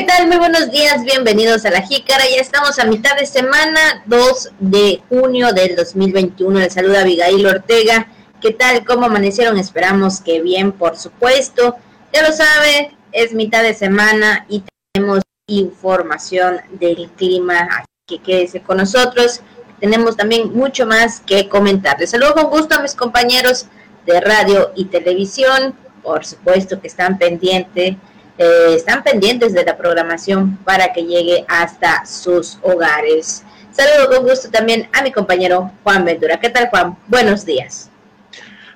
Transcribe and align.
¿Qué 0.00 0.06
tal? 0.06 0.28
Muy 0.28 0.38
buenos 0.38 0.70
días, 0.70 1.04
bienvenidos 1.04 1.66
a 1.66 1.70
La 1.70 1.82
Jícara. 1.82 2.24
Ya 2.34 2.40
estamos 2.40 2.78
a 2.78 2.86
mitad 2.86 3.18
de 3.18 3.26
semana, 3.26 4.02
2 4.06 4.52
de 4.58 5.02
junio 5.10 5.52
del 5.52 5.76
2021. 5.76 6.58
Les 6.58 6.72
saluda 6.72 7.02
Abigail 7.02 7.46
Ortega. 7.46 8.08
¿Qué 8.40 8.52
tal? 8.52 8.82
¿Cómo 8.86 9.04
amanecieron? 9.04 9.58
Esperamos 9.58 10.22
que 10.22 10.40
bien, 10.40 10.72
por 10.72 10.96
supuesto. 10.96 11.76
Ya 12.14 12.26
lo 12.26 12.32
sabe, 12.32 12.96
es 13.12 13.34
mitad 13.34 13.62
de 13.62 13.74
semana 13.74 14.46
y 14.48 14.64
tenemos 14.94 15.20
información 15.46 16.62
del 16.70 17.10
clima, 17.10 17.68
así 17.70 17.86
que 18.06 18.22
quédese 18.22 18.62
con 18.62 18.78
nosotros. 18.78 19.42
Tenemos 19.80 20.16
también 20.16 20.54
mucho 20.54 20.86
más 20.86 21.20
que 21.20 21.46
comentar. 21.50 22.00
Les 22.00 22.08
saludo 22.08 22.32
con 22.32 22.44
gusto 22.46 22.74
a 22.74 22.80
mis 22.80 22.94
compañeros 22.94 23.66
de 24.06 24.18
radio 24.18 24.72
y 24.74 24.86
televisión, 24.86 25.74
por 26.02 26.24
supuesto 26.24 26.80
que 26.80 26.86
están 26.86 27.18
pendientes 27.18 27.96
están 28.40 29.02
pendientes 29.02 29.52
de 29.52 29.64
la 29.64 29.76
programación 29.76 30.56
para 30.64 30.92
que 30.92 31.02
llegue 31.04 31.44
hasta 31.46 32.06
sus 32.06 32.58
hogares. 32.62 33.42
Saludo 33.70 34.08
con 34.08 34.26
gusto 34.26 34.50
también 34.50 34.88
a 34.92 35.02
mi 35.02 35.12
compañero 35.12 35.70
Juan 35.84 36.04
Ventura. 36.06 36.40
¿Qué 36.40 36.48
tal, 36.48 36.70
Juan? 36.70 36.96
Buenos 37.06 37.44
días. 37.44 37.90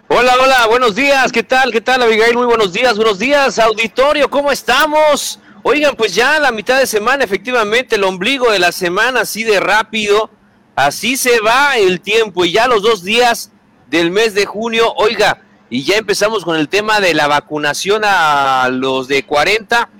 Hola, 0.08 0.34
hola, 0.42 0.66
buenos 0.68 0.94
días. 0.94 1.32
¿Qué 1.32 1.42
tal? 1.42 1.72
¿Qué 1.72 1.80
tal, 1.80 2.02
Abigail? 2.02 2.36
Muy 2.36 2.44
buenos 2.44 2.74
días, 2.74 2.96
buenos 2.96 3.18
días, 3.18 3.58
auditorio. 3.58 4.28
¿Cómo 4.28 4.52
estamos? 4.52 5.40
Oigan, 5.62 5.96
pues 5.96 6.14
ya 6.14 6.38
la 6.38 6.52
mitad 6.52 6.78
de 6.78 6.86
semana, 6.86 7.24
efectivamente, 7.24 7.96
el 7.96 8.04
ombligo 8.04 8.52
de 8.52 8.58
la 8.58 8.70
semana, 8.70 9.22
así 9.22 9.44
de 9.44 9.60
rápido. 9.60 10.28
Así 10.76 11.16
se 11.16 11.40
va 11.40 11.78
el 11.78 12.02
tiempo 12.02 12.44
y 12.44 12.52
ya 12.52 12.66
los 12.66 12.82
dos 12.82 13.02
días 13.02 13.50
del 13.88 14.10
mes 14.10 14.34
de 14.34 14.44
junio, 14.44 14.92
oiga, 14.96 15.40
y 15.74 15.82
ya 15.82 15.96
empezamos 15.96 16.44
con 16.44 16.56
el 16.56 16.68
tema 16.68 17.00
de 17.00 17.14
la 17.14 17.26
vacunación 17.26 18.02
a 18.04 18.68
los 18.70 19.08
de 19.08 19.24
40 19.24 19.90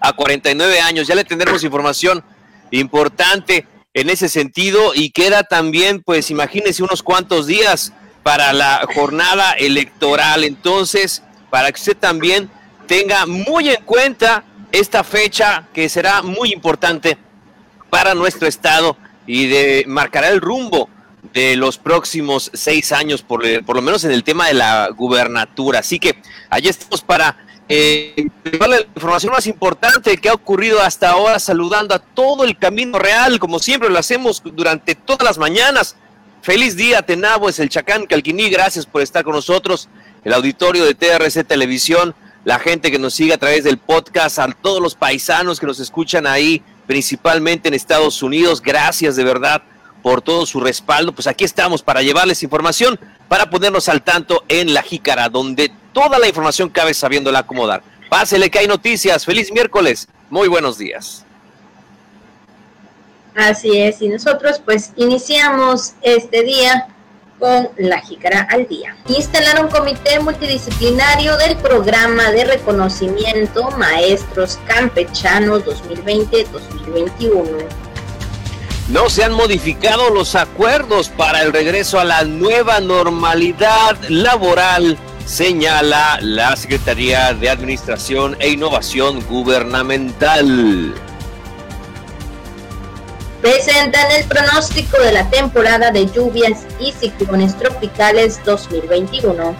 a 0.00 0.12
49 0.12 0.80
años. 0.80 1.06
Ya 1.06 1.14
le 1.14 1.22
tendremos 1.22 1.62
información 1.62 2.24
importante 2.72 3.64
en 3.92 4.10
ese 4.10 4.28
sentido 4.28 4.90
y 4.92 5.10
queda 5.10 5.44
también, 5.44 6.02
pues 6.02 6.32
imagínense 6.32 6.82
unos 6.82 7.04
cuantos 7.04 7.46
días 7.46 7.92
para 8.24 8.52
la 8.52 8.84
jornada 8.92 9.52
electoral. 9.52 10.42
Entonces, 10.42 11.22
para 11.48 11.70
que 11.70 11.78
usted 11.78 11.96
también 11.96 12.50
tenga 12.88 13.24
muy 13.24 13.68
en 13.68 13.84
cuenta 13.84 14.42
esta 14.72 15.04
fecha 15.04 15.68
que 15.72 15.88
será 15.88 16.22
muy 16.22 16.52
importante 16.52 17.18
para 17.88 18.16
nuestro 18.16 18.48
estado 18.48 18.96
y 19.28 19.46
de 19.46 19.84
marcará 19.86 20.30
el 20.30 20.40
rumbo 20.40 20.90
de 21.34 21.56
los 21.56 21.78
próximos 21.78 22.50
seis 22.54 22.92
años, 22.92 23.22
por, 23.22 23.42
por 23.64 23.74
lo 23.74 23.82
menos 23.82 24.04
en 24.04 24.12
el 24.12 24.22
tema 24.22 24.46
de 24.46 24.54
la 24.54 24.88
gubernatura. 24.96 25.80
Así 25.80 25.98
que 25.98 26.16
allí 26.48 26.68
estamos 26.68 27.02
para 27.02 27.36
eh, 27.68 28.28
la 28.44 28.80
información 28.80 29.32
más 29.32 29.46
importante 29.48 30.16
que 30.16 30.28
ha 30.28 30.34
ocurrido 30.34 30.80
hasta 30.80 31.10
ahora, 31.10 31.40
saludando 31.40 31.92
a 31.92 31.98
todo 31.98 32.44
el 32.44 32.56
camino 32.56 33.00
real, 33.00 33.40
como 33.40 33.58
siempre 33.58 33.90
lo 33.90 33.98
hacemos 33.98 34.42
durante 34.44 34.94
todas 34.94 35.24
las 35.24 35.36
mañanas. 35.36 35.96
Feliz 36.40 36.76
día, 36.76 37.02
Tenabo, 37.02 37.48
es 37.48 37.58
el 37.58 37.68
Chacán 37.68 38.06
Calquiní, 38.06 38.48
gracias 38.48 38.86
por 38.86 39.02
estar 39.02 39.24
con 39.24 39.32
nosotros, 39.32 39.88
el 40.24 40.34
auditorio 40.34 40.84
de 40.84 40.94
TRC 40.94 41.42
Televisión, 41.44 42.14
la 42.44 42.60
gente 42.60 42.92
que 42.92 42.98
nos 42.98 43.14
sigue 43.14 43.32
a 43.32 43.38
través 43.38 43.64
del 43.64 43.78
podcast, 43.78 44.38
a 44.38 44.52
todos 44.52 44.80
los 44.80 44.94
paisanos 44.94 45.58
que 45.58 45.66
nos 45.66 45.80
escuchan 45.80 46.28
ahí, 46.28 46.62
principalmente 46.86 47.68
en 47.68 47.74
Estados 47.74 48.22
Unidos, 48.22 48.60
gracias 48.62 49.16
de 49.16 49.24
verdad 49.24 49.62
por 50.04 50.20
todo 50.20 50.44
su 50.44 50.60
respaldo. 50.60 51.12
Pues 51.12 51.26
aquí 51.26 51.44
estamos 51.44 51.82
para 51.82 52.02
llevarles 52.02 52.42
información, 52.42 53.00
para 53.26 53.48
ponernos 53.48 53.88
al 53.88 54.02
tanto 54.02 54.44
en 54.48 54.74
la 54.74 54.82
jícara, 54.82 55.30
donde 55.30 55.72
toda 55.94 56.18
la 56.18 56.28
información 56.28 56.68
cabe 56.68 56.92
sabiéndola 56.92 57.38
acomodar. 57.38 57.82
Pásele 58.10 58.50
que 58.50 58.58
hay 58.58 58.66
noticias. 58.66 59.24
Feliz 59.24 59.50
miércoles. 59.50 60.06
Muy 60.28 60.48
buenos 60.48 60.76
días. 60.76 61.24
Así 63.34 63.78
es, 63.78 64.02
y 64.02 64.10
nosotros 64.10 64.60
pues 64.62 64.92
iniciamos 64.96 65.94
este 66.02 66.42
día 66.42 66.88
con 67.38 67.70
la 67.78 68.02
jícara 68.02 68.46
al 68.50 68.68
día. 68.68 68.94
Instalar 69.08 69.64
un 69.64 69.70
comité 69.70 70.20
multidisciplinario 70.20 71.38
del 71.38 71.56
programa 71.56 72.30
de 72.30 72.44
reconocimiento 72.44 73.70
Maestros 73.70 74.58
Campechanos 74.66 75.64
2020-2021 75.64 77.93
no 78.88 79.08
se 79.08 79.24
han 79.24 79.32
modificado 79.32 80.10
los 80.10 80.34
acuerdos 80.34 81.08
para 81.08 81.42
el 81.42 81.52
regreso 81.52 81.98
a 81.98 82.04
la 82.04 82.24
nueva 82.24 82.80
normalidad 82.80 83.96
laboral, 84.08 84.98
señala 85.24 86.18
la 86.20 86.54
Secretaría 86.56 87.32
de 87.32 87.48
Administración 87.48 88.36
e 88.40 88.50
Innovación 88.50 89.24
Gubernamental. 89.26 90.94
Presentan 93.40 94.10
el 94.12 94.24
pronóstico 94.24 94.98
de 95.00 95.12
la 95.12 95.28
temporada 95.30 95.90
de 95.90 96.06
lluvias 96.10 96.60
y 96.78 96.92
ciclones 96.92 97.56
tropicales 97.58 98.40
2021. 98.44 99.54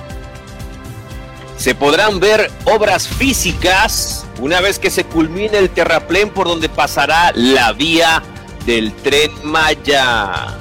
Se 1.57 1.75
podrán 1.75 2.21
ver 2.21 2.51
obras 2.65 3.09
físicas 3.09 4.27
una 4.41 4.61
vez 4.61 4.79
que 4.79 4.91
se 4.91 5.05
culmine 5.05 5.59
el 5.59 5.71
terraplén 5.71 6.29
por 6.31 6.47
donde 6.47 6.69
pasará 6.69 7.33
la 7.35 7.73
vía 7.73 8.23
del 8.67 8.93
tren 8.93 9.31
Maya. 9.43 10.57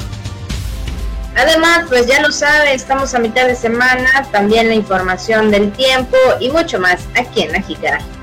Además, 1.36 1.86
pues 1.90 2.06
ya 2.06 2.22
lo 2.22 2.32
sabe, 2.32 2.74
estamos 2.74 3.14
a 3.16 3.20
mitad 3.20 3.48
de 3.48 3.56
semana, 3.56 4.28
también 4.32 4.68
la 4.68 4.76
información 4.76 5.50
del 5.50 5.72
tiempo 5.72 6.18
y 6.40 6.50
mucho 6.50 6.80
más 6.80 7.08
aquí 7.16 7.42
en 7.42 7.52
La 7.52 7.64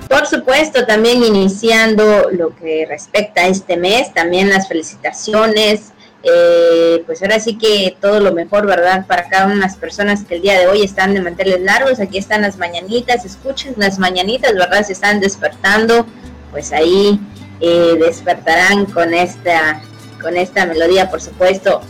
Por 0.09 0.27
supuesto, 0.27 0.87
también 0.87 1.25
iniciando 1.25 2.31
lo 2.31 2.55
que 2.55 2.87
respecta 2.89 3.43
a 3.43 3.47
este 3.49 3.77
mes, 3.77 4.15
también 4.15 4.49
las 4.49 4.69
felicitaciones, 4.69 5.93
eh, 6.23 7.03
pues 7.07 7.23
ahora 7.23 7.41
sí 7.41 7.57
que 7.57 7.97
todo 8.01 8.21
lo 8.21 8.33
mejor, 8.33 8.67
¿verdad? 8.67 9.07
Para 9.07 9.29
cada 9.29 9.47
una 9.47 9.55
de 9.55 9.61
las 9.63 9.77
personas 9.77 10.23
que 10.23 10.37
el 10.37 10.43
día 10.43 10.61
de 10.61 10.69
hoy 10.69 10.83
están 10.83 11.15
de 11.15 11.21
manteles 11.21 11.61
largos, 11.63 11.99
aquí 11.99 12.19
están 12.19 12.43
las 12.43 12.59
mañanitas, 12.59 13.25
escuchen 13.25 13.75
las 13.77 13.99
mañanitas, 13.99 14.53
¿verdad? 14.55 14.85
Se 14.85 14.93
están 14.93 15.21
despertando, 15.21 16.07
pues 16.53 16.73
ahí 16.73 17.19
eh, 17.61 17.97
despertarán 17.99 18.87
con 18.87 19.15
esta, 19.15 19.83
con 20.21 20.37
esta 20.37 20.67
melodía, 20.67 21.11
por 21.11 21.21
supuesto, 21.21 21.81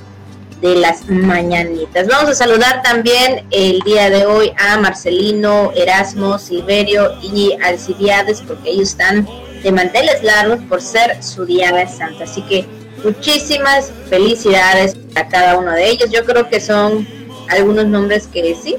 de 0.60 0.76
las 0.76 1.08
mañanitas. 1.08 2.06
Vamos 2.06 2.30
a 2.30 2.34
saludar 2.34 2.82
también 2.82 3.46
el 3.50 3.80
día 3.80 4.10
de 4.10 4.26
hoy 4.26 4.52
a 4.58 4.76
Marcelino, 4.76 5.72
Erasmo, 5.74 6.38
Silverio 6.38 7.14
y 7.22 7.56
Alcibiades, 7.62 8.42
porque 8.46 8.70
ellos 8.70 8.90
están 8.90 9.26
de 9.62 9.72
manteles 9.72 10.22
largos 10.22 10.60
por 10.68 10.82
ser 10.82 11.22
su 11.22 11.46
día 11.46 11.72
de 11.72 11.86
santo. 11.88 12.24
Así 12.24 12.42
que 12.42 12.66
muchísimas 13.02 13.90
felicidades 14.08 14.96
a 15.14 15.28
cada 15.28 15.58
uno 15.58 15.72
de 15.72 15.88
ellos. 15.88 16.10
Yo 16.10 16.24
creo 16.24 16.48
que 16.48 16.60
son 16.60 17.06
algunos 17.48 17.86
nombres 17.86 18.26
que 18.26 18.54
sí 18.54 18.76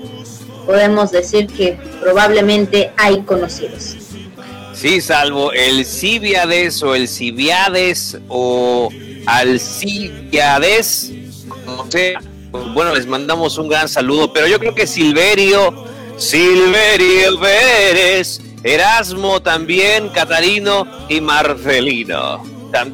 podemos 0.66 1.12
decir 1.12 1.47
que 1.47 1.78
probablemente 2.00 2.91
hay 2.97 3.22
conocidos. 3.23 4.00
Sí, 4.81 4.99
salvo 4.99 5.53
el 5.53 5.85
Cibiades 5.85 6.81
o 6.81 6.95
el 6.95 7.07
Cibiades 7.07 8.17
o 8.29 8.89
Alcibiades, 9.27 11.11
no 11.67 11.85
sé. 11.87 12.15
Bueno, 12.73 12.95
les 12.95 13.05
mandamos 13.05 13.59
un 13.59 13.69
gran 13.69 13.87
saludo, 13.87 14.33
pero 14.33 14.47
yo 14.47 14.57
creo 14.57 14.73
que 14.73 14.87
Silverio, 14.87 15.85
Silverio 16.17 17.39
Pérez, 17.39 18.41
Erasmo 18.63 19.39
también, 19.39 20.09
Catarino 20.09 20.87
y 21.07 21.21
Marcelino. 21.21 22.43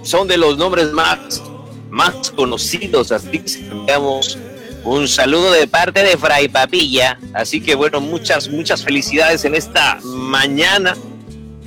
Son 0.03 0.27
de 0.27 0.35
los 0.35 0.57
nombres 0.57 0.91
más, 0.91 1.41
más 1.89 2.31
conocidos, 2.31 3.13
así 3.13 3.39
que 3.39 3.59
enviamos 3.71 4.37
un 4.83 5.07
saludo 5.07 5.53
de 5.53 5.67
parte 5.67 6.03
de 6.03 6.17
Fray 6.17 6.49
Papilla. 6.49 7.17
Así 7.33 7.61
que 7.61 7.75
bueno, 7.75 8.01
muchas, 8.01 8.49
muchas 8.49 8.83
felicidades 8.83 9.45
en 9.45 9.55
esta 9.55 10.01
mañana 10.03 10.93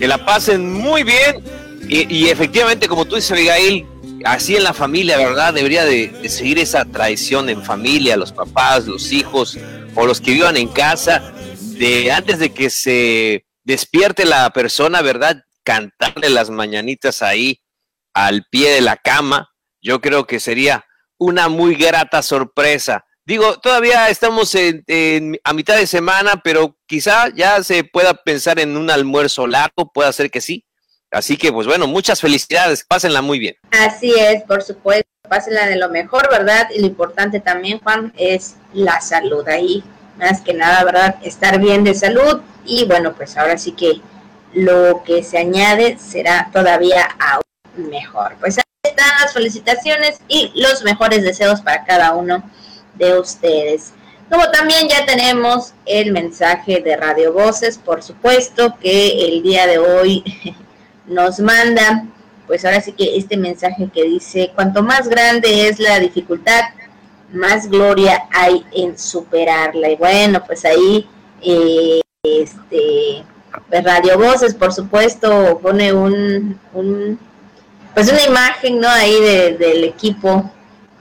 que 0.01 0.09
la 0.09 0.25
pasen 0.25 0.73
muy 0.73 1.03
bien 1.03 1.45
y, 1.87 2.29
efectivamente, 2.29 2.89
como 2.89 3.05
tú 3.05 3.17
dices, 3.17 3.33
Abigail, 3.33 3.87
así 4.25 4.57
en 4.57 4.63
la 4.63 4.73
familia, 4.73 5.19
¿verdad? 5.19 5.53
Debería 5.53 5.85
de, 5.85 6.29
seguir 6.29 6.59
esa 6.59 6.85
tradición 6.85 7.51
en 7.51 7.63
familia, 7.63 8.17
los 8.17 8.33
papás, 8.33 8.87
los 8.87 9.13
hijos 9.13 9.59
o 9.97 10.07
los 10.07 10.21
que 10.21 10.31
vivan 10.33 10.57
en 10.57 10.69
casa, 10.69 11.33
de 11.79 12.13
antes 12.13 12.39
de 12.39 12.55
que 12.55 12.71
se 12.71 13.45
despierte 13.65 14.25
la 14.25 14.49
persona, 14.51 15.03
¿verdad? 15.03 15.43
Cantarle 15.65 16.31
las 16.31 16.49
mañanitas 16.49 17.23
ahí 17.23 17.61
al 18.15 18.47
pie 18.51 18.71
de 18.71 18.81
la 18.81 18.97
cama, 18.97 19.51
yo 19.83 20.01
creo 20.01 20.27
que 20.27 20.41
sería 20.41 20.87
una 21.19 21.49
muy 21.49 21.75
grata 21.75 22.23
sorpresa. 22.23 23.05
Digo, 23.31 23.61
todavía 23.61 24.09
estamos 24.09 24.53
en, 24.57 25.39
a 25.45 25.53
mitad 25.53 25.77
de 25.77 25.87
semana, 25.87 26.41
pero 26.43 26.77
quizá 26.85 27.29
ya 27.33 27.63
se 27.63 27.85
pueda 27.85 28.13
pensar 28.13 28.59
en 28.59 28.77
un 28.77 28.91
almuerzo 28.91 29.47
largo, 29.47 29.93
puede 29.93 30.13
ser 30.13 30.33
que 30.33 30.41
sí. 30.41 30.65
Así 31.13 31.37
que, 31.37 31.53
pues 31.53 31.69
bueno, 31.69 31.87
muchas 31.87 32.21
felicidades, 32.21 32.85
pásenla 32.85 33.23
muy 33.23 33.39
bien. 33.39 33.55
Así 33.71 34.13
es, 34.19 34.43
por 34.43 34.65
supuesto, 34.65 35.09
pásenla 35.29 35.69
de 35.69 35.77
lo 35.77 35.89
mejor, 35.91 36.29
¿verdad? 36.29 36.71
Y 36.75 36.81
lo 36.81 36.89
importante 36.89 37.39
también, 37.39 37.79
Juan, 37.79 38.13
es 38.17 38.57
la 38.73 39.01
salud 39.01 39.47
ahí, 39.47 39.85
más 40.19 40.41
que 40.41 40.53
nada, 40.53 40.83
¿verdad? 40.83 41.15
Estar 41.23 41.61
bien 41.61 41.85
de 41.85 41.95
salud 41.95 42.41
y 42.65 42.85
bueno, 42.87 43.15
pues 43.15 43.37
ahora 43.37 43.59
sí 43.59 43.71
que 43.77 44.01
lo 44.55 45.05
que 45.05 45.23
se 45.23 45.39
añade 45.39 45.99
será 46.01 46.51
todavía 46.53 47.05
aún 47.21 47.91
mejor. 47.91 48.35
Pues 48.41 48.59
ahí 48.59 48.65
están 48.83 49.07
las 49.23 49.33
felicitaciones 49.33 50.19
y 50.27 50.51
los 50.61 50.83
mejores 50.83 51.23
deseos 51.23 51.61
para 51.61 51.85
cada 51.85 52.15
uno 52.15 52.43
de 53.01 53.19
ustedes. 53.19 53.93
Como 54.31 54.49
también 54.51 54.89
ya 54.89 55.05
tenemos 55.07 55.73
el 55.87 56.13
mensaje 56.13 56.81
de 56.81 56.97
Radio 56.97 57.33
Voces, 57.33 57.79
por 57.79 58.01
supuesto, 58.03 58.77
que 58.81 59.27
el 59.27 59.43
día 59.43 59.67
de 59.67 59.79
hoy 59.79 60.23
nos 61.07 61.41
manda, 61.41 62.07
pues 62.47 62.65
ahora 62.65 62.81
sí 62.81 62.93
que 62.93 63.17
este 63.17 63.37
mensaje 63.37 63.89
que 63.93 64.05
dice, 64.05 64.53
cuanto 64.55 64.85
más 64.85 65.09
grande 65.09 65.69
es 65.69 65.81
la 65.81 65.99
dificultad, 65.99 66.63
más 67.33 67.69
gloria 67.69 68.29
hay 68.33 68.65
en 68.73 68.97
superarla. 68.97 69.91
Y 69.91 69.97
bueno, 69.97 70.45
pues 70.47 70.65
ahí, 70.65 71.09
eh, 71.43 72.01
este, 72.23 73.25
pues 73.69 73.85
Radio 73.85 74.17
Voces, 74.17 74.55
por 74.55 74.73
supuesto, 74.73 75.59
pone 75.61 75.93
un, 75.93 76.57
pues 77.95 78.13
una 78.13 78.23
imagen, 78.23 78.81
¿no? 78.81 78.89
Ahí 78.89 79.21
del 79.59 79.83
equipo 79.83 80.53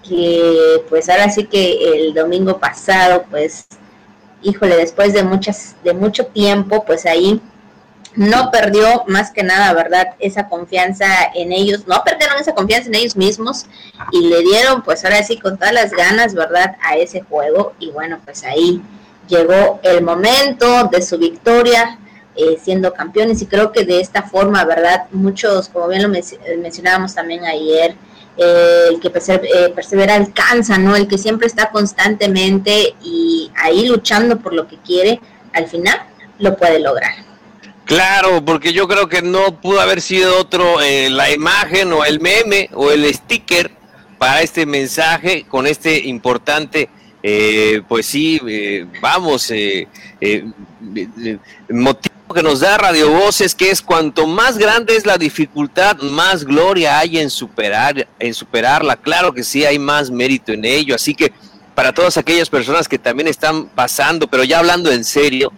que 0.10 0.84
pues 0.90 1.08
ahora 1.08 1.30
sí 1.30 1.46
que 1.46 2.08
el 2.08 2.14
domingo 2.16 2.58
pasado, 2.60 3.26
pues, 3.30 3.68
híjole, 4.42 4.76
después 4.76 5.14
de 5.14 5.24
muchas, 5.24 5.76
de 5.84 5.94
mucho 5.94 6.26
tiempo, 6.26 6.84
pues 6.84 7.06
ahí 7.06 7.40
no 8.16 8.50
perdió 8.50 9.04
más 9.06 9.32
que 9.32 9.44
nada, 9.44 9.72
¿verdad? 9.74 10.16
Esa 10.18 10.50
confianza 10.50 11.06
en 11.36 11.52
ellos, 11.52 11.88
no 11.88 12.04
perdieron 12.04 12.38
esa 12.40 12.56
confianza 12.56 12.90
en 12.90 12.96
ellos 12.96 13.16
mismos 13.16 13.68
y 14.12 14.28
le 14.28 14.42
dieron, 14.42 14.82
pues 14.82 15.06
ahora 15.06 15.22
sí, 15.22 15.38
con 15.38 15.58
todas 15.58 15.74
las 15.74 15.92
ganas, 15.92 16.34
¿verdad? 16.34 16.76
A 16.82 16.98
ese 16.98 17.22
juego 17.22 17.74
y 17.80 17.92
bueno, 17.92 18.20
pues 18.26 18.44
ahí 18.44 18.82
llegó 19.28 19.80
el 19.84 20.04
momento 20.04 20.86
de 20.92 21.02
su 21.02 21.18
victoria. 21.18 22.00
Eh, 22.36 22.58
siendo 22.64 22.94
campeones 22.94 23.42
y 23.42 23.48
creo 23.48 23.74
que 23.74 23.84
de 23.84 24.00
esta 24.00 24.22
forma, 24.24 24.64
¿verdad? 24.64 25.08
Muchos, 25.12 25.68
como 25.68 25.90
bien 25.90 26.04
lo 26.04 26.08
mencionábamos 26.08 27.14
también 27.14 27.44
ayer, 27.44 27.96
el 28.40 29.00
que 29.00 29.08
eh, 29.10 29.70
persevera 29.76 30.16
alcanza, 30.16 30.78
¿no? 30.78 30.96
El 30.96 31.08
que 31.08 31.18
siempre 31.18 31.48
está 31.48 31.70
constantemente 31.70 32.96
y 33.04 33.52
ahí 33.56 33.88
luchando 33.88 34.40
por 34.40 34.54
lo 34.54 34.68
que 34.68 34.78
quiere, 34.78 35.20
al 35.54 35.68
final 35.68 36.00
lo 36.40 36.56
puede 36.56 36.80
lograr. 36.80 37.14
Claro, 37.86 38.44
porque 38.46 38.72
yo 38.72 38.88
creo 38.88 39.10
que 39.10 39.22
no 39.22 39.60
pudo 39.60 39.82
haber 39.82 40.02
sido 40.02 40.40
otro 40.40 40.80
eh, 40.82 41.10
la 41.10 41.32
imagen 41.32 41.92
o 41.92 42.06
el 42.06 42.20
meme 42.20 42.70
o 42.74 42.92
el 42.92 43.12
sticker 43.14 43.72
para 44.18 44.42
este 44.42 44.66
mensaje 44.66 45.46
con 45.48 45.66
este 45.66 46.08
importante, 46.08 46.90
eh, 47.24 47.82
pues 47.88 48.06
sí, 48.06 48.40
vamos, 49.02 49.52
motivo 51.70 52.09
que 52.34 52.44
nos 52.44 52.60
da 52.60 52.78
Radio 52.78 53.10
Voces, 53.10 53.56
que 53.56 53.72
es 53.72 53.82
cuanto 53.82 54.28
más 54.28 54.58
grande 54.58 54.96
es 54.96 55.06
la 55.06 55.18
dificultad, 55.18 55.98
más 55.98 56.46
gloria 56.46 57.00
hay 57.00 57.18
en 57.18 57.30
superar, 57.30 58.08
en 58.20 58.34
superarla. 58.34 58.96
Claro 58.98 59.34
que 59.34 59.44
sí 59.44 59.66
hay 59.66 59.80
más 59.80 60.12
mérito 60.12 60.52
en 60.52 60.64
ello. 60.64 60.96
Así 60.96 61.16
que 61.16 61.34
para 61.74 61.94
todas 61.94 62.18
aquellas 62.18 62.50
personas 62.50 62.88
que 62.88 63.00
también 63.00 63.28
están 63.28 63.68
pasando, 63.70 64.28
pero 64.28 64.44
ya 64.44 64.60
hablando 64.60 64.92
en 64.92 65.04
serio, 65.04 65.52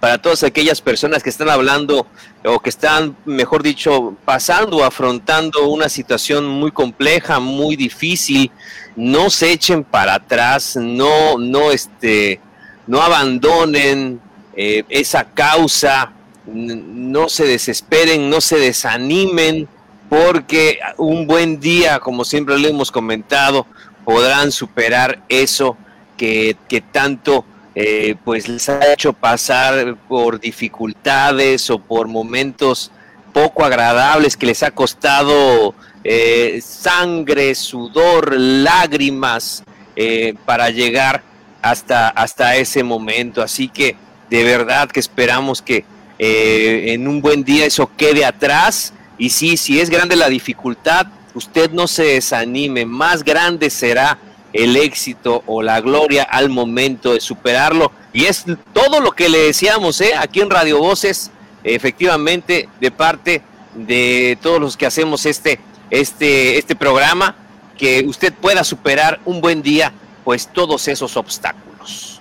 para 0.00 0.18
todas 0.18 0.42
aquellas 0.42 0.80
personas 0.80 1.22
que 1.22 1.30
están 1.30 1.48
hablando 1.48 2.06
o 2.44 2.60
que 2.60 2.70
están, 2.70 3.16
mejor 3.24 3.62
dicho, 3.62 4.16
pasando 4.24 4.84
afrontando 4.84 5.68
una 5.68 5.88
situación 5.88 6.46
muy 6.46 6.70
compleja, 6.70 7.40
muy 7.40 7.74
difícil, 7.74 8.50
no 8.96 9.30
se 9.30 9.52
echen 9.52 9.82
para 9.82 10.14
atrás, 10.14 10.76
no, 10.76 11.38
no, 11.38 11.72
este, 11.72 12.40
no 12.86 13.02
abandonen 13.02 14.20
eh, 14.54 14.84
esa 14.88 15.24
causa, 15.24 16.12
no 16.52 17.28
se 17.28 17.44
desesperen, 17.44 18.30
no 18.30 18.40
se 18.40 18.58
desanimen, 18.58 19.68
porque 20.08 20.78
un 20.96 21.26
buen 21.26 21.60
día, 21.60 22.00
como 22.00 22.24
siempre 22.24 22.58
le 22.58 22.68
hemos 22.68 22.90
comentado, 22.90 23.66
podrán 24.04 24.52
superar 24.52 25.22
eso 25.28 25.76
que, 26.16 26.56
tanto 26.92 27.44
eh, 27.74 28.16
pues 28.24 28.48
les 28.48 28.68
ha 28.68 28.92
hecho 28.92 29.12
pasar 29.12 29.96
por 30.08 30.40
dificultades 30.40 31.70
o 31.70 31.78
por 31.78 32.08
momentos 32.08 32.90
poco 33.32 33.64
agradables 33.64 34.36
que 34.36 34.46
les 34.46 34.62
ha 34.62 34.70
costado 34.70 35.74
eh, 36.02 36.60
sangre, 36.64 37.54
sudor, 37.54 38.34
lágrimas 38.36 39.62
eh, 39.94 40.34
para 40.44 40.70
llegar 40.70 41.22
hasta, 41.62 42.08
hasta 42.08 42.56
ese 42.56 42.82
momento. 42.82 43.42
Así 43.42 43.68
que 43.68 43.94
de 44.30 44.42
verdad 44.42 44.88
que 44.88 45.00
esperamos 45.00 45.62
que 45.62 45.84
eh, 46.18 46.92
en 46.92 47.06
un 47.06 47.20
buen 47.20 47.44
día 47.44 47.66
eso 47.66 47.90
quede 47.96 48.24
atrás. 48.24 48.92
Y 49.16 49.30
sí, 49.30 49.56
si 49.56 49.80
es 49.80 49.90
grande 49.90 50.16
la 50.16 50.28
dificultad, 50.28 51.06
usted 51.34 51.70
no 51.70 51.86
se 51.86 52.04
desanime, 52.04 52.84
más 52.84 53.24
grande 53.24 53.70
será 53.70 54.18
el 54.52 54.76
éxito 54.76 55.42
o 55.46 55.62
la 55.62 55.80
gloria 55.80 56.24
al 56.24 56.48
momento 56.48 57.12
de 57.12 57.20
superarlo. 57.20 57.92
Y 58.12 58.24
es 58.24 58.44
todo 58.72 59.00
lo 59.00 59.12
que 59.12 59.28
le 59.28 59.38
decíamos 59.38 60.00
¿eh? 60.00 60.12
aquí 60.16 60.40
en 60.40 60.50
Radio 60.50 60.78
Voces, 60.78 61.30
efectivamente, 61.64 62.68
de 62.80 62.90
parte 62.90 63.42
de 63.74 64.38
todos 64.42 64.60
los 64.60 64.76
que 64.76 64.86
hacemos 64.86 65.26
este, 65.26 65.60
este, 65.90 66.58
este 66.58 66.74
programa, 66.74 67.36
que 67.76 68.04
usted 68.06 68.32
pueda 68.32 68.64
superar 68.64 69.20
un 69.24 69.40
buen 69.40 69.62
día, 69.62 69.92
pues 70.24 70.48
todos 70.52 70.88
esos 70.88 71.16
obstáculos. 71.16 72.17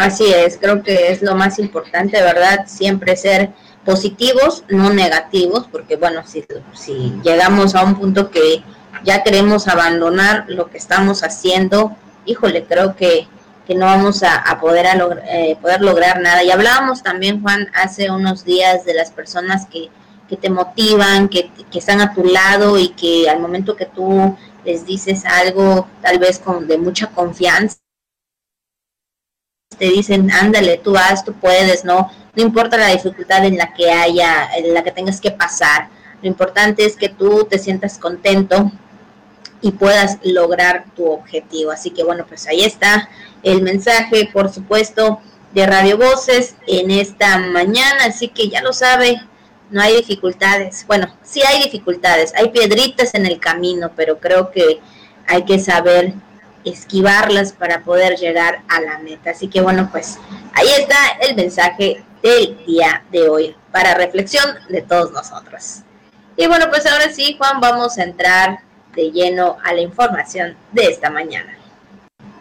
Así 0.00 0.32
es, 0.32 0.56
creo 0.56 0.82
que 0.82 1.12
es 1.12 1.20
lo 1.20 1.34
más 1.34 1.58
importante, 1.58 2.22
¿verdad? 2.22 2.64
Siempre 2.66 3.16
ser 3.16 3.50
positivos, 3.84 4.64
no 4.70 4.94
negativos, 4.94 5.66
porque 5.70 5.96
bueno, 5.96 6.26
si, 6.26 6.42
si 6.72 7.20
llegamos 7.22 7.74
a 7.74 7.84
un 7.84 7.96
punto 7.96 8.30
que 8.30 8.62
ya 9.04 9.22
queremos 9.22 9.68
abandonar 9.68 10.46
lo 10.48 10.70
que 10.70 10.78
estamos 10.78 11.22
haciendo, 11.22 11.94
híjole, 12.24 12.64
creo 12.64 12.96
que, 12.96 13.28
que 13.66 13.74
no 13.74 13.84
vamos 13.84 14.22
a, 14.22 14.58
poder, 14.58 14.86
a 14.86 14.96
eh, 15.28 15.58
poder 15.60 15.82
lograr 15.82 16.18
nada. 16.22 16.42
Y 16.44 16.50
hablábamos 16.50 17.02
también, 17.02 17.42
Juan, 17.42 17.68
hace 17.74 18.10
unos 18.10 18.46
días 18.46 18.86
de 18.86 18.94
las 18.94 19.10
personas 19.10 19.66
que, 19.66 19.90
que 20.30 20.38
te 20.38 20.48
motivan, 20.48 21.28
que, 21.28 21.50
que 21.70 21.78
están 21.78 22.00
a 22.00 22.14
tu 22.14 22.24
lado 22.24 22.78
y 22.78 22.88
que 22.88 23.28
al 23.28 23.38
momento 23.38 23.76
que 23.76 23.84
tú 23.84 24.34
les 24.64 24.86
dices 24.86 25.26
algo, 25.26 25.86
tal 26.00 26.18
vez 26.18 26.38
con 26.38 26.66
de 26.66 26.78
mucha 26.78 27.08
confianza, 27.08 27.76
te 29.78 29.86
dicen, 29.86 30.30
ándale, 30.30 30.78
tú 30.78 30.92
vas, 30.92 31.24
tú 31.24 31.32
puedes, 31.32 31.84
¿no? 31.84 32.10
No 32.34 32.42
importa 32.42 32.76
la 32.76 32.88
dificultad 32.88 33.44
en 33.44 33.56
la 33.56 33.72
que 33.72 33.90
haya, 33.90 34.48
en 34.56 34.74
la 34.74 34.82
que 34.82 34.90
tengas 34.90 35.20
que 35.20 35.30
pasar. 35.30 35.88
Lo 36.22 36.28
importante 36.28 36.84
es 36.84 36.96
que 36.96 37.08
tú 37.08 37.46
te 37.48 37.58
sientas 37.58 37.98
contento 37.98 38.70
y 39.62 39.72
puedas 39.72 40.18
lograr 40.22 40.84
tu 40.94 41.10
objetivo. 41.10 41.70
Así 41.70 41.90
que 41.90 42.04
bueno, 42.04 42.26
pues 42.28 42.46
ahí 42.46 42.62
está 42.62 43.08
el 43.42 43.62
mensaje, 43.62 44.28
por 44.32 44.52
supuesto, 44.52 45.20
de 45.52 45.66
Radio 45.66 45.96
Voces 45.96 46.56
en 46.66 46.90
esta 46.90 47.38
mañana. 47.38 48.04
Así 48.06 48.28
que 48.28 48.48
ya 48.48 48.62
lo 48.62 48.72
sabe, 48.72 49.20
no 49.70 49.80
hay 49.80 49.96
dificultades. 49.96 50.84
Bueno, 50.86 51.14
sí 51.22 51.40
hay 51.42 51.62
dificultades, 51.62 52.34
hay 52.36 52.50
piedritas 52.50 53.14
en 53.14 53.24
el 53.24 53.40
camino, 53.40 53.92
pero 53.96 54.18
creo 54.18 54.50
que 54.50 54.80
hay 55.26 55.44
que 55.44 55.58
saber 55.58 56.14
esquivarlas 56.64 57.52
para 57.52 57.80
poder 57.80 58.16
llegar 58.16 58.62
a 58.68 58.80
la 58.80 58.98
meta. 58.98 59.30
Así 59.30 59.48
que 59.48 59.60
bueno, 59.60 59.88
pues 59.90 60.18
ahí 60.54 60.68
está 60.78 60.96
el 61.20 61.36
mensaje 61.36 62.02
del 62.22 62.64
día 62.66 63.04
de 63.10 63.28
hoy 63.28 63.56
para 63.72 63.94
reflexión 63.94 64.44
de 64.68 64.82
todos 64.82 65.12
nosotros. 65.12 65.80
Y 66.36 66.46
bueno, 66.46 66.66
pues 66.70 66.86
ahora 66.86 67.12
sí, 67.12 67.36
Juan, 67.38 67.60
vamos 67.60 67.98
a 67.98 68.04
entrar 68.04 68.60
de 68.94 69.10
lleno 69.10 69.58
a 69.62 69.72
la 69.72 69.80
información 69.80 70.56
de 70.72 70.86
esta 70.86 71.10
mañana. 71.10 71.56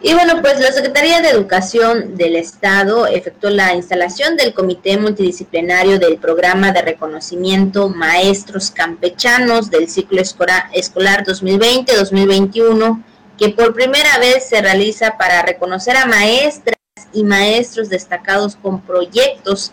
Y 0.02 0.14
bueno, 0.14 0.42
pues 0.42 0.62
la 0.62 0.72
Secretaría 0.72 1.22
de 1.22 1.30
Educación 1.30 2.16
del 2.16 2.38
Estado 2.38 3.06
efectuó 3.06 3.50
la 3.50 3.76
instalación 3.76 4.38
del 4.38 4.54
Comité 4.54 4.98
Multidisciplinario 4.98 6.00
del 6.00 6.18
Programa 6.18 6.72
de 6.72 6.82
Reconocimiento 6.82 7.90
Maestros 7.90 8.72
Campechanos 8.72 9.70
del 9.70 9.90
ciclo 9.90 10.22
escolar 10.22 11.26
2020-2021 11.26 13.04
que 13.40 13.50
por 13.50 13.74
primera 13.74 14.20
vez 14.20 14.50
se 14.50 14.62
realiza 14.62 15.18
para 15.18 15.42
reconocer 15.42 15.96
a 15.96 16.06
maestras 16.06 16.76
y 17.14 17.24
maestros 17.24 17.88
destacados 17.90 18.58
con 18.58 18.82
proyectos 18.82 19.72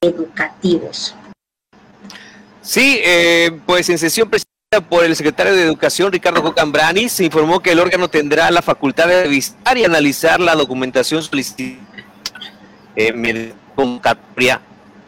educativos. 0.00 1.14
Sí, 2.62 3.00
eh, 3.02 3.50
pues 3.66 3.88
en 3.88 3.98
sesión 3.98 4.30
presidida 4.30 4.88
por 4.88 5.04
el 5.04 5.16
secretario 5.16 5.52
de 5.54 5.64
Educación, 5.64 6.12
Ricardo 6.12 6.42
Cocambrani, 6.42 7.08
se 7.08 7.24
informó 7.24 7.60
que 7.60 7.72
el 7.72 7.80
órgano 7.80 8.08
tendrá 8.08 8.50
la 8.52 8.62
facultad 8.62 9.08
de 9.08 9.24
revisar 9.24 9.76
y 9.76 9.84
analizar 9.84 10.38
la 10.38 10.54
documentación 10.54 11.22
solicitada 11.22 11.80
eh, 12.94 13.50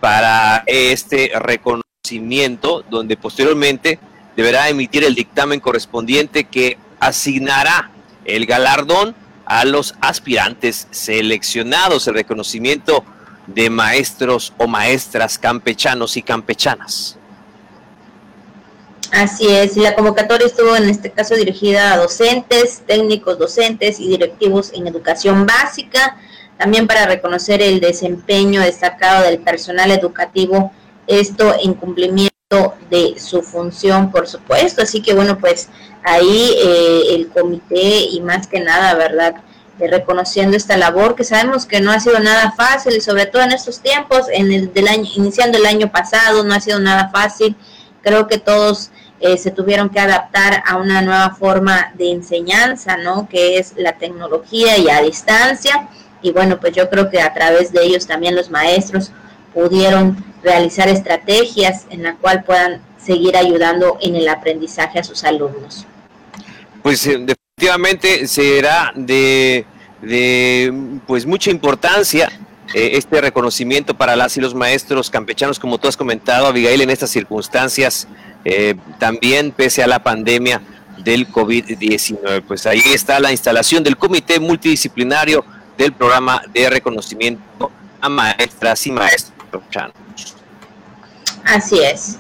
para 0.01 0.65
este 0.67 1.31
reconocimiento, 1.39 2.83
donde 2.91 3.17
posteriormente 3.17 4.01
deberá 4.35 4.69
emitir 4.69 5.05
el 5.05 5.15
dictamen 5.15 5.61
correspondiente 5.61 6.45
que 6.45 6.79
asignará 6.99 7.91
el 8.37 8.47
galardón 8.47 9.15
a 9.45 9.65
los 9.65 9.95
aspirantes 10.01 10.87
seleccionados. 10.91 12.07
El 12.07 12.15
reconocimiento 12.15 13.05
de 13.47 13.69
maestros 13.71 14.53
o 14.59 14.67
maestras 14.67 15.39
campechanos 15.39 16.17
y 16.17 16.23
campechanas. 16.23 17.17
Así 19.13 19.49
es, 19.49 19.77
la 19.77 19.97
convocatoria 19.97 20.47
estuvo 20.47 20.77
en 20.77 20.89
este 20.89 21.11
caso 21.11 21.35
dirigida 21.35 21.93
a 21.93 21.97
docentes, 21.97 22.83
técnicos 22.87 23.39
docentes 23.39 23.99
y 23.99 24.09
directivos 24.09 24.71
en 24.73 24.87
educación 24.87 25.47
básica, 25.47 26.17
también 26.57 26.87
para 26.87 27.07
reconocer 27.07 27.61
el 27.61 27.81
desempeño 27.81 28.61
destacado 28.61 29.25
del 29.25 29.41
personal 29.41 29.91
educativo, 29.91 30.73
esto 31.09 31.57
en 31.61 31.75
cumplimiento 31.75 32.30
de 32.91 33.15
su 33.17 33.43
función, 33.43 34.11
por 34.11 34.27
supuesto. 34.27 34.83
Así 34.83 35.01
que 35.01 35.15
bueno, 35.15 35.39
pues 35.39 35.69
ahí 36.03 36.57
eh, 36.59 37.03
el 37.11 37.29
comité 37.29 38.01
y 38.11 38.21
más 38.23 38.49
que 38.49 38.59
nada, 38.59 38.95
¿verdad? 38.95 39.37
reconociendo 39.79 40.57
esta 40.59 40.77
labor 40.77 41.15
que 41.15 41.25
sabemos 41.25 41.65
que 41.65 41.81
no 41.81 41.91
ha 41.91 42.01
sido 42.01 42.19
nada 42.19 42.53
fácil 42.53 42.95
y 42.95 43.01
sobre 43.01 43.25
todo 43.25 43.43
en 43.43 43.53
estos 43.53 43.81
tiempos, 43.81 44.27
en 44.31 44.53
el 44.53 44.75
del 44.75 44.89
año, 44.89 45.09
iniciando 45.15 45.57
el 45.57 45.65
año 45.65 45.91
pasado, 45.91 46.43
no 46.43 46.53
ha 46.53 46.61
sido 46.61 46.81
nada 46.81 47.09
fácil. 47.09 47.55
Creo 48.03 48.27
que 48.27 48.39
todos 48.39 48.91
eh, 49.21 49.39
se 49.39 49.53
tuvieron 49.53 49.89
que 49.89 50.01
adaptar 50.01 50.65
a 50.67 50.77
una 50.77 51.03
nueva 51.03 51.31
forma 51.31 51.93
de 51.95 52.11
enseñanza, 52.11 52.97
¿no? 52.97 53.29
Que 53.29 53.59
es 53.59 53.75
la 53.77 53.93
tecnología 53.93 54.77
y 54.77 54.91
a 54.91 55.01
distancia. 55.01 55.89
Y 56.21 56.33
bueno, 56.33 56.59
pues 56.59 56.75
yo 56.75 56.91
creo 56.91 57.09
que 57.09 57.23
a 57.23 57.33
través 57.33 57.73
de 57.73 57.85
ellos 57.85 58.09
también 58.09 58.35
los 58.35 58.51
maestros 58.51 59.13
pudieron 59.55 60.30
realizar 60.43 60.89
estrategias 60.89 61.87
en 61.91 62.03
la 62.03 62.17
cual 62.17 62.45
puedan 62.45 62.81
seguir 63.03 63.37
ayudando 63.37 63.99
en 64.01 64.17
el 64.17 64.29
aprendizaje 64.29 64.99
a 64.99 65.05
sus 65.05 65.25
alumnos. 65.25 65.87
Pues 66.83 67.07
eh, 67.07 67.19
definitivamente 67.19 68.27
será 68.27 68.93
de, 68.95 69.65
pues 71.07 71.27
mucha 71.27 71.51
importancia 71.51 72.31
eh, 72.75 72.93
este 72.95 73.21
reconocimiento 73.21 73.95
para 73.95 74.17
las 74.17 74.37
y 74.37 74.41
los 74.41 74.55
maestros 74.55 75.11
campechanos, 75.11 75.59
como 75.59 75.79
tú 75.79 75.89
has 75.89 75.97
comentado, 75.97 76.47
Abigail, 76.47 76.81
en 76.81 76.91
estas 76.91 77.11
circunstancias, 77.11 78.07
eh, 78.45 78.77
también 78.99 79.51
pese 79.51 79.83
a 79.83 79.87
la 79.87 80.03
pandemia 80.03 80.63
del 80.99 81.29
COVID-19. 81.29 82.43
Pues 82.47 82.67
ahí 82.67 82.83
está 82.87 83.19
la 83.21 83.33
instalación 83.33 83.83
del 83.83 83.97
Comité 83.97 84.39
Multidisciplinario 84.39 85.45
del 85.77 85.93
Programa 85.93 86.43
de 86.53 86.71
Reconocimiento 86.71 87.71
a 88.01 88.09
Maestras 88.09 88.87
y 88.87 88.93
Maestros 88.93 89.40
Así 91.45 91.81
es. 91.81 92.19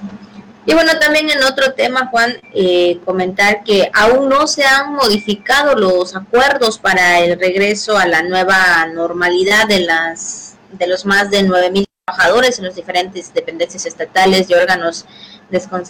Y 0.66 0.74
bueno, 0.74 0.98
también 1.00 1.30
en 1.30 1.42
otro 1.42 1.72
tema, 1.72 2.08
Juan, 2.08 2.36
eh, 2.54 3.00
comentar 3.04 3.64
que 3.64 3.90
aún 3.94 4.28
no 4.28 4.46
se 4.46 4.64
han 4.64 4.94
modificado 4.94 5.74
los 5.74 6.14
acuerdos 6.14 6.78
para 6.78 7.20
el 7.20 7.40
regreso 7.40 7.96
a 7.96 8.06
la 8.06 8.22
nueva 8.22 8.86
normalidad 8.86 9.66
de 9.66 9.80
las 9.80 10.56
de 10.72 10.86
los 10.86 11.04
más 11.04 11.30
de 11.30 11.42
9.000 11.44 11.86
trabajadores 12.04 12.58
en 12.58 12.66
las 12.66 12.76
diferentes 12.76 13.32
dependencias 13.34 13.86
estatales 13.86 14.48
y 14.48 14.54
órganos 14.54 15.06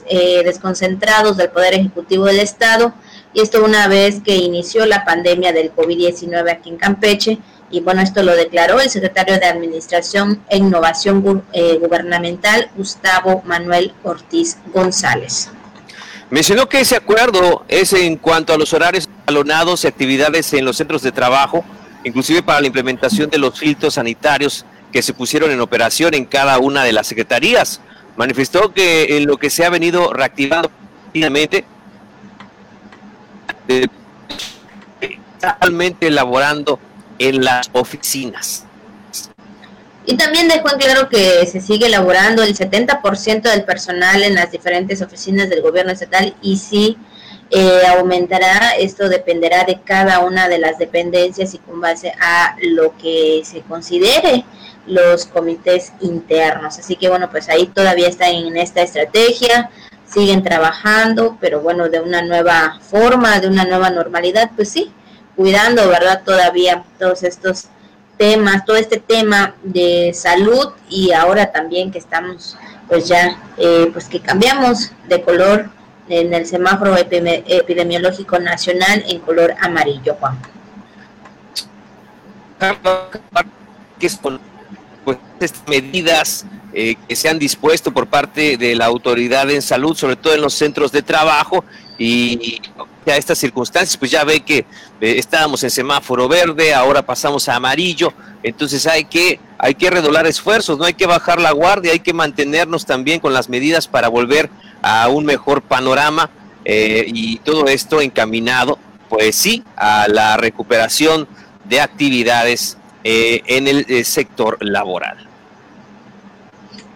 eh, 0.06 0.42
desconcentrados 0.44 1.36
del 1.36 1.50
Poder 1.50 1.74
Ejecutivo 1.74 2.24
del 2.24 2.40
Estado. 2.40 2.94
Y 3.34 3.40
esto 3.42 3.62
una 3.64 3.88
vez 3.88 4.22
que 4.22 4.36
inició 4.36 4.86
la 4.86 5.04
pandemia 5.04 5.52
del 5.52 5.74
COVID-19 5.74 6.50
aquí 6.50 6.70
en 6.70 6.76
Campeche 6.78 7.38
y 7.70 7.80
bueno, 7.80 8.02
esto 8.02 8.22
lo 8.22 8.34
declaró 8.34 8.80
el 8.80 8.90
secretario 8.90 9.38
de 9.38 9.46
Administración 9.46 10.42
e 10.48 10.56
Innovación 10.56 11.44
eh, 11.52 11.78
Gubernamental, 11.78 12.68
Gustavo 12.76 13.42
Manuel 13.44 13.94
Ortiz 14.02 14.58
González. 14.72 15.50
Mencionó 16.30 16.68
que 16.68 16.80
ese 16.80 16.96
acuerdo 16.96 17.64
es 17.68 17.92
en 17.92 18.16
cuanto 18.16 18.52
a 18.52 18.58
los 18.58 18.72
horarios 18.72 19.08
alonados 19.26 19.84
y 19.84 19.88
actividades 19.88 20.52
en 20.52 20.64
los 20.64 20.76
centros 20.76 21.02
de 21.02 21.12
trabajo, 21.12 21.64
inclusive 22.04 22.42
para 22.42 22.60
la 22.60 22.66
implementación 22.66 23.30
de 23.30 23.38
los 23.38 23.58
filtros 23.58 23.94
sanitarios 23.94 24.64
que 24.92 25.02
se 25.02 25.12
pusieron 25.12 25.50
en 25.50 25.60
operación 25.60 26.14
en 26.14 26.24
cada 26.24 26.58
una 26.58 26.84
de 26.84 26.92
las 26.92 27.06
secretarías. 27.06 27.80
Manifestó 28.16 28.72
que 28.72 29.16
en 29.16 29.26
lo 29.26 29.38
que 29.38 29.50
se 29.50 29.64
ha 29.64 29.70
venido 29.70 30.12
reactivando 30.12 30.70
finalmente, 31.12 31.64
eh, 33.68 33.86
totalmente 35.40 36.08
elaborando 36.08 36.78
en 37.20 37.44
las 37.44 37.70
oficinas. 37.72 38.64
Y 40.06 40.16
también 40.16 40.48
dejó 40.48 40.72
en 40.72 40.78
claro 40.78 41.08
que 41.08 41.46
se 41.46 41.60
sigue 41.60 41.86
elaborando 41.86 42.42
el 42.42 42.56
70% 42.56 43.42
del 43.42 43.64
personal 43.64 44.22
en 44.24 44.34
las 44.34 44.50
diferentes 44.50 45.02
oficinas 45.02 45.48
del 45.48 45.60
gobierno 45.60 45.92
estatal 45.92 46.34
y 46.42 46.56
si 46.56 46.96
eh, 47.50 47.82
aumentará, 47.86 48.70
esto 48.78 49.08
dependerá 49.08 49.64
de 49.64 49.80
cada 49.84 50.20
una 50.20 50.48
de 50.48 50.58
las 50.58 50.78
dependencias 50.78 51.54
y 51.54 51.58
con 51.58 51.80
base 51.80 52.12
a 52.20 52.56
lo 52.62 52.96
que 52.96 53.42
se 53.44 53.60
considere 53.60 54.44
los 54.86 55.26
comités 55.26 55.92
internos. 56.00 56.78
Así 56.78 56.96
que 56.96 57.08
bueno, 57.08 57.30
pues 57.30 57.48
ahí 57.50 57.66
todavía 57.66 58.08
están 58.08 58.30
en 58.30 58.56
esta 58.56 58.80
estrategia, 58.82 59.70
siguen 60.06 60.42
trabajando, 60.42 61.36
pero 61.40 61.60
bueno, 61.60 61.88
de 61.88 62.00
una 62.00 62.22
nueva 62.22 62.80
forma, 62.80 63.38
de 63.38 63.48
una 63.48 63.64
nueva 63.64 63.90
normalidad, 63.90 64.50
pues 64.56 64.70
sí, 64.70 64.92
cuidando, 65.36 65.88
¿verdad? 65.88 66.22
Todavía 66.24 66.84
todos 66.98 67.22
estos 67.22 67.66
temas, 68.16 68.64
todo 68.64 68.76
este 68.76 68.98
tema 68.98 69.54
de 69.62 70.12
salud 70.14 70.72
y 70.88 71.12
ahora 71.12 71.50
también 71.50 71.90
que 71.90 71.98
estamos, 71.98 72.56
pues 72.88 73.08
ya, 73.08 73.40
eh, 73.56 73.88
pues 73.92 74.08
que 74.08 74.20
cambiamos 74.20 74.92
de 75.08 75.22
color 75.22 75.70
en 76.08 76.34
el 76.34 76.44
semáforo 76.46 76.96
epidemiológico 76.96 78.38
nacional 78.38 79.04
en 79.08 79.20
color 79.20 79.54
amarillo, 79.60 80.16
Juan. 80.20 80.38
Pues 85.04 85.16
estas 85.40 85.66
medidas 85.66 86.44
eh, 86.74 86.96
que 87.08 87.16
se 87.16 87.28
han 87.28 87.38
dispuesto 87.38 87.90
por 87.90 88.06
parte 88.06 88.56
de 88.56 88.74
la 88.74 88.84
autoridad 88.84 89.50
en 89.50 89.62
salud, 89.62 89.96
sobre 89.96 90.16
todo 90.16 90.34
en 90.34 90.42
los 90.42 90.52
centros 90.52 90.92
de 90.92 91.02
trabajo, 91.02 91.64
y 91.98 92.60
a 93.10 93.16
estas 93.16 93.38
circunstancias, 93.38 93.96
pues 93.96 94.10
ya 94.10 94.24
ve 94.24 94.40
que 94.40 94.58
eh, 94.58 94.64
estábamos 95.00 95.62
en 95.64 95.70
semáforo 95.70 96.28
verde, 96.28 96.74
ahora 96.74 97.02
pasamos 97.02 97.48
a 97.48 97.56
amarillo, 97.56 98.12
entonces 98.42 98.86
hay 98.86 99.04
que, 99.04 99.40
hay 99.58 99.74
que 99.74 99.90
redoblar 99.90 100.26
esfuerzos, 100.26 100.78
no 100.78 100.84
hay 100.84 100.94
que 100.94 101.06
bajar 101.06 101.40
la 101.40 101.52
guardia, 101.52 101.92
hay 101.92 102.00
que 102.00 102.12
mantenernos 102.12 102.86
también 102.86 103.20
con 103.20 103.32
las 103.32 103.48
medidas 103.48 103.86
para 103.86 104.08
volver 104.08 104.50
a 104.82 105.08
un 105.08 105.24
mejor 105.24 105.62
panorama 105.62 106.30
eh, 106.64 107.04
y 107.06 107.38
todo 107.38 107.66
esto 107.66 108.00
encaminado, 108.00 108.78
pues 109.08 109.36
sí, 109.36 109.64
a 109.76 110.06
la 110.08 110.36
recuperación 110.36 111.28
de 111.64 111.80
actividades 111.80 112.76
eh, 113.04 113.42
en 113.46 113.68
el 113.68 114.04
sector 114.04 114.58
laboral. 114.60 115.26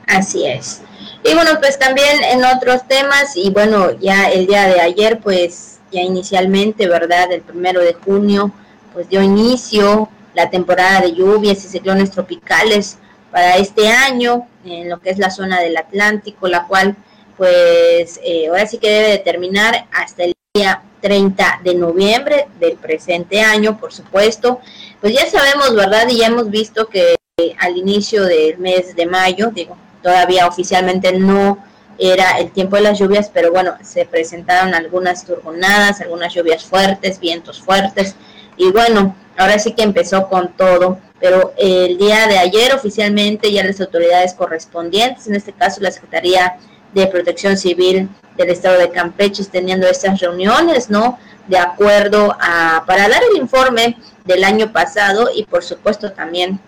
Así 0.07 0.47
es. 0.47 0.83
Y 1.25 1.33
bueno, 1.33 1.59
pues 1.59 1.79
también 1.79 2.23
en 2.23 2.45
otros 2.45 2.87
temas, 2.87 3.35
y 3.35 3.51
bueno, 3.51 3.93
ya 3.99 4.29
el 4.29 4.47
día 4.47 4.67
de 4.67 4.81
ayer, 4.81 5.21
pues 5.21 5.74
ya 5.95 6.03
inicialmente, 6.03 6.89
¿verdad? 6.89 7.33
El 7.33 7.41
primero 7.41 7.81
de 7.81 7.95
junio, 7.95 8.53
pues 8.93 9.09
dio 9.09 9.23
inicio 9.23 10.09
la 10.35 10.51
temporada 10.51 11.01
de 11.01 11.13
lluvias 11.13 11.65
y 11.65 11.69
ciclones 11.69 12.11
tropicales 12.11 12.99
para 13.31 13.57
este 13.57 13.89
año 13.89 14.47
en 14.65 14.91
lo 14.91 15.01
que 15.01 15.11
es 15.11 15.19
la 15.19 15.31
zona 15.31 15.61
del 15.61 15.77
Atlántico, 15.77 16.49
la 16.49 16.67
cual 16.67 16.97
pues 17.37 18.21
eh, 18.23 18.49
ahora 18.49 18.67
sí 18.67 18.79
que 18.79 18.91
debe 18.91 19.09
de 19.09 19.19
terminar 19.19 19.87
hasta 19.93 20.25
el 20.25 20.35
día 20.55 20.83
30 21.01 21.61
de 21.65 21.75
noviembre 21.75 22.47
del 22.61 22.77
presente 22.77 23.41
año, 23.41 23.79
por 23.79 23.93
supuesto. 23.93 24.61
Pues 25.01 25.15
ya 25.15 25.27
sabemos, 25.27 25.75
¿verdad? 25.75 26.09
Y 26.09 26.19
ya 26.19 26.27
hemos 26.27 26.51
visto 26.51 26.89
que 26.89 27.17
al 27.59 27.77
inicio 27.77 28.25
del 28.25 28.59
mes 28.59 28.95
de 28.95 29.07
mayo, 29.07 29.51
digo, 29.53 29.77
todavía 30.03 30.47
oficialmente 30.47 31.13
no 31.13 31.59
era 31.99 32.39
el 32.39 32.51
tiempo 32.51 32.77
de 32.77 32.83
las 32.83 32.99
lluvias, 32.99 33.31
pero 33.33 33.53
bueno, 33.53 33.75
se 33.83 34.05
presentaron 34.05 34.75
algunas 34.75 35.25
turbonadas, 35.25 36.01
algunas 36.01 36.35
lluvias 36.35 36.65
fuertes, 36.65 37.21
vientos 37.21 37.61
fuertes, 37.61 38.17
y 38.57 38.71
bueno, 38.71 39.15
ahora 39.37 39.59
sí 39.59 39.73
que 39.73 39.83
empezó 39.83 40.29
con 40.29 40.57
todo, 40.57 40.99
pero 41.21 41.53
el 41.57 41.97
día 41.99 42.27
de 42.27 42.39
ayer 42.39 42.75
oficialmente 42.75 43.51
ya 43.53 43.65
las 43.65 43.81
autoridades 43.81 44.35
correspondientes, 44.35 45.27
en 45.27 45.35
este 45.35 45.53
caso 45.53 45.81
la 45.81 45.91
Secretaría 45.91 46.57
de 46.93 47.07
Protección 47.07 47.57
Civil 47.57 48.09
del 48.37 48.51
Estado 48.51 48.79
de 48.79 48.91
Campeche, 48.91 49.45
teniendo 49.45 49.87
estas 49.87 50.21
reuniones, 50.21 50.91
¿no? 50.91 51.19
De 51.49 51.59
acuerdo 51.59 52.37
a, 52.41 52.85
para 52.87 53.09
dar 53.09 53.23
el 53.31 53.41
informe 53.41 53.97
del 54.25 54.45
año 54.45 54.73
pasado 54.73 55.29
y 55.35 55.45
por 55.45 55.63
supuesto 55.63 56.13
también 56.13 56.59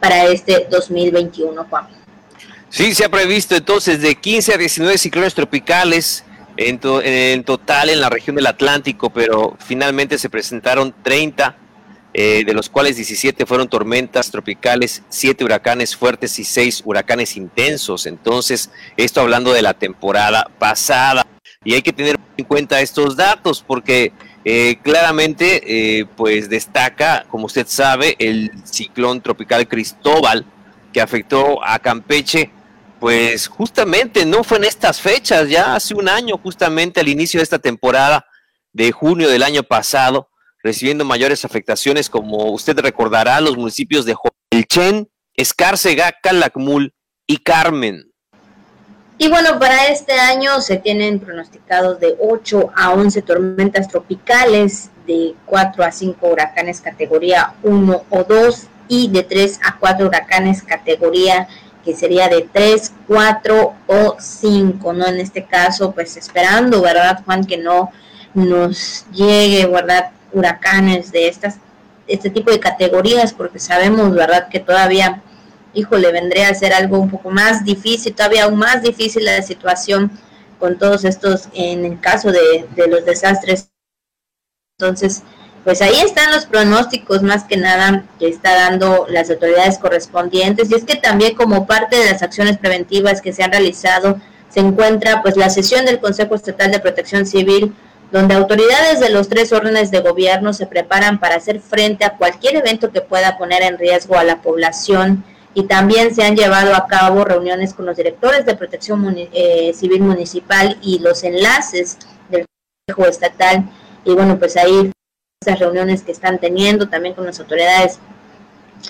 para 0.00 0.26
este 0.26 0.66
2021, 0.70 1.66
Juan. 1.68 2.03
Sí, 2.74 2.92
se 2.92 3.04
ha 3.04 3.08
previsto 3.08 3.54
entonces 3.54 4.00
de 4.00 4.16
15 4.16 4.54
a 4.54 4.58
19 4.58 4.98
ciclones 4.98 5.32
tropicales 5.32 6.24
en, 6.56 6.80
total 7.44 7.88
en 7.88 8.00
la 8.00 8.10
región 8.10 8.34
del 8.34 8.48
Atlántico, 8.48 9.10
pero 9.10 9.56
finalmente 9.64 10.18
se 10.18 10.28
presentaron 10.28 10.92
30, 11.04 11.56
eh, 12.14 12.42
de 12.44 12.52
los 12.52 12.68
cuales 12.68 12.96
17 12.96 13.46
fueron 13.46 13.68
tormentas 13.68 14.28
tropicales, 14.32 15.04
7 15.08 15.44
huracanes 15.44 15.94
fuertes 15.94 16.36
y 16.40 16.44
6 16.44 16.82
huracanes 16.84 17.36
intensos. 17.36 18.06
Entonces, 18.06 18.70
esto 18.96 19.20
hablando 19.20 19.52
de 19.52 19.62
la 19.62 19.74
temporada 19.74 20.50
pasada. 20.58 21.24
Y 21.62 21.74
hay 21.74 21.82
que 21.82 21.92
tener 21.92 22.18
en 22.36 22.44
cuenta 22.44 22.80
estos 22.80 23.14
datos 23.14 23.62
porque 23.64 24.12
eh, 24.44 24.80
claramente 24.82 25.62
eh, 26.00 26.06
pues 26.16 26.48
destaca, 26.48 27.24
como 27.28 27.46
usted 27.46 27.68
sabe, 27.68 28.16
el 28.18 28.50
ciclón 28.64 29.20
tropical 29.20 29.68
Cristóbal, 29.68 30.44
que 30.92 31.00
afectó 31.00 31.64
a 31.64 31.78
Campeche, 31.78 32.50
pues 33.04 33.48
justamente 33.48 34.24
no 34.24 34.42
fue 34.44 34.56
en 34.56 34.64
estas 34.64 34.98
fechas, 34.98 35.50
ya 35.50 35.74
hace 35.74 35.92
un 35.92 36.08
año, 36.08 36.38
justamente 36.42 37.00
al 37.00 37.08
inicio 37.08 37.38
de 37.38 37.44
esta 37.44 37.58
temporada 37.58 38.24
de 38.72 38.92
junio 38.92 39.28
del 39.28 39.42
año 39.42 39.62
pasado, 39.62 40.30
recibiendo 40.62 41.04
mayores 41.04 41.44
afectaciones, 41.44 42.08
como 42.08 42.50
usted 42.50 42.78
recordará, 42.78 43.42
los 43.42 43.58
municipios 43.58 44.06
de 44.06 44.14
Joelchen, 44.14 45.10
Escárcega, 45.34 46.14
Calakmul 46.22 46.94
y 47.26 47.36
Carmen. 47.36 48.10
Y 49.18 49.28
bueno, 49.28 49.58
para 49.58 49.88
este 49.88 50.14
año 50.14 50.62
se 50.62 50.78
tienen 50.78 51.20
pronosticados 51.20 52.00
de 52.00 52.16
8 52.18 52.72
a 52.74 52.92
11 52.92 53.20
tormentas 53.20 53.86
tropicales, 53.88 54.88
de 55.06 55.34
4 55.44 55.84
a 55.84 55.92
5 55.92 56.26
huracanes 56.26 56.80
categoría 56.80 57.52
1 57.64 58.04
o 58.08 58.24
2 58.24 58.66
y 58.88 59.10
de 59.10 59.24
3 59.24 59.60
a 59.62 59.78
4 59.78 60.06
huracanes 60.06 60.62
categoría 60.62 61.48
que 61.84 61.94
sería 61.94 62.28
de 62.28 62.48
3, 62.52 62.92
4 63.06 63.74
o 63.86 64.16
5, 64.18 64.92
¿no? 64.92 65.06
En 65.06 65.20
este 65.20 65.44
caso, 65.44 65.92
pues 65.92 66.16
esperando, 66.16 66.80
¿verdad, 66.82 67.22
Juan? 67.24 67.44
Que 67.44 67.58
no 67.58 67.92
nos 68.34 69.06
llegue, 69.12 69.66
¿verdad? 69.66 70.10
Huracanes 70.32 71.12
de 71.12 71.28
estas, 71.28 71.58
este 72.06 72.30
tipo 72.30 72.50
de 72.50 72.60
categorías, 72.60 73.32
porque 73.32 73.58
sabemos, 73.58 74.14
¿verdad? 74.14 74.48
Que 74.48 74.60
todavía 74.60 75.22
híjole, 75.74 76.12
vendría 76.12 76.48
a 76.48 76.54
ser 76.54 76.72
algo 76.72 76.98
un 76.98 77.10
poco 77.10 77.30
más 77.30 77.64
difícil, 77.64 78.14
todavía 78.14 78.44
aún 78.44 78.58
más 78.58 78.82
difícil 78.82 79.24
la 79.24 79.42
situación 79.42 80.10
con 80.58 80.78
todos 80.78 81.04
estos, 81.04 81.48
en 81.52 81.84
el 81.84 82.00
caso 82.00 82.30
de, 82.32 82.66
los 82.88 83.04
desastres. 83.04 83.70
Entonces, 84.78 85.22
pues 85.64 85.80
ahí 85.80 85.98
están 86.00 86.30
los 86.30 86.44
pronósticos 86.46 87.22
más 87.22 87.44
que 87.44 87.56
nada 87.56 88.04
que 88.18 88.28
está 88.28 88.54
dando 88.54 89.06
las 89.08 89.30
autoridades 89.30 89.78
correspondientes 89.78 90.70
y 90.70 90.74
es 90.74 90.84
que 90.84 90.96
también 90.96 91.34
como 91.34 91.66
parte 91.66 91.96
de 91.96 92.10
las 92.10 92.22
acciones 92.22 92.58
preventivas 92.58 93.22
que 93.22 93.32
se 93.32 93.42
han 93.42 93.50
realizado 93.50 94.20
se 94.50 94.60
encuentra 94.60 95.22
pues 95.22 95.36
la 95.36 95.50
sesión 95.50 95.86
del 95.86 96.00
Consejo 96.00 96.34
Estatal 96.34 96.70
de 96.70 96.80
Protección 96.80 97.26
Civil 97.26 97.74
donde 98.12 98.34
autoridades 98.34 99.00
de 99.00 99.10
los 99.10 99.28
tres 99.28 99.52
órdenes 99.52 99.90
de 99.90 100.00
gobierno 100.00 100.52
se 100.52 100.66
preparan 100.66 101.18
para 101.18 101.36
hacer 101.36 101.60
frente 101.60 102.04
a 102.04 102.16
cualquier 102.16 102.56
evento 102.56 102.92
que 102.92 103.00
pueda 103.00 103.38
poner 103.38 103.62
en 103.62 103.78
riesgo 103.78 104.16
a 104.16 104.24
la 104.24 104.42
población 104.42 105.24
y 105.54 105.64
también 105.64 106.14
se 106.14 106.24
han 106.24 106.36
llevado 106.36 106.74
a 106.74 106.86
cabo 106.86 107.24
reuniones 107.24 107.72
con 107.72 107.86
los 107.86 107.96
directores 107.96 108.44
de 108.44 108.56
protección 108.56 109.14
eh, 109.16 109.72
civil 109.74 110.02
municipal 110.02 110.76
y 110.82 110.98
los 110.98 111.22
enlaces 111.22 111.96
del 112.28 112.44
Consejo 112.86 113.08
Estatal. 113.08 113.70
Y 114.04 114.12
bueno, 114.12 114.38
pues 114.38 114.56
ahí 114.56 114.90
esas 115.44 115.58
reuniones 115.58 116.02
que 116.02 116.12
están 116.12 116.38
teniendo 116.38 116.88
también 116.88 117.14
con 117.14 117.26
las 117.26 117.38
autoridades, 117.38 117.98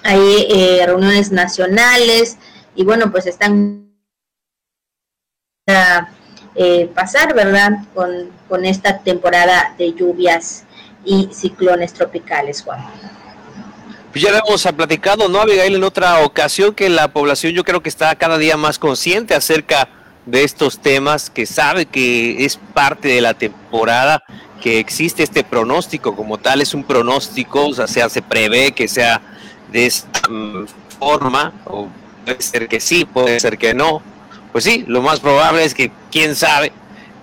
hay 0.03 0.47
eh, 0.49 0.83
reuniones 0.87 1.33
nacionales 1.33 2.37
y 2.75 2.85
bueno, 2.85 3.11
pues 3.11 3.27
están 3.27 3.91
a 5.67 6.09
eh, 6.55 6.91
pasar, 6.95 7.35
¿verdad? 7.35 7.85
Con, 7.95 8.31
con 8.49 8.65
esta 8.65 8.99
temporada 8.99 9.75
de 9.79 9.93
lluvias 9.93 10.65
y 11.05 11.29
ciclones 11.33 11.93
tropicales, 11.93 12.63
Juan. 12.63 12.81
Pues 14.13 14.23
ya 14.23 14.31
lo 14.31 14.39
hemos 14.47 14.63
platicado, 14.77 15.29
¿no, 15.29 15.41
Abigail, 15.41 15.75
en 15.75 15.83
otra 15.83 16.21
ocasión 16.21 16.73
que 16.73 16.89
la 16.89 17.09
población 17.09 17.53
yo 17.53 17.65
creo 17.65 17.83
que 17.83 17.89
está 17.89 18.15
cada 18.15 18.39
día 18.39 18.57
más 18.57 18.79
consciente 18.79 19.35
acerca 19.35 19.89
de 20.27 20.45
estos 20.45 20.79
temas, 20.79 21.31
que 21.31 21.47
sabe 21.47 21.87
que 21.87 22.45
es 22.45 22.57
parte 22.57 23.09
de 23.09 23.21
la 23.21 23.35
temporada, 23.35 24.23
que 24.65 24.79
existe 24.79 25.23
este 25.23 25.45
pronóstico 25.45 26.17
como 26.17 26.39
tal, 26.39 26.63
es 26.63 26.73
un 26.73 26.85
pronóstico, 26.85 27.67
o 27.67 27.75
sea, 27.75 28.09
se 28.09 28.23
prevé 28.23 28.73
que 28.73 28.89
sea 28.89 29.21
de 29.71 29.85
esta 29.85 30.27
mm, 30.27 30.65
forma, 30.99 31.53
o 31.67 31.89
puede 32.25 32.41
ser 32.41 32.67
que 32.67 32.81
sí, 32.81 33.05
puede 33.05 33.39
ser 33.41 33.59
que 33.59 33.75
no. 33.75 34.01
Pues 34.53 34.65
sí, 34.65 34.83
lo 34.87 35.03
más 35.03 35.21
probable 35.21 35.67
es 35.67 35.75
que 35.75 35.93
quién 36.11 36.35
sabe, 36.35 36.73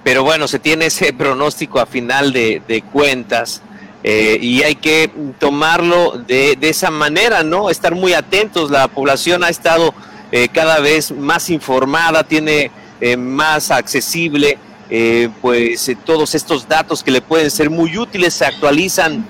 pero 0.04 0.24
bueno, 0.24 0.48
se 0.48 0.60
tiene 0.60 0.86
ese 0.86 1.14
pronóstico 1.14 1.80
a 1.80 1.88
final 1.88 2.32
de, 2.32 2.84
cuentas 2.94 3.64
eh, 4.04 4.38
y 4.40 4.62
hay 4.62 4.76
que 4.76 5.10
tomarlo 5.40 6.20
de, 6.20 6.56
esa 6.62 6.92
manera, 6.92 7.42
¿no? 7.42 7.72
Estar 7.72 7.96
muy 7.96 8.14
atentos. 8.14 8.70
La 8.70 8.88
población 8.88 9.44
ha 9.44 9.50
estado 9.50 9.96
eh, 10.32 10.48
cada 10.54 10.80
vez 10.80 11.12
más 11.12 11.50
informada, 11.50 12.24
tiene 12.24 12.70
eh, 13.00 13.18
más 13.18 13.72
accesible, 13.72 14.60
pues 15.42 15.90
todos 16.04 16.36
estos 16.36 16.68
datos 16.68 17.04
que 17.04 17.12
le 17.12 17.22
pueden 17.22 17.50
ser 17.50 17.70
muy 17.70 17.98
útiles 17.98 18.34
se 18.34 18.46
actualizan 18.46 19.26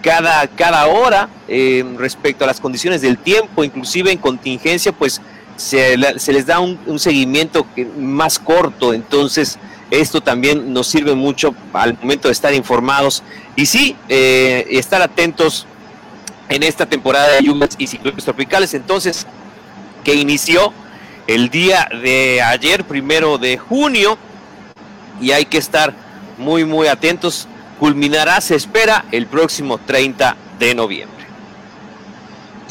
cada, 0.00 0.48
cada 0.48 0.86
hora 0.86 1.28
respecto 1.96 2.44
a 2.44 2.46
las 2.46 2.58
condiciones 2.60 3.00
del 3.00 3.16
tiempo, 3.16 3.62
inclusive 3.62 4.10
en 4.10 4.18
contingencia, 4.18 4.90
pues 4.90 5.20
se, 5.56 5.96
les 5.96 6.46
da 6.46 6.58
un, 6.58 6.78
un 6.86 6.98
seguimiento 6.98 7.66
más 7.96 8.38
corto. 8.38 8.92
Entonces, 8.92 9.58
esto 9.90 10.20
también 10.20 10.72
nos 10.72 10.86
sirve 10.86 11.14
mucho 11.14 11.54
al 11.72 11.98
momento 12.00 12.28
de 12.28 12.32
estar 12.32 12.54
informados 12.54 13.22
y 13.56 13.66
sí, 13.66 13.96
eh, 14.08 14.66
estar 14.70 15.02
atentos 15.02 15.66
en 16.48 16.62
esta 16.62 16.86
temporada 16.86 17.34
de 17.34 17.42
lluvias 17.42 17.70
y 17.76 17.86
ciclones 17.86 18.24
tropicales. 18.24 18.72
Entonces, 18.74 19.26
que 20.04 20.14
inició 20.14 20.72
el 21.26 21.50
día 21.50 21.88
de 22.02 22.40
ayer, 22.40 22.84
primero 22.84 23.38
de 23.38 23.58
junio, 23.58 24.16
y 25.20 25.32
hay 25.32 25.44
que 25.44 25.58
estar 25.58 25.92
muy, 26.38 26.64
muy 26.64 26.88
atentos. 26.88 27.46
Culminará, 27.78 28.40
se 28.40 28.56
espera, 28.56 29.04
el 29.10 29.26
próximo 29.26 29.78
30 29.78 30.36
de 30.58 30.74
noviembre. 30.74 31.20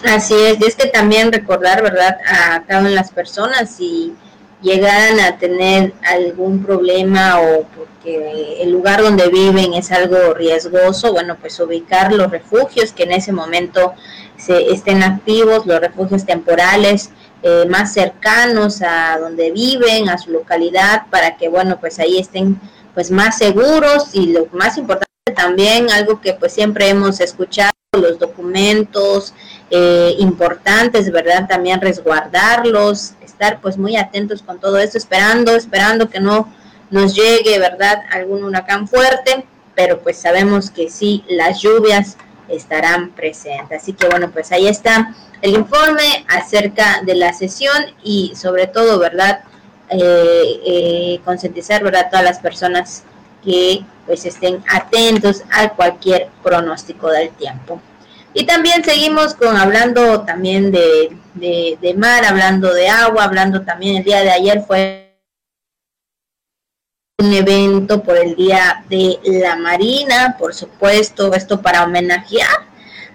Así 0.06 0.34
es, 0.34 0.60
y 0.62 0.66
es 0.66 0.76
que 0.76 0.88
también 0.88 1.32
recordar, 1.32 1.82
¿verdad?, 1.82 2.18
a 2.26 2.64
cada 2.64 2.80
una 2.80 2.90
de 2.90 2.96
las 2.96 3.12
personas 3.12 3.80
y 3.80 4.14
llegaran 4.62 5.20
a 5.20 5.38
tener 5.38 5.94
algún 6.06 6.64
problema 6.64 7.40
o 7.40 7.64
porque 7.76 8.62
el 8.62 8.72
lugar 8.72 9.02
donde 9.02 9.30
viven 9.30 9.74
es 9.74 9.92
algo 9.92 10.34
riesgoso, 10.34 11.12
bueno, 11.14 11.38
pues 11.40 11.60
ubicar 11.60 12.14
los 12.14 12.30
refugios 12.30 12.92
que 12.92 13.04
en 13.04 13.14
ese 13.14 13.32
momento 13.32 13.94
se 14.38 14.72
estén 14.72 15.04
activos, 15.04 15.66
los 15.66 15.80
refugios 15.80 16.26
temporales 16.26 17.12
eh, 17.42 17.66
más 17.70 17.94
cercanos 17.94 18.82
a 18.82 19.18
donde 19.20 19.52
viven, 19.52 20.10
a 20.10 20.18
su 20.18 20.32
localidad, 20.32 21.04
para 21.10 21.38
que, 21.38 21.48
bueno, 21.48 21.80
pues 21.80 22.00
ahí 22.00 22.20
estén 22.20 22.60
pues 22.94 23.12
más 23.12 23.38
seguros 23.38 24.10
y 24.14 24.34
lo 24.34 24.48
más 24.52 24.78
importante 24.78 25.10
también, 25.36 25.90
algo 25.92 26.20
que 26.20 26.34
pues 26.34 26.54
siempre 26.54 26.90
hemos 26.90 27.20
escuchado, 27.22 27.72
los 27.94 28.20
documentos 28.20 29.34
eh, 29.72 30.16
importantes, 30.20 31.12
¿verdad? 31.12 31.48
También 31.48 31.82
resguardarlos, 31.82 33.14
estar 33.22 33.62
pues 33.62 33.78
muy 33.78 33.96
atentos 33.96 34.44
con 34.44 34.60
todo 34.60 34.78
esto, 34.78 34.98
esperando, 34.98 35.56
esperando 35.56 36.10
que 36.10 36.20
no 36.20 36.54
nos 36.92 37.16
llegue, 37.16 37.58
¿verdad? 37.58 38.04
Algún 38.12 38.44
huracán 38.44 38.88
fuerte, 38.88 39.46
pero 39.76 40.00
pues 40.00 40.18
sabemos 40.18 40.70
que 40.70 40.90
sí, 40.90 41.24
las 41.30 41.62
lluvias 41.62 42.18
estarán 42.50 43.12
presentes. 43.12 43.82
Así 43.82 43.94
que 43.94 44.08
bueno, 44.08 44.32
pues 44.32 44.52
ahí 44.52 44.68
está 44.68 45.16
el 45.42 45.56
informe 45.56 46.26
acerca 46.28 47.02
de 47.04 47.16
la 47.16 47.34
sesión 47.34 47.76
y 48.04 48.34
sobre 48.36 48.68
todo, 48.68 49.00
¿verdad? 49.00 49.42
Eh, 49.90 50.62
eh, 50.66 51.20
concientizar, 51.26 51.84
¿verdad? 51.84 52.08
Todas 52.10 52.26
las 52.26 52.40
personas 52.40 53.04
que 53.44 53.84
pues 54.06 54.26
estén 54.26 54.64
atentos 54.70 55.44
a 55.52 55.70
cualquier 55.70 56.30
pronóstico 56.44 57.10
del 57.10 57.30
tiempo. 57.32 57.82
Y 58.34 58.46
también 58.46 58.84
seguimos 58.84 59.34
con 59.34 59.58
hablando 59.58 60.22
también 60.22 60.72
de, 60.72 61.16
de, 61.34 61.94
mar, 61.98 62.26
hablando 62.26 62.74
de 62.74 62.88
agua, 62.88 63.24
hablando 63.24 63.62
también 63.62 63.98
el 63.98 64.04
día 64.04 64.22
de 64.22 64.32
ayer 64.32 64.64
fue 64.66 65.09
un 67.20 67.34
evento 67.34 68.02
por 68.02 68.18
el 68.18 68.36
Día 68.36 68.84
de 68.90 69.20
la 69.26 69.58
Marina, 69.58 70.38
por 70.40 70.54
supuesto, 70.54 71.34
esto 71.34 71.62
para 71.62 71.84
homenajear 71.84 72.48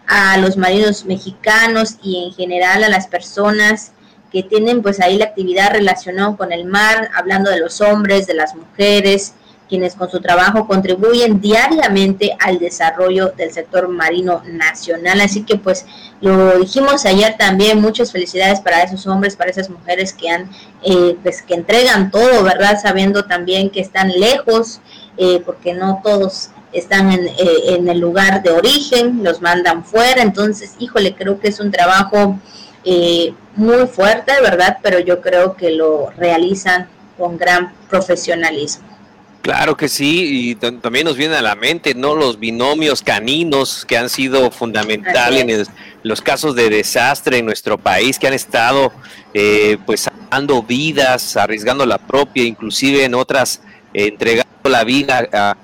a 0.07 0.37
los 0.37 0.59
marinos 0.59 1.07
mexicanos 1.07 1.97
y 2.03 2.25
en 2.25 2.33
general 2.35 2.85
a 2.85 2.91
las 2.91 3.07
personas 3.07 3.93
que 4.31 4.43
tienen 4.43 4.83
pues 4.83 5.01
ahí 5.01 5.17
la 5.17 5.27
actividad 5.27 5.71
relacionada 5.71 6.37
con 6.37 6.53
el 6.53 6.67
mar, 6.67 7.11
hablando 7.15 7.51
de 7.51 7.61
los 7.61 7.81
hombres, 7.81 8.27
de 8.27 8.35
las 8.35 8.55
mujeres, 8.55 9.35
quienes 9.75 9.97
con 9.97 10.09
su 10.09 10.21
trabajo 10.21 10.69
contribuyen 10.69 11.41
diariamente 11.41 12.37
al 12.39 12.61
desarrollo 12.61 13.33
del 13.37 13.51
sector 13.51 13.89
marino 13.89 14.41
nacional. 14.47 15.21
Así 15.21 15.43
que 15.43 15.57
pues 15.57 15.85
lo 16.21 16.61
dijimos 16.61 17.05
ayer 17.07 17.35
también, 17.37 17.81
muchas 17.81 18.13
felicidades 18.13 18.61
para 18.61 18.85
esos 18.85 19.05
hombres, 19.09 19.35
para 19.35 19.51
esas 19.51 19.69
mujeres 19.69 20.13
que 20.13 20.31
han, 20.31 20.49
eh, 20.85 21.17
pues 21.25 21.43
que 21.43 21.55
entregan 21.55 22.13
todo, 22.13 22.45
¿verdad? 22.45 22.79
Sabiendo 22.81 23.25
también 23.25 23.69
que 23.69 23.81
están 23.81 24.13
lejos, 24.13 24.81
eh, 25.17 25.43
porque 25.45 25.75
no 25.75 26.01
todos 26.05 26.51
están 26.73 27.11
eh, 27.11 27.35
en, 27.67 27.89
el 27.89 27.99
lugar 27.99 28.45
de 28.45 28.51
origen, 28.51 29.25
los 29.25 29.43
mandan 29.43 29.85
fuera, 29.85 30.23
entonces, 30.23 30.77
híjole, 30.79 31.17
creo 31.17 31.41
que 31.41 31.49
es 31.49 31.59
un 31.59 31.73
trabajo 31.73 32.39
muy 33.57 33.87
fuerte, 33.89 34.35
¿verdad? 34.41 34.79
Pero 34.83 35.01
yo 35.01 35.21
creo 35.21 35.57
que 35.57 35.71
lo 35.71 36.11
realizan 36.11 36.87
con 37.19 37.37
gran 37.39 37.73
profesionalismo. 37.89 38.94
Claro 39.45 39.77
que 39.77 39.91
sí, 39.91 40.49
y 40.49 40.55
también 40.55 41.05
nos 41.05 41.19
viene 41.19 41.37
a 41.37 41.43
la 41.43 41.55
mente, 41.55 41.95
¿no? 41.95 42.15
Los 42.15 42.39
binomios 42.39 43.03
caninos 43.03 43.85
que 43.85 43.99
han 43.99 44.09
sido 44.09 44.51
fundamentales 44.51 45.69
los 46.03 46.23
casos 46.23 46.55
de 46.55 46.71
desastre 46.71 47.37
en 47.37 47.45
nuestro 47.45 47.77
país 47.77 48.19
que 48.19 48.27
han 48.27 48.33
estado 48.33 48.91
eh, 49.35 49.77
pues 49.85 50.09
dando 50.31 50.63
vidas, 50.63 51.37
arriesgando 51.37 51.85
la 51.85 51.99
propia, 51.99 52.43
inclusive 52.43 53.05
en 53.05 53.15
otras 53.15 53.61
entregando 53.93 54.49
la 54.65 54.83
vida 54.83 55.29
a, 55.31 55.57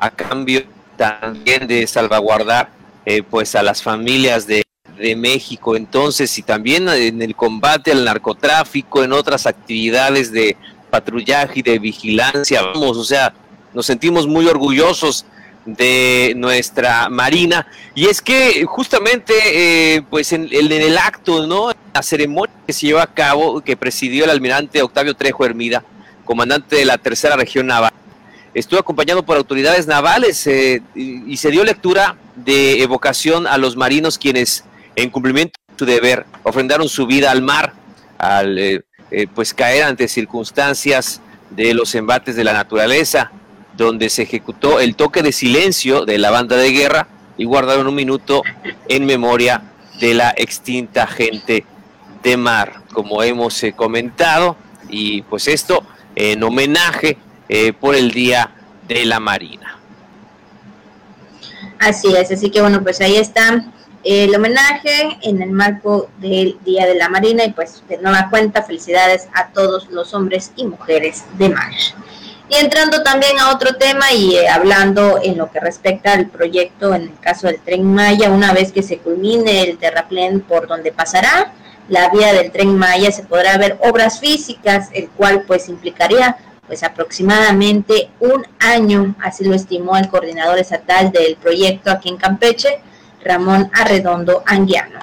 a, 0.00 0.10
cambio 0.12 0.62
también 0.96 1.66
de 1.66 1.88
salvaguardar 1.88 2.70
eh, 3.06 3.24
pues 3.24 3.56
a 3.56 3.64
las 3.64 3.82
familias 3.82 4.46
de, 4.46 4.62
de 4.96 5.16
México 5.16 5.74
entonces 5.74 6.38
y 6.38 6.42
también 6.42 6.88
en 6.88 7.20
el 7.22 7.34
combate 7.34 7.90
al 7.90 8.04
narcotráfico, 8.04 9.02
en 9.02 9.12
otras 9.12 9.46
actividades 9.46 10.30
de 10.30 10.56
patrullaje 10.94 11.58
y 11.58 11.62
de 11.62 11.80
vigilancia, 11.80 12.62
vamos, 12.62 12.96
o 12.96 13.02
sea, 13.02 13.34
nos 13.72 13.84
sentimos 13.84 14.28
muy 14.28 14.46
orgullosos 14.46 15.26
de 15.66 16.34
nuestra 16.36 17.08
Marina. 17.08 17.66
Y 17.96 18.06
es 18.06 18.22
que 18.22 18.64
justamente, 18.64 19.34
eh, 19.44 20.02
pues 20.08 20.32
en, 20.32 20.48
el 20.52 20.96
acto, 20.96 21.48
¿no? 21.48 21.72
La 21.92 22.02
ceremonia 22.04 22.54
que 22.64 22.72
se 22.72 22.86
llevó 22.86 23.00
a 23.00 23.08
cabo, 23.08 23.60
que 23.60 23.76
presidió 23.76 24.22
el 24.22 24.30
almirante 24.30 24.82
Octavio 24.82 25.14
Trejo 25.14 25.44
Hermida, 25.44 25.82
comandante 26.24 26.76
de 26.76 26.84
la 26.84 26.96
tercera 26.96 27.34
región 27.34 27.66
naval, 27.66 27.92
estuvo 28.54 28.78
acompañado 28.78 29.24
por 29.24 29.36
autoridades 29.36 29.88
navales 29.88 30.46
eh, 30.46 30.80
y, 30.94 31.36
se 31.38 31.50
dio 31.50 31.64
lectura 31.64 32.14
de 32.36 32.84
evocación 32.84 33.48
a 33.48 33.58
los 33.58 33.74
marinos 33.76 34.16
quienes, 34.16 34.64
en 34.94 35.10
cumplimiento 35.10 35.58
de 35.70 35.74
su 35.76 35.86
deber, 35.86 36.24
ofrendaron 36.44 36.88
su 36.88 37.04
vida 37.04 37.32
al 37.32 37.42
mar, 37.42 37.72
al 38.16 38.58
eh, 38.60 38.84
pues 39.34 39.54
caer 39.54 39.84
ante 39.84 40.08
circunstancias 40.08 41.20
de 41.50 41.74
los 41.74 41.94
embates 41.94 42.36
de 42.36 42.44
la 42.44 42.52
naturaleza 42.52 43.30
donde 43.76 44.08
se 44.08 44.22
ejecutó 44.22 44.80
el 44.80 44.96
toque 44.96 45.22
de 45.22 45.32
silencio 45.32 46.04
de 46.04 46.18
la 46.18 46.30
banda 46.30 46.56
de 46.56 46.70
guerra 46.70 47.08
y 47.36 47.44
guardaron 47.44 47.86
un 47.86 47.94
minuto 47.94 48.42
en 48.88 49.06
memoria 49.06 49.62
de 50.00 50.14
la 50.14 50.32
extinta 50.36 51.06
gente 51.06 51.64
de 52.22 52.36
mar, 52.36 52.82
como 52.92 53.22
hemos 53.22 53.62
eh, 53.62 53.72
comentado, 53.72 54.56
y 54.88 55.22
pues 55.22 55.48
esto 55.48 55.84
en 56.14 56.42
homenaje 56.42 57.18
eh, 57.48 57.72
por 57.72 57.94
el 57.94 58.12
Día 58.12 58.50
de 58.86 59.04
la 59.04 59.20
Marina. 59.20 59.78
Así 61.78 62.14
es, 62.14 62.30
así 62.30 62.50
que 62.50 62.60
bueno, 62.60 62.82
pues 62.82 63.00
ahí 63.00 63.16
está 63.16 63.64
el 64.04 64.34
homenaje 64.34 65.16
en 65.22 65.40
el 65.40 65.50
marco 65.50 66.10
del 66.18 66.58
Día 66.64 66.86
de 66.86 66.94
la 66.94 67.08
Marina 67.08 67.44
y 67.44 67.52
pues 67.52 67.82
de 67.88 67.98
nueva 67.98 68.28
cuenta 68.30 68.62
felicidades 68.62 69.28
a 69.32 69.48
todos 69.48 69.88
los 69.90 70.12
hombres 70.12 70.52
y 70.56 70.66
mujeres 70.66 71.24
de 71.38 71.48
mar. 71.48 71.72
Y 72.48 72.56
entrando 72.56 73.02
también 73.02 73.38
a 73.38 73.52
otro 73.52 73.76
tema 73.76 74.12
y 74.12 74.36
eh, 74.36 74.48
hablando 74.48 75.18
en 75.22 75.38
lo 75.38 75.50
que 75.50 75.60
respecta 75.60 76.12
al 76.12 76.28
proyecto 76.28 76.94
en 76.94 77.02
el 77.02 77.18
caso 77.18 77.46
del 77.46 77.58
tren 77.60 77.82
Maya, 77.82 78.30
una 78.30 78.52
vez 78.52 78.70
que 78.70 78.82
se 78.82 78.98
culmine 78.98 79.62
el 79.62 79.78
terraplén 79.78 80.42
por 80.42 80.68
donde 80.68 80.92
pasará 80.92 81.54
la 81.88 82.10
vía 82.10 82.34
del 82.34 82.52
tren 82.52 82.76
Maya, 82.76 83.10
se 83.10 83.22
podrá 83.22 83.56
ver 83.56 83.78
obras 83.80 84.20
físicas, 84.20 84.88
el 84.92 85.08
cual 85.08 85.44
pues 85.46 85.70
implicaría 85.70 86.36
pues 86.66 86.82
aproximadamente 86.82 88.10
un 88.20 88.46
año, 88.58 89.14
así 89.22 89.44
lo 89.44 89.54
estimó 89.54 89.96
el 89.96 90.08
coordinador 90.08 90.58
estatal 90.58 91.12
del 91.12 91.36
proyecto 91.36 91.90
aquí 91.90 92.10
en 92.10 92.16
Campeche, 92.16 92.80
Ramón 93.24 93.70
Arredondo 93.72 94.42
Anguiano. 94.46 95.00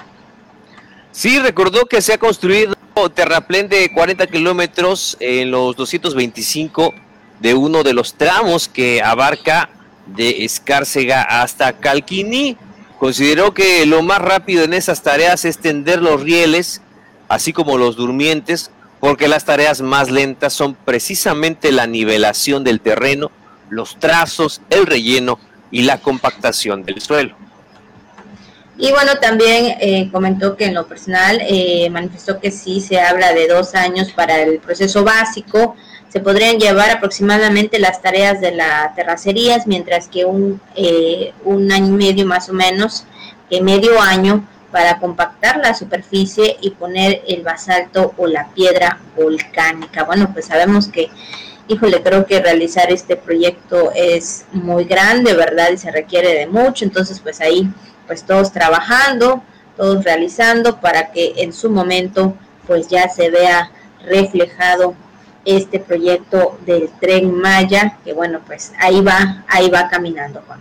Sí, 1.10 1.38
recordó 1.38 1.86
que 1.86 2.00
se 2.00 2.14
ha 2.14 2.18
construido 2.18 2.74
terraplén 3.14 3.68
de 3.68 3.92
40 3.92 4.26
kilómetros 4.26 5.16
en 5.20 5.50
los 5.50 5.76
225 5.76 6.94
de 7.40 7.54
uno 7.54 7.82
de 7.82 7.92
los 7.92 8.14
tramos 8.14 8.68
que 8.68 9.02
abarca 9.02 9.70
de 10.06 10.44
Escárcega 10.44 11.22
hasta 11.22 11.72
Calquiní. 11.74 12.56
Consideró 12.98 13.52
que 13.52 13.84
lo 13.86 14.02
más 14.02 14.20
rápido 14.20 14.64
en 14.64 14.74
esas 14.74 15.02
tareas 15.02 15.44
es 15.44 15.58
tender 15.58 16.00
los 16.00 16.20
rieles, 16.20 16.82
así 17.28 17.52
como 17.52 17.78
los 17.78 17.96
durmientes, 17.96 18.70
porque 19.00 19.26
las 19.26 19.44
tareas 19.44 19.80
más 19.80 20.10
lentas 20.10 20.52
son 20.52 20.74
precisamente 20.74 21.72
la 21.72 21.86
nivelación 21.86 22.62
del 22.62 22.80
terreno, 22.80 23.32
los 23.70 23.98
trazos, 23.98 24.60
el 24.70 24.86
relleno 24.86 25.40
y 25.72 25.82
la 25.82 25.98
compactación 25.98 26.84
del 26.84 27.00
suelo. 27.00 27.34
Y 28.78 28.90
bueno, 28.90 29.18
también 29.20 29.76
eh, 29.80 30.08
comentó 30.10 30.56
que 30.56 30.64
en 30.66 30.74
lo 30.74 30.86
personal 30.86 31.40
eh, 31.42 31.88
manifestó 31.90 32.40
que 32.40 32.50
sí 32.50 32.80
se 32.80 33.00
habla 33.00 33.32
de 33.32 33.46
dos 33.46 33.74
años 33.74 34.12
para 34.12 34.40
el 34.40 34.58
proceso 34.60 35.04
básico, 35.04 35.76
se 36.12 36.20
podrían 36.20 36.58
llevar 36.58 36.90
aproximadamente 36.90 37.78
las 37.78 38.02
tareas 38.02 38.38
de 38.38 38.52
la 38.52 38.92
terracerías, 38.94 39.66
mientras 39.66 40.08
que 40.08 40.26
un, 40.26 40.60
eh, 40.74 41.32
un 41.42 41.72
año 41.72 41.86
y 41.86 41.92
medio 41.92 42.26
más 42.26 42.50
o 42.50 42.52
menos, 42.52 43.06
eh, 43.48 43.62
medio 43.62 43.98
año, 43.98 44.46
para 44.70 44.98
compactar 44.98 45.56
la 45.56 45.72
superficie 45.72 46.58
y 46.60 46.70
poner 46.70 47.22
el 47.26 47.42
basalto 47.42 48.12
o 48.18 48.26
la 48.26 48.48
piedra 48.48 49.00
volcánica. 49.16 50.04
Bueno, 50.04 50.28
pues 50.34 50.44
sabemos 50.46 50.88
que, 50.88 51.08
híjole, 51.66 52.02
creo 52.02 52.26
que 52.26 52.42
realizar 52.42 52.92
este 52.92 53.16
proyecto 53.16 53.90
es 53.94 54.44
muy 54.52 54.84
grande, 54.84 55.32
¿verdad? 55.32 55.70
Y 55.72 55.78
se 55.78 55.90
requiere 55.90 56.34
de 56.34 56.46
mucho, 56.46 56.84
entonces 56.84 57.20
pues 57.20 57.40
ahí, 57.40 57.66
pues 58.12 58.24
todos 58.24 58.52
trabajando, 58.52 59.42
todos 59.74 60.04
realizando 60.04 60.82
para 60.82 61.12
que 61.12 61.32
en 61.38 61.50
su 61.50 61.70
momento 61.70 62.36
pues 62.66 62.88
ya 62.88 63.08
se 63.08 63.30
vea 63.30 63.70
reflejado 64.04 64.94
este 65.46 65.80
proyecto 65.80 66.58
del 66.66 66.90
tren 67.00 67.34
Maya, 67.34 67.96
que 68.04 68.12
bueno, 68.12 68.40
pues 68.46 68.72
ahí 68.78 69.00
va, 69.00 69.44
ahí 69.48 69.70
va 69.70 69.88
caminando, 69.88 70.42
Juan. 70.46 70.60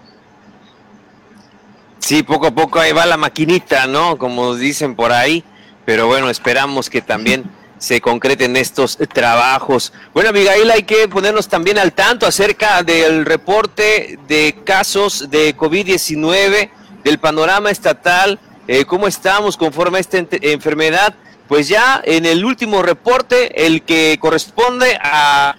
Sí, 1.99 2.23
poco 2.23 2.47
a 2.47 2.51
poco 2.51 2.79
ahí 2.79 2.93
va 2.93 3.05
la 3.05 3.17
maquinita, 3.17 3.85
¿no? 3.85 4.17
Como 4.17 4.55
dicen 4.55 4.95
por 4.95 5.11
ahí, 5.11 5.43
pero 5.83 6.07
bueno, 6.07 6.29
esperamos 6.29 6.89
que 6.89 7.01
también 7.01 7.43
se 7.79 7.99
concreten 7.99 8.55
estos 8.55 8.97
trabajos. 9.13 9.91
Bueno, 10.13 10.29
Abigail, 10.29 10.71
hay 10.71 10.83
que 10.83 11.09
ponernos 11.09 11.49
también 11.49 11.77
al 11.77 11.91
tanto 11.91 12.25
acerca 12.25 12.81
del 12.81 13.25
reporte 13.25 14.17
de 14.29 14.55
casos 14.63 15.29
de 15.29 15.53
COVID-19, 15.57 16.79
del 17.03 17.19
panorama 17.19 17.69
estatal, 17.71 18.39
eh, 18.67 18.85
cómo 18.85 19.07
estamos 19.07 19.57
conforme 19.57 19.97
a 19.97 20.01
esta 20.01 20.17
enfermedad 20.41 21.15
pues 21.51 21.67
ya 21.67 22.01
en 22.05 22.25
el 22.25 22.45
último 22.45 22.81
reporte, 22.81 23.65
el 23.65 23.81
que 23.81 24.17
corresponde 24.21 24.97
a 25.03 25.57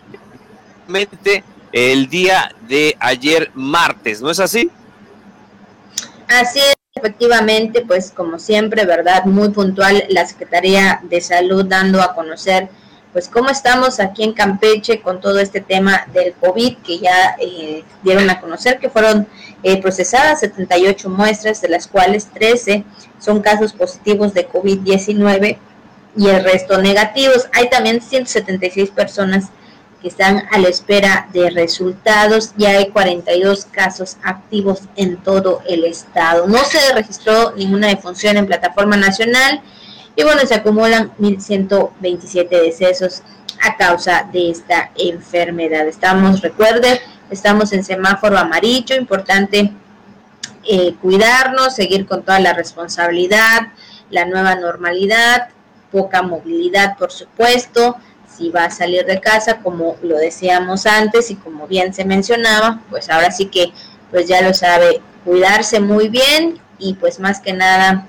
el 1.71 2.09
día 2.09 2.51
de 2.67 2.97
ayer 2.99 3.51
martes, 3.53 4.23
¿no 4.23 4.31
es 4.31 4.41
así? 4.41 4.71
Así 6.29 6.61
es, 6.61 6.75
efectivamente, 6.95 7.85
pues 7.87 8.11
como 8.11 8.39
siempre, 8.39 8.87
¿verdad? 8.87 9.27
Muy 9.27 9.51
puntual 9.51 10.05
la 10.09 10.25
Secretaría 10.25 10.99
de 11.03 11.21
Salud 11.21 11.67
dando 11.67 12.01
a 12.01 12.15
conocer 12.15 12.71
pues 13.13 13.29
cómo 13.29 13.51
estamos 13.51 14.01
aquí 14.01 14.25
en 14.25 14.33
Campeche 14.33 15.03
con 15.03 15.21
todo 15.21 15.39
este 15.39 15.61
tema 15.61 16.07
del 16.15 16.33
COVID 16.35 16.79
que 16.79 16.99
ya 16.99 17.37
eh, 17.39 17.85
dieron 18.03 18.31
a 18.31 18.41
conocer 18.41 18.79
que 18.79 18.89
fueron 18.89 19.29
eh, 19.63 19.81
procesadas 19.81 20.41
78 20.41 21.11
muestras, 21.11 21.61
de 21.61 21.69
las 21.69 21.87
cuales 21.87 22.27
13 22.33 22.85
son 23.19 23.41
casos 23.41 23.75
positivos 23.75 24.33
de 24.33 24.49
COVID-19 24.49 25.59
y 26.17 26.29
el 26.29 26.43
resto 26.43 26.81
negativos. 26.81 27.49
Hay 27.53 27.69
también 27.69 28.01
176 28.01 28.91
personas 28.91 29.51
que 30.01 30.09
están 30.09 30.45
a 30.51 30.59
la 30.59 30.69
espera 30.69 31.29
de 31.33 31.51
resultados 31.51 32.53
y 32.57 32.65
hay 32.65 32.89
42 32.89 33.67
casos 33.67 34.17
activos 34.25 34.81
en 34.97 35.19
todo 35.19 35.63
el 35.69 35.85
estado. 35.85 36.49
No 36.49 36.65
se 36.65 36.93
registró 36.95 37.53
ninguna 37.57 37.89
defunción 37.89 38.37
en 38.37 38.47
plataforma 38.47 38.97
nacional 38.97 39.63
y 40.15 40.23
bueno, 40.25 40.45
se 40.47 40.55
acumulan 40.55 41.13
1.127 41.19 42.49
decesos 42.49 43.23
a 43.63 43.77
causa 43.77 44.29
de 44.33 44.51
esta 44.51 44.91
enfermedad. 44.97 45.87
Estamos, 45.87 46.41
recuerde, 46.43 47.01
estamos 47.31 47.73
en 47.73 47.85
semáforo 47.85 48.39
amarillo, 48.39 48.97
importante 48.97 49.73
eh, 50.65 50.95
cuidarnos, 51.01 51.75
seguir 51.75 52.07
con 52.07 52.23
toda 52.23 52.41
la 52.41 52.53
responsabilidad, 52.53 53.69
la 54.11 54.27
nueva 54.27 54.55
normalidad, 54.55 55.49
poca 55.91 56.23
movilidad, 56.23 56.97
por 56.97 57.11
supuesto, 57.11 57.97
si 58.37 58.51
va 58.51 58.65
a 58.65 58.71
salir 58.71 59.05
de 59.05 59.21
casa, 59.21 59.59
como 59.59 59.97
lo 60.03 60.17
decíamos 60.17 60.87
antes 60.87 61.31
y 61.31 61.37
como 61.37 61.67
bien 61.67 61.93
se 61.95 62.05
mencionaba, 62.05 62.81
pues 62.91 63.11
ahora 63.11 63.31
sí 63.31 63.47
que 63.47 63.73
pues 64.11 64.29
ya 64.29 64.43
lo 64.43 64.55
sabe, 64.55 65.01
cuidarse 65.25 65.81
muy 65.81 66.09
bien 66.09 66.61
y 66.79 66.95
pues 66.95 67.21
más 67.21 67.41
que 67.41 67.53
nada 67.53 68.09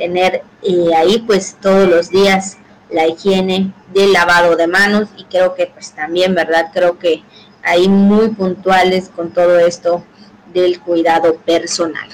tener 0.00 0.42
eh, 0.62 0.94
ahí 0.96 1.22
pues 1.26 1.58
todos 1.60 1.86
los 1.86 2.08
días 2.08 2.56
la 2.90 3.06
higiene 3.06 3.70
del 3.92 4.14
lavado 4.14 4.56
de 4.56 4.66
manos 4.66 5.10
y 5.18 5.24
creo 5.24 5.54
que 5.54 5.66
pues 5.66 5.92
también, 5.92 6.34
¿verdad? 6.34 6.70
Creo 6.72 6.98
que 6.98 7.22
ahí 7.62 7.86
muy 7.86 8.30
puntuales 8.30 9.10
con 9.14 9.30
todo 9.30 9.58
esto 9.58 10.02
del 10.54 10.80
cuidado 10.80 11.36
personal. 11.36 12.08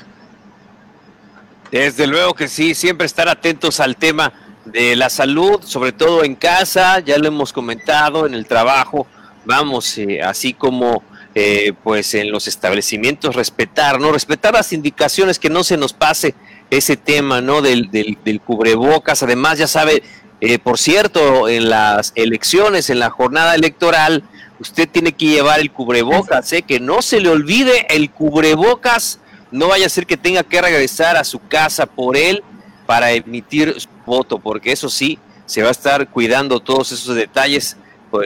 Desde 1.71 2.09
luego 2.09 2.35
que 2.35 2.49
sí, 2.49 2.75
siempre 2.75 3.07
estar 3.07 3.29
atentos 3.29 3.79
al 3.79 3.97
tema 3.97 4.33
de 4.65 4.97
la 4.97 5.09
salud, 5.09 5.63
sobre 5.63 5.93
todo 5.93 6.25
en 6.25 6.35
casa, 6.35 6.99
ya 6.99 7.17
lo 7.19 7.29
hemos 7.29 7.53
comentado, 7.53 8.27
en 8.27 8.35
el 8.35 8.47
trabajo, 8.47 9.07
vamos, 9.45 9.97
eh, 9.99 10.21
así 10.21 10.53
como 10.53 11.05
eh, 11.37 11.73
pues 11.85 12.15
en 12.15 12.33
los 12.33 12.49
establecimientos, 12.49 13.37
respetar, 13.37 14.01
¿no? 14.01 14.11
Respetar 14.11 14.55
las 14.55 14.73
indicaciones, 14.73 15.39
que 15.39 15.51
no 15.51 15.63
se 15.63 15.77
nos 15.77 15.93
pase 15.93 16.35
ese 16.71 16.97
tema, 16.97 17.41
¿no? 17.41 17.63
Del, 17.63 17.91
del, 17.91 18.19
del 18.25 18.41
cubrebocas. 18.41 19.23
Además, 19.23 19.59
ya 19.59 19.67
sabe, 19.67 20.03
eh, 20.41 20.59
por 20.59 20.79
cierto, 20.79 21.49
en 21.49 21.71
las 21.71 22.13
elecciones, 22.15 22.91
en 22.91 22.99
la 22.99 23.11
jornada 23.11 23.55
electoral, 23.55 24.25
usted 24.59 24.89
tiene 24.89 25.13
que 25.13 25.27
llevar 25.27 25.61
el 25.61 25.71
cubrebocas, 25.71 26.53
¿eh? 26.53 26.63
que 26.63 26.81
no 26.81 27.03
se 27.03 27.21
le 27.21 27.29
olvide 27.29 27.87
el 27.95 28.11
cubrebocas, 28.11 29.21
no 29.51 29.69
vaya 29.69 29.87
a 29.87 29.91
ser 29.91 30.07
que 30.07 30.17
tenga 30.17 30.43
que 30.43 30.61
regresar 30.61 31.17
a 31.17 31.25
su 31.25 31.41
casa 31.41 31.87
por 31.87 32.17
él 32.17 32.43
para 32.87 33.13
emitir 33.13 33.81
su 33.81 33.89
voto, 34.05 34.39
porque 34.39 34.73
eso 34.73 34.89
sí, 34.89 35.19
se 35.47 35.63
va 35.63 35.69
a 35.69 35.73
estar 35.73 36.09
cuidando 36.09 36.61
todos 36.61 36.93
esos 36.93 37.15
detalles, 37.15 37.77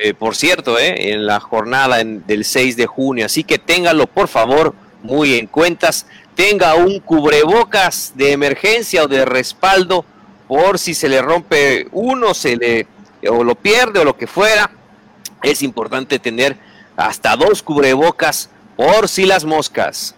eh, 0.03 0.14
por 0.14 0.37
cierto, 0.37 0.79
¿eh? 0.79 1.12
en 1.12 1.26
la 1.26 1.40
jornada 1.40 2.03
del 2.05 2.44
6 2.44 2.76
de 2.76 2.87
junio, 2.87 3.26
así 3.26 3.44
que 3.44 3.59
téngalo 3.59 4.07
por 4.07 4.29
favor 4.29 4.74
muy 5.03 5.35
en 5.35 5.46
cuentas, 5.46 6.07
tenga 6.35 6.75
un 6.75 7.01
cubrebocas 7.01 8.12
de 8.14 8.33
emergencia 8.33 9.05
o 9.05 9.09
de 9.09 9.25
respaldo 9.25 10.05
por 10.49 10.79
si 10.79 10.95
se 10.95 11.09
le 11.09 11.23
rompe 11.23 11.87
uno, 11.93 12.35
se 12.35 12.57
le 12.57 12.87
o 13.29 13.45
lo 13.45 13.55
pierde 13.55 14.01
o 14.01 14.05
lo 14.05 14.16
que 14.16 14.27
fuera, 14.27 14.71
es 15.43 15.62
importante 15.62 16.19
tener 16.19 16.57
hasta 16.97 17.37
dos 17.37 17.62
cubrebocas 17.62 18.49
por 18.77 19.09
si 19.09 19.27
las 19.27 19.45
moscas. 19.45 20.14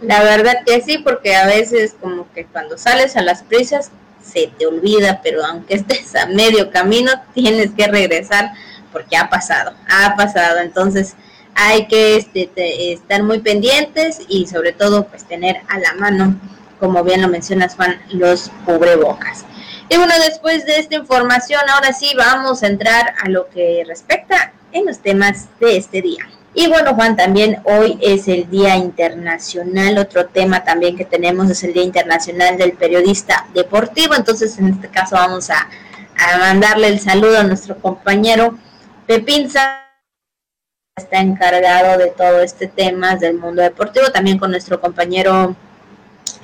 La 0.00 0.22
verdad 0.22 0.62
que 0.66 0.82
sí, 0.82 0.98
porque 0.98 1.34
a 1.34 1.46
veces 1.46 1.94
como 2.00 2.30
que 2.32 2.44
cuando 2.44 2.76
sales 2.76 3.16
a 3.16 3.22
las 3.22 3.42
prisas 3.42 3.90
se 4.22 4.50
te 4.58 4.66
olvida, 4.66 5.20
pero 5.22 5.44
aunque 5.44 5.74
estés 5.74 6.14
a 6.14 6.26
medio 6.26 6.70
camino, 6.70 7.12
tienes 7.34 7.70
que 7.72 7.86
regresar 7.86 8.52
porque 8.92 9.16
ha 9.16 9.28
pasado, 9.28 9.74
ha 9.88 10.14
pasado. 10.16 10.58
Entonces 10.58 11.14
hay 11.54 11.86
que 11.86 12.16
este, 12.16 12.92
estar 12.92 13.22
muy 13.22 13.40
pendientes 13.40 14.20
y 14.28 14.46
sobre 14.46 14.72
todo 14.72 15.06
pues 15.06 15.24
tener 15.24 15.56
a 15.68 15.78
la 15.78 15.94
mano, 15.94 16.38
como 16.80 17.02
bien 17.04 17.22
lo 17.22 17.28
mencionas 17.28 17.74
Juan, 17.76 18.00
los 18.10 18.50
cubrebocas. 18.64 19.44
Y 19.88 19.96
bueno, 19.96 20.14
después 20.26 20.64
de 20.64 20.78
esta 20.78 20.96
información, 20.96 21.60
ahora 21.68 21.92
sí 21.92 22.12
vamos 22.16 22.62
a 22.62 22.66
entrar 22.66 23.14
a 23.22 23.28
lo 23.28 23.48
que 23.48 23.84
respecta 23.86 24.52
en 24.72 24.86
los 24.86 24.98
temas 24.98 25.46
de 25.60 25.76
este 25.76 26.02
día. 26.02 26.26
Y 26.56 26.68
bueno, 26.68 26.94
Juan, 26.94 27.16
también 27.16 27.60
hoy 27.64 27.98
es 28.00 28.28
el 28.28 28.48
Día 28.48 28.76
Internacional. 28.76 29.98
Otro 29.98 30.26
tema 30.26 30.62
también 30.62 30.96
que 30.96 31.04
tenemos 31.04 31.50
es 31.50 31.64
el 31.64 31.72
Día 31.72 31.82
Internacional 31.82 32.56
del 32.56 32.72
Periodista 32.74 33.46
Deportivo. 33.52 34.14
Entonces, 34.14 34.56
en 34.58 34.68
este 34.68 34.88
caso 34.88 35.16
vamos 35.16 35.50
a, 35.50 35.68
mandarle 36.38 36.86
el 36.86 37.00
saludo 37.00 37.40
a 37.40 37.42
nuestro 37.42 37.76
compañero 37.78 38.56
Pepín 39.08 39.50
está 40.96 41.18
encargado 41.18 41.98
de 41.98 42.10
todo 42.10 42.40
este 42.40 42.68
tema 42.68 43.16
del 43.16 43.36
mundo 43.36 43.60
deportivo, 43.62 44.12
también 44.12 44.38
con 44.38 44.52
nuestro 44.52 44.80
compañero 44.80 45.56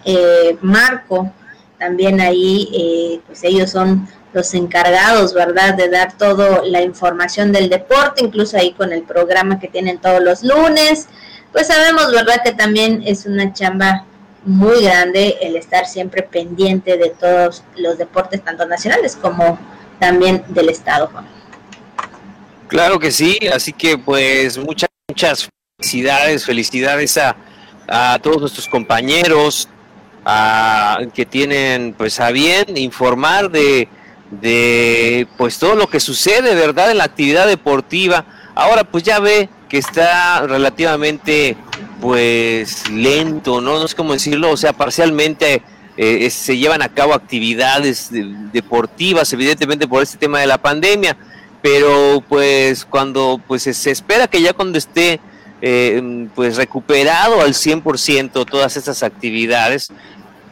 eh, 0.04 0.58
Marco 0.60 1.32
también 1.78 2.20
ahí, 2.20 2.68
eh, 2.74 3.20
pues 3.28 3.44
ellos 3.44 3.70
son 3.70 4.08
los 4.32 4.52
encargados, 4.54 5.34
¿verdad?, 5.34 5.74
de 5.76 5.88
dar 5.88 6.18
toda 6.18 6.62
la 6.64 6.82
información 6.82 7.52
del 7.52 7.68
deporte, 7.68 8.24
incluso 8.24 8.56
ahí 8.56 8.72
con 8.72 8.92
el 8.92 9.04
programa 9.04 9.60
que 9.60 9.68
tienen 9.68 9.98
todos 9.98 10.20
los 10.20 10.42
lunes. 10.42 11.06
Pues 11.52 11.68
sabemos, 11.68 12.10
¿verdad?, 12.10 12.42
que 12.44 12.52
también 12.52 13.04
es 13.06 13.26
una 13.26 13.52
chamba 13.52 14.04
muy 14.44 14.82
grande 14.82 15.38
el 15.40 15.54
estar 15.54 15.86
siempre 15.86 16.24
pendiente 16.24 16.96
de 16.96 17.10
todos 17.10 17.62
los 17.76 17.98
deportes, 17.98 18.42
tanto 18.42 18.66
nacionales 18.66 19.14
como 19.14 19.60
también 20.00 20.42
del 20.48 20.70
Estado, 20.70 21.08
Claro 22.70 23.00
que 23.00 23.10
sí, 23.10 23.36
así 23.52 23.72
que 23.72 23.98
pues 23.98 24.56
muchas, 24.56 24.88
muchas 25.08 25.48
felicidades, 25.76 26.46
felicidades 26.46 27.18
a, 27.18 27.36
a 27.88 28.20
todos 28.22 28.40
nuestros 28.40 28.68
compañeros, 28.68 29.68
que 31.14 31.26
tienen 31.26 31.94
pues 31.98 32.20
a 32.20 32.30
bien 32.30 32.76
informar 32.76 33.50
de, 33.50 33.88
de 34.30 35.26
pues 35.36 35.58
todo 35.58 35.74
lo 35.74 35.88
que 35.88 35.98
sucede, 35.98 36.54
¿verdad? 36.54 36.92
En 36.92 36.98
la 36.98 37.04
actividad 37.04 37.48
deportiva. 37.48 38.24
Ahora 38.54 38.84
pues 38.84 39.02
ya 39.02 39.18
ve 39.18 39.48
que 39.68 39.78
está 39.78 40.46
relativamente 40.46 41.56
pues 42.00 42.88
lento, 42.88 43.60
¿no? 43.60 43.80
No 43.80 43.88
sé 43.88 43.96
cómo 43.96 44.12
decirlo, 44.12 44.50
o 44.50 44.56
sea, 44.56 44.72
parcialmente 44.72 45.62
eh, 45.96 46.30
se 46.30 46.56
llevan 46.56 46.82
a 46.82 46.88
cabo 46.88 47.14
actividades 47.14 48.10
deportivas, 48.52 49.32
evidentemente 49.32 49.88
por 49.88 50.04
este 50.04 50.18
tema 50.18 50.38
de 50.38 50.46
la 50.46 50.58
pandemia, 50.58 51.16
pero 51.62 52.22
pues 52.28 52.84
cuando 52.84 53.40
pues 53.46 53.62
se 53.62 53.90
espera 53.90 54.28
que 54.28 54.42
ya 54.42 54.52
cuando 54.52 54.78
esté 54.78 55.20
eh, 55.62 56.28
pues 56.34 56.56
recuperado 56.56 57.42
al 57.42 57.52
100% 57.52 58.46
todas 58.50 58.76
estas 58.76 59.02
actividades, 59.02 59.88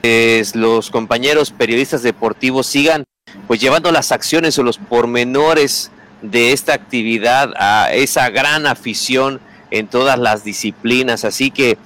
pues 0.03 0.55
los 0.55 0.91
compañeros 0.91 1.51
periodistas 1.51 2.03
deportivos 2.03 2.67
sigan 2.67 3.05
pues 3.47 3.61
llevando 3.61 3.91
las 3.93 4.13
acciones 4.13 4.59
o 4.59 4.63
los 4.63 4.79
pormenores 4.79 5.91
de 6.23 6.53
esta 6.53 6.75
actividad 6.75 7.53
a 7.57 7.93
esa 7.93 8.29
gran 8.31 8.67
afición 8.67 9.41
en 9.71 9.87
todas 9.87 10.19
las 10.19 10.45
disciplinas. 10.45 11.25
Así 11.25 11.51
que 11.51 11.79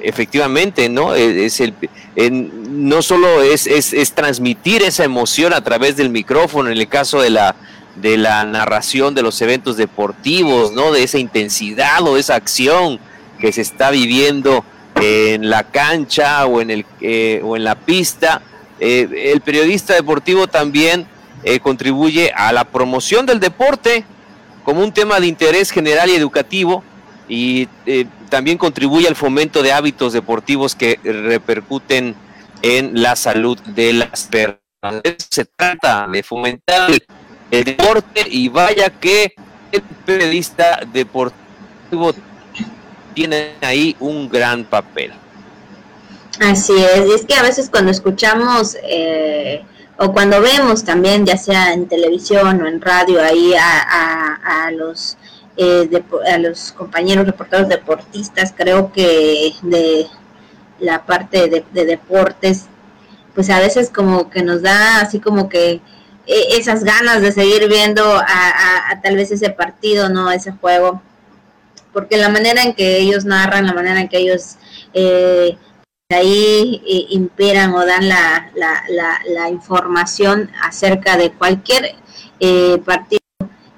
efectivamente, 0.00 0.88
¿no? 0.88 1.14
E, 1.14 1.46
es 1.46 1.60
el, 1.60 1.74
no 2.70 3.02
solo 3.02 3.42
es, 3.42 3.66
es, 3.66 3.92
es, 3.92 4.12
transmitir 4.12 4.82
esa 4.82 5.04
emoción 5.04 5.52
a 5.52 5.62
través 5.62 5.96
del 5.96 6.10
micrófono, 6.10 6.70
en 6.70 6.78
el 6.78 6.88
caso 6.88 7.20
de 7.20 7.30
la, 7.30 7.56
de 8.00 8.16
la 8.16 8.44
narración 8.44 9.14
de 9.14 9.22
los 9.22 9.40
eventos 9.42 9.76
deportivos, 9.76 10.72
¿no? 10.72 10.92
De 10.92 11.02
esa 11.02 11.18
intensidad 11.18 12.02
o 12.02 12.16
esa 12.16 12.34
acción 12.34 12.98
que 13.38 13.52
se 13.52 13.62
está 13.62 13.90
viviendo 13.90 14.64
en 15.00 15.48
la 15.48 15.64
cancha 15.64 16.46
o 16.46 16.60
en, 16.60 16.70
el, 16.70 16.86
eh, 17.00 17.40
o 17.44 17.56
en 17.56 17.64
la 17.64 17.76
pista. 17.76 18.42
Eh, 18.80 19.30
el 19.32 19.40
periodista 19.40 19.94
deportivo 19.94 20.46
también 20.46 21.06
eh, 21.44 21.60
contribuye 21.60 22.32
a 22.34 22.52
la 22.52 22.64
promoción 22.64 23.26
del 23.26 23.40
deporte 23.40 24.04
como 24.64 24.82
un 24.82 24.92
tema 24.92 25.18
de 25.20 25.26
interés 25.26 25.70
general 25.70 26.10
y 26.10 26.14
educativo 26.14 26.84
y 27.28 27.68
también 28.30 28.56
contribuye 28.56 29.06
al 29.06 29.14
fomento 29.14 29.62
de 29.62 29.72
hábitos 29.72 30.14
deportivos 30.14 30.74
que 30.74 30.98
repercuten 31.02 32.14
en 32.62 33.02
la 33.02 33.16
salud 33.16 33.58
de 33.60 33.92
las 33.92 34.26
personas. 34.26 35.02
Se 35.30 35.44
trata 35.44 36.06
de 36.06 36.22
fomentar 36.22 36.90
el 36.90 37.02
deporte 37.50 38.24
y 38.26 38.48
vaya 38.48 38.90
que 38.90 39.34
el 39.72 39.82
periodista 40.04 40.80
deportivo 40.92 42.14
tiene 43.14 43.54
ahí 43.60 43.96
un 44.00 44.28
gran 44.28 44.64
papel. 44.64 45.12
Así 46.40 46.72
es, 46.76 47.06
y 47.08 47.12
es 47.12 47.24
que 47.26 47.34
a 47.34 47.42
veces 47.42 47.68
cuando 47.68 47.90
escuchamos 47.90 48.76
eh, 48.84 49.62
o 49.96 50.12
cuando 50.12 50.40
vemos 50.40 50.84
también, 50.84 51.26
ya 51.26 51.36
sea 51.36 51.72
en 51.72 51.88
televisión 51.88 52.62
o 52.62 52.66
en 52.68 52.80
radio, 52.80 53.20
ahí 53.20 53.52
a, 53.58 54.70
los 54.70 55.16
eh, 55.56 55.90
a 56.32 56.38
los 56.38 56.70
compañeros 56.72 57.26
reporteros 57.26 57.68
deportistas, 57.68 58.54
creo 58.56 58.92
que 58.92 59.52
de 59.62 60.06
la 60.78 61.04
parte 61.04 61.48
de, 61.48 61.64
de 61.72 61.84
deportes, 61.84 62.66
pues 63.34 63.50
a 63.50 63.58
veces 63.58 63.90
como 63.90 64.30
que 64.30 64.42
nos 64.44 64.62
da 64.62 65.00
así 65.00 65.18
como 65.18 65.48
que 65.48 65.80
esas 66.28 66.84
ganas 66.84 67.22
de 67.22 67.32
seguir 67.32 67.68
viendo 67.68 68.04
a, 68.04 69.00
tal 69.02 69.16
vez 69.16 69.30
ese 69.30 69.50
partido, 69.50 70.08
¿no? 70.10 70.30
Ese 70.30 70.52
juego. 70.52 71.02
Porque 71.92 72.18
la 72.18 72.28
manera 72.28 72.62
en 72.62 72.74
que 72.74 72.98
ellos 72.98 73.24
narran, 73.24 73.66
la 73.66 73.72
manera 73.72 74.00
en 74.00 74.08
que 74.08 74.18
ellos 74.18 74.56
eh, 74.92 75.56
ahí 76.10 76.82
eh, 76.86 77.06
imperan 77.10 77.72
o 77.72 77.84
dan 77.84 78.08
la, 78.08 78.50
la, 78.54 79.48
información 79.48 80.50
acerca 80.62 81.16
de 81.16 81.32
cualquier 81.32 81.96
eh, 82.40 82.78
partido 82.84 83.20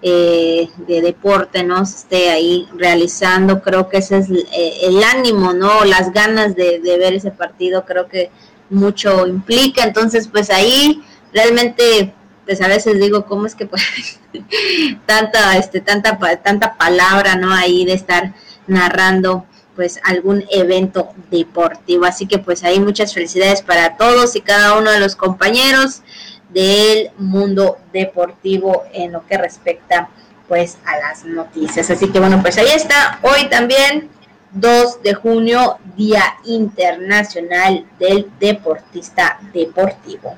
de 0.02 0.68
deporte, 1.02 1.62
¿no? 1.62 1.84
Se 1.84 1.96
esté 1.98 2.30
ahí 2.30 2.66
realizando, 2.74 3.62
creo 3.62 3.88
que 3.88 3.98
ese 3.98 4.18
es 4.18 4.28
el 4.30 5.02
ánimo, 5.04 5.52
¿no? 5.52 5.84
Las 5.84 6.12
ganas 6.12 6.56
de, 6.56 6.80
de 6.80 6.98
ver 6.98 7.14
ese 7.14 7.30
partido, 7.30 7.84
creo 7.84 8.08
que 8.08 8.30
mucho 8.70 9.26
implica. 9.26 9.84
Entonces, 9.84 10.26
pues 10.26 10.50
ahí 10.50 11.02
realmente 11.32 12.14
pues 12.50 12.62
a 12.62 12.66
veces 12.66 12.98
digo, 12.98 13.26
¿cómo 13.26 13.46
es 13.46 13.54
que 13.54 13.64
pues 13.64 14.18
tanta, 15.06 15.56
este, 15.56 15.80
tanta, 15.80 16.18
tanta 16.42 16.76
palabra, 16.76 17.36
¿no? 17.36 17.54
Ahí 17.54 17.84
de 17.84 17.92
estar 17.92 18.34
narrando 18.66 19.46
pues 19.76 20.00
algún 20.02 20.44
evento 20.50 21.10
deportivo. 21.30 22.06
Así 22.06 22.26
que 22.26 22.40
pues 22.40 22.64
ahí 22.64 22.80
muchas 22.80 23.14
felicidades 23.14 23.62
para 23.62 23.96
todos 23.96 24.34
y 24.34 24.40
cada 24.40 24.76
uno 24.76 24.90
de 24.90 24.98
los 24.98 25.14
compañeros 25.14 26.02
del 26.48 27.12
mundo 27.18 27.78
deportivo 27.92 28.82
en 28.92 29.12
lo 29.12 29.24
que 29.28 29.38
respecta 29.38 30.08
pues 30.48 30.78
a 30.84 30.98
las 30.98 31.24
noticias. 31.24 31.88
Así 31.88 32.08
que 32.08 32.18
bueno, 32.18 32.42
pues 32.42 32.58
ahí 32.58 32.72
está. 32.74 33.20
Hoy 33.22 33.48
también 33.48 34.10
2 34.54 35.04
de 35.04 35.14
junio, 35.14 35.78
Día 35.96 36.24
Internacional 36.46 37.86
del 38.00 38.28
Deportista 38.40 39.38
Deportivo. 39.54 40.36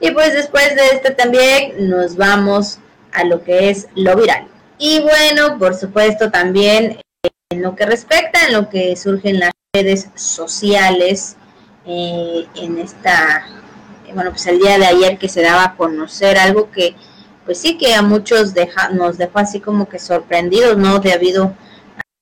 Y 0.00 0.10
pues 0.10 0.34
después 0.34 0.74
de 0.74 0.86
esto 0.88 1.14
también 1.14 1.88
nos 1.88 2.16
vamos 2.16 2.78
a 3.12 3.24
lo 3.24 3.42
que 3.42 3.70
es 3.70 3.88
lo 3.94 4.14
viral. 4.16 4.46
Y 4.78 5.00
bueno, 5.00 5.58
por 5.58 5.74
supuesto 5.74 6.30
también 6.30 7.00
en 7.50 7.62
lo 7.62 7.74
que 7.74 7.86
respecta, 7.86 8.44
en 8.46 8.52
lo 8.52 8.68
que 8.68 8.94
surgen 8.96 9.40
las 9.40 9.52
redes 9.72 10.08
sociales, 10.14 11.36
eh, 11.86 12.46
en 12.56 12.78
esta, 12.78 13.46
bueno, 14.12 14.30
pues 14.30 14.46
el 14.46 14.58
día 14.58 14.78
de 14.78 14.86
ayer 14.86 15.18
que 15.18 15.28
se 15.28 15.42
daba 15.42 15.64
a 15.64 15.76
conocer 15.76 16.36
algo 16.38 16.70
que, 16.70 16.94
pues 17.46 17.58
sí 17.58 17.78
que 17.78 17.94
a 17.94 18.02
muchos 18.02 18.52
deja, 18.52 18.90
nos 18.90 19.16
dejó 19.16 19.38
así 19.38 19.60
como 19.60 19.88
que 19.88 19.98
sorprendidos, 19.98 20.76
¿no? 20.76 20.98
Debido 20.98 21.54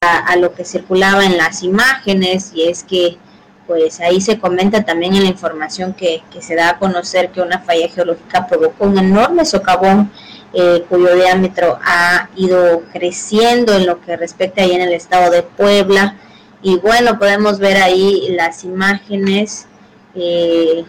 a, 0.00 0.18
a 0.18 0.36
lo 0.36 0.54
que 0.54 0.64
circulaba 0.64 1.24
en 1.24 1.38
las 1.38 1.62
imágenes 1.62 2.52
y 2.54 2.68
es 2.68 2.84
que 2.84 3.18
pues 3.66 4.00
ahí 4.00 4.20
se 4.20 4.38
comenta 4.38 4.82
también 4.82 5.14
en 5.14 5.22
la 5.22 5.28
información 5.28 5.94
que, 5.94 6.22
que, 6.30 6.42
se 6.42 6.54
da 6.54 6.70
a 6.70 6.78
conocer 6.78 7.30
que 7.30 7.40
una 7.40 7.60
falla 7.60 7.88
geológica 7.88 8.46
provocó 8.46 8.84
un 8.84 8.98
enorme 8.98 9.44
socavón 9.44 10.10
eh, 10.56 10.84
cuyo 10.88 11.16
diámetro 11.16 11.80
ha 11.82 12.28
ido 12.36 12.82
creciendo 12.92 13.74
en 13.74 13.86
lo 13.86 14.00
que 14.00 14.16
respecta 14.16 14.62
ahí 14.62 14.70
en 14.70 14.82
el 14.82 14.92
estado 14.92 15.30
de 15.32 15.42
Puebla. 15.42 16.16
Y 16.62 16.76
bueno, 16.78 17.18
podemos 17.18 17.58
ver 17.58 17.76
ahí 17.78 18.28
las 18.30 18.62
imágenes 18.62 19.66
eh, 20.14 20.84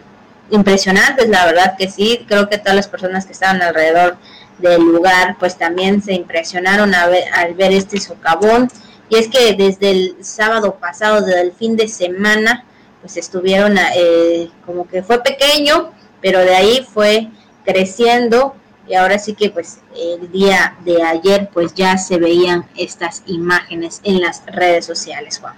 impresionantes, 0.50 1.28
la 1.28 1.46
verdad 1.46 1.74
que 1.76 1.90
sí, 1.90 2.24
creo 2.28 2.48
que 2.48 2.58
todas 2.58 2.76
las 2.76 2.86
personas 2.86 3.26
que 3.26 3.32
estaban 3.32 3.60
alrededor 3.60 4.16
del 4.58 4.80
lugar 4.82 5.36
pues 5.38 5.58
también 5.58 6.00
se 6.00 6.14
impresionaron 6.14 6.94
al 6.94 7.54
ver 7.54 7.72
este 7.72 8.00
socavón 8.00 8.70
y 9.08 9.16
es 9.16 9.28
que 9.28 9.54
desde 9.54 9.90
el 9.90 10.16
sábado 10.20 10.76
pasado, 10.80 11.20
desde 11.20 11.40
el 11.40 11.52
fin 11.52 11.76
de 11.76 11.88
semana, 11.88 12.64
pues 13.00 13.16
estuvieron, 13.16 13.76
eh, 13.78 14.50
como 14.64 14.88
que 14.88 15.02
fue 15.02 15.22
pequeño, 15.22 15.92
pero 16.20 16.40
de 16.40 16.54
ahí 16.54 16.86
fue 16.92 17.28
creciendo 17.64 18.54
y 18.88 18.94
ahora 18.94 19.18
sí 19.18 19.34
que 19.34 19.50
pues 19.50 19.80
el 19.96 20.30
día 20.30 20.76
de 20.84 21.02
ayer 21.02 21.50
pues 21.52 21.74
ya 21.74 21.98
se 21.98 22.18
veían 22.18 22.66
estas 22.76 23.22
imágenes 23.26 24.00
en 24.04 24.20
las 24.20 24.42
redes 24.46 24.86
sociales, 24.86 25.38
Juan. 25.40 25.54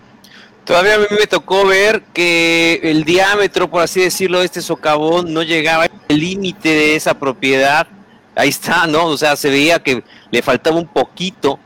Todavía 0.65 0.97
a 0.97 0.99
mí 0.99 1.07
me 1.19 1.27
tocó 1.27 1.67
ver 1.67 2.03
que 2.13 2.81
el 2.83 3.05
diámetro, 3.05 3.71
por 3.71 3.83
así 3.83 4.01
decirlo, 4.01 4.41
de 4.41 4.45
este 4.45 4.61
socavón 4.61 5.33
no 5.33 5.43
llegaba 5.43 5.85
al 5.85 5.91
límite 6.09 6.69
de 6.69 6.97
esa 6.97 7.15
propiedad. 7.15 7.87
Ahí 8.35 8.51
está, 8.51 8.87
¿no? 8.87 9.07
O 9.07 9.17
sea, 9.17 9.35
se 9.37 9.49
veía 9.49 9.83
que 9.83 10.05
le 10.31 10.43
faltaba 10.43 10.77
un 10.77 10.87
poquito 10.87 11.59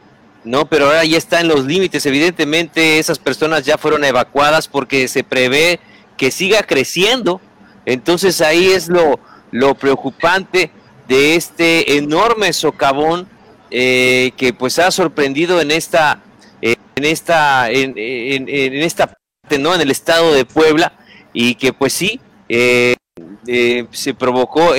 ¿no? 0.45 0.67
Pero 0.67 0.87
ahora 0.87 1.05
ya 1.05 1.19
está 1.19 1.41
en 1.41 1.49
los 1.49 1.65
límites. 1.65 2.05
Evidentemente 2.07 2.99
esas 2.99 3.19
personas 3.19 3.65
ya 3.65 3.79
fueron 3.79 4.05
evacuadas 4.05 4.69
porque 4.69 5.09
se 5.09 5.25
prevé 5.25 5.81
que 6.17 6.31
siga 6.31 6.63
creciendo. 6.63 7.41
Entonces 7.87 8.41
ahí 8.41 8.67
es 8.67 8.89
lo, 8.89 9.19
lo 9.51 9.75
preocupante 9.75 10.71
de 11.09 11.37
este 11.37 11.97
enorme 11.97 12.53
socavón 12.53 13.29
eh, 13.71 14.33
que 14.37 14.53
pues 14.53 14.79
ha 14.79 14.91
sorprendido 14.91 15.61
en 15.61 15.71
esta, 15.71 16.23
en 16.61 17.05
esta, 17.05 17.71
en, 17.71 17.95
esta 17.97 19.07
parte, 19.09 19.59
¿no? 19.59 19.75
En 19.75 19.81
el 19.81 19.91
estado 19.91 20.33
de 20.33 20.45
Puebla 20.45 20.93
y 21.33 21.55
que 21.55 21.73
pues 21.73 21.93
sí, 21.93 22.21
eh, 22.49 22.95
eh, 23.47 23.87
se 23.91 24.15
provocó, 24.15 24.75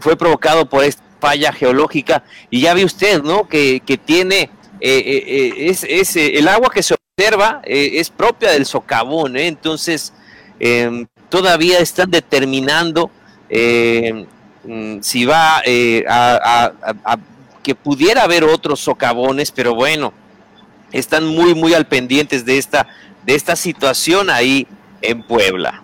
fue 0.00 0.16
provocado 0.16 0.68
por 0.68 0.84
esta 0.84 1.02
falla 1.20 1.52
geológica 1.52 2.24
y 2.48 2.62
ya 2.62 2.74
ve 2.74 2.84
usted, 2.84 3.22
¿no? 3.22 3.46
Que, 3.46 3.82
que 3.84 3.98
tiene 3.98 4.42
eh, 4.42 4.48
eh, 4.48 4.48
eh, 4.48 4.59
es, 4.80 5.84
es 5.84 6.16
el 6.16 6.48
agua 6.48 6.70
que 6.72 6.82
se 6.82 6.94
observa 6.94 7.60
es 7.64 8.10
propia 8.10 8.52
del 8.52 8.66
socavón, 8.66 9.36
entonces 9.36 10.12
em, 10.58 11.06
todavía 11.28 11.78
están 11.78 12.10
determinando 12.10 13.10
em, 13.48 14.26
mm, 14.64 15.00
si 15.02 15.24
va 15.24 15.62
a, 16.08 17.18
que 17.62 17.74
pudiera 17.74 18.22
haber 18.22 18.44
otros 18.44 18.80
socavones, 18.80 19.50
pero 19.50 19.74
bueno, 19.74 20.14
están 20.92 21.26
muy 21.26 21.54
muy 21.54 21.74
al 21.74 21.86
pendientes 21.86 22.44
de 22.44 22.56
esta 22.56 22.86
de 23.24 23.34
esta 23.34 23.54
situación 23.54 24.30
ahí 24.30 24.66
en 25.02 25.22
Puebla. 25.22 25.82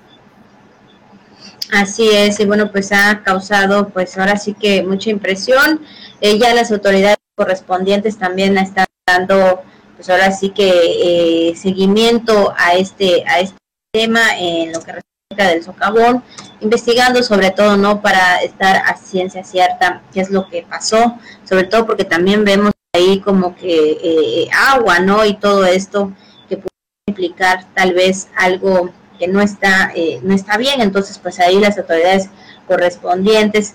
Así 1.71 2.09
es, 2.09 2.41
y 2.41 2.47
bueno, 2.47 2.71
pues 2.71 2.93
ha 2.93 3.23
causado 3.23 3.89
pues 3.91 4.17
ahora 4.17 4.39
sí 4.39 4.55
que 4.55 4.83
mucha 4.83 5.11
impresión. 5.11 5.81
ya 6.21 6.55
las 6.55 6.71
autoridades 6.73 7.17
correspondientes 7.37 8.19
también 8.19 8.57
están 8.59 8.87
dando, 9.07 9.63
pues 9.95 10.09
ahora 10.11 10.33
sí 10.33 10.51
que 10.51 11.51
eh, 11.51 11.57
seguimiento 11.57 12.53
a 12.57 12.75
este, 12.75 13.25
a 13.27 13.41
este 13.41 13.57
tema 13.93 14.37
en 14.39 14.73
lo 14.73 14.81
que 14.81 14.93
respecta 14.93 15.51
del 15.51 15.63
socavón, 15.63 16.25
investigando 16.61 17.23
sobre 17.23 17.51
todo, 17.51 17.77
¿no? 17.77 18.01
Para 18.01 18.43
estar 18.43 18.77
a 18.77 18.97
ciencia 18.97 19.45
cierta 19.45 20.03
qué 20.13 20.21
es 20.21 20.31
lo 20.31 20.49
que 20.49 20.63
pasó, 20.63 21.19
sobre 21.45 21.65
todo 21.65 21.87
porque 21.87 22.05
también 22.05 22.45
vemos 22.45 22.73
ahí 22.95 23.21
como 23.21 23.55
que 23.55 23.99
eh, 24.03 24.49
agua, 24.53 24.99
¿no? 25.01 25.25
Y 25.25 25.37
todo 25.37 25.67
esto 25.67 26.13
que 26.49 26.57
puede 26.57 26.71
implicar 27.07 27.67
tal 27.75 27.93
vez 27.93 28.29
algo 28.37 28.91
que 29.19 29.29
no 29.29 29.41
está, 29.41 29.93
eh, 29.95 30.21
no 30.23 30.35
está 30.35 30.57
bien, 30.57 30.81
entonces 30.81 31.19
pues 31.19 31.39
ahí 31.39 31.59
las 31.59 31.79
autoridades 31.79 32.29
correspondientes 32.67 33.75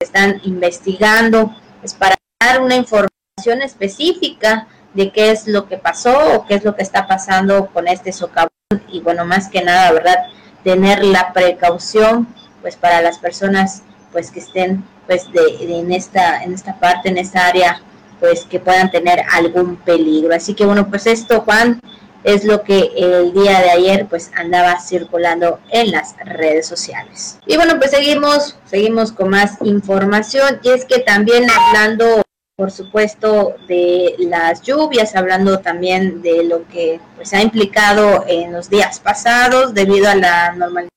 están 0.00 0.40
investigando, 0.44 1.54
es 1.82 1.94
para 1.94 2.16
dar 2.40 2.60
una 2.60 2.76
información 2.76 3.62
específica 3.62 4.66
de 4.94 5.10
qué 5.10 5.30
es 5.30 5.46
lo 5.46 5.68
que 5.68 5.76
pasó 5.76 6.34
o 6.34 6.46
qué 6.46 6.54
es 6.54 6.64
lo 6.64 6.74
que 6.74 6.82
está 6.82 7.06
pasando 7.06 7.66
con 7.66 7.88
este 7.88 8.12
socavón 8.12 8.50
y 8.88 9.00
bueno, 9.00 9.24
más 9.24 9.48
que 9.48 9.62
nada, 9.62 9.92
¿verdad? 9.92 10.16
Tener 10.64 11.04
la 11.04 11.32
precaución 11.32 12.26
pues 12.62 12.76
para 12.76 13.00
las 13.00 13.18
personas 13.18 13.82
pues 14.12 14.30
que 14.30 14.40
estén 14.40 14.84
pues 15.06 15.30
de, 15.32 15.78
en 15.78 15.92
esta 15.92 16.42
en 16.42 16.52
esta 16.52 16.78
parte, 16.78 17.08
en 17.08 17.18
esta 17.18 17.46
área 17.46 17.80
pues 18.18 18.44
que 18.44 18.58
puedan 18.58 18.90
tener 18.90 19.22
algún 19.32 19.76
peligro. 19.76 20.34
Así 20.34 20.54
que 20.54 20.64
bueno, 20.64 20.88
pues 20.88 21.06
esto 21.06 21.42
Juan 21.42 21.80
es 22.24 22.44
lo 22.44 22.62
que 22.64 22.90
el 22.96 23.32
día 23.32 23.60
de 23.60 23.70
ayer 23.70 24.06
pues 24.08 24.30
andaba 24.34 24.80
circulando 24.80 25.60
en 25.70 25.92
las 25.92 26.16
redes 26.24 26.66
sociales. 26.66 27.38
Y 27.46 27.56
bueno, 27.56 27.78
pues 27.78 27.92
seguimos, 27.92 28.58
seguimos 28.64 29.12
con 29.12 29.28
más 29.28 29.58
información 29.62 30.58
y 30.62 30.70
es 30.70 30.84
que 30.86 30.98
también 31.00 31.46
hablando 31.50 32.25
por 32.56 32.70
supuesto 32.70 33.54
de 33.68 34.14
las 34.18 34.62
lluvias, 34.62 35.14
hablando 35.14 35.58
también 35.58 36.22
de 36.22 36.42
lo 36.42 36.66
que 36.66 37.00
pues 37.14 37.34
ha 37.34 37.42
implicado 37.42 38.24
en 38.26 38.50
los 38.50 38.70
días 38.70 38.98
pasados 38.98 39.74
debido 39.74 40.08
a 40.08 40.14
la 40.14 40.52
normalidad 40.52 40.88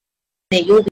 de 0.50 0.64
lluvias. 0.64 0.88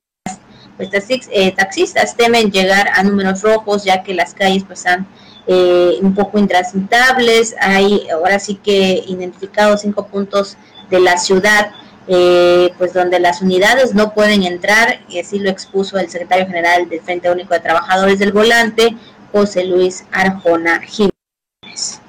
Pues 0.76 0.90
eh, 1.32 1.54
taxistas 1.54 2.18
temen 2.18 2.52
llegar 2.52 2.90
a 2.94 3.02
números 3.02 3.42
rojos 3.42 3.86
ya 3.86 4.04
que 4.04 4.14
las 4.14 4.34
calles 4.34 4.66
pues 4.66 4.80
están 4.80 5.08
eh, 5.48 5.98
un 6.02 6.14
poco 6.14 6.38
intransitables. 6.38 7.56
Hay 7.62 8.10
ahora 8.10 8.38
sí 8.38 8.56
que 8.56 9.06
identificados 9.08 9.82
cinco 9.82 10.08
puntos 10.08 10.58
de 10.90 11.00
la 11.00 11.18
ciudad 11.18 11.72
eh, 12.10 12.74
pues 12.78 12.94
donde 12.94 13.20
las 13.20 13.42
unidades 13.42 13.94
no 13.94 14.14
pueden 14.14 14.44
entrar, 14.44 15.02
y 15.10 15.20
así 15.20 15.40
lo 15.40 15.50
expuso 15.50 15.98
el 15.98 16.10
secretario 16.10 16.48
general 16.48 16.88
del 16.88 17.02
Frente 17.02 17.30
Único 17.30 17.54
de 17.54 17.60
Trabajadores 17.60 18.18
del 18.18 18.32
Volante, 18.32 18.96
José 19.38 19.66
Luis 19.66 20.04
Arjona 20.12 20.82
Jiménez. 20.82 22.02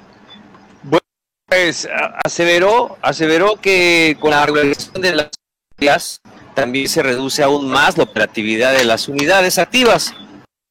Bueno, 0.81 1.05
pues 1.45 1.87
aseveró, 2.25 2.97
aseveró 3.03 3.55
que 3.57 4.17
con 4.19 4.31
la 4.31 4.41
organización 4.41 5.03
de 5.03 5.15
las 5.15 5.29
unidades 5.77 6.21
también 6.55 6.89
se 6.89 7.03
reduce 7.03 7.43
aún 7.43 7.69
más 7.69 7.99
la 7.99 8.05
operatividad 8.05 8.73
de 8.73 8.83
las 8.83 9.07
unidades 9.07 9.59
activas, 9.59 10.11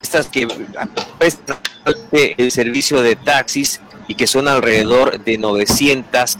estas 0.03 0.27
que 0.27 0.49
prestan 1.16 1.59
el 2.11 2.51
servicio 2.51 3.03
de 3.03 3.14
taxis 3.14 3.81
y 4.09 4.16
que 4.16 4.27
son 4.27 4.49
alrededor 4.49 5.23
de 5.23 5.38
900 5.38 6.38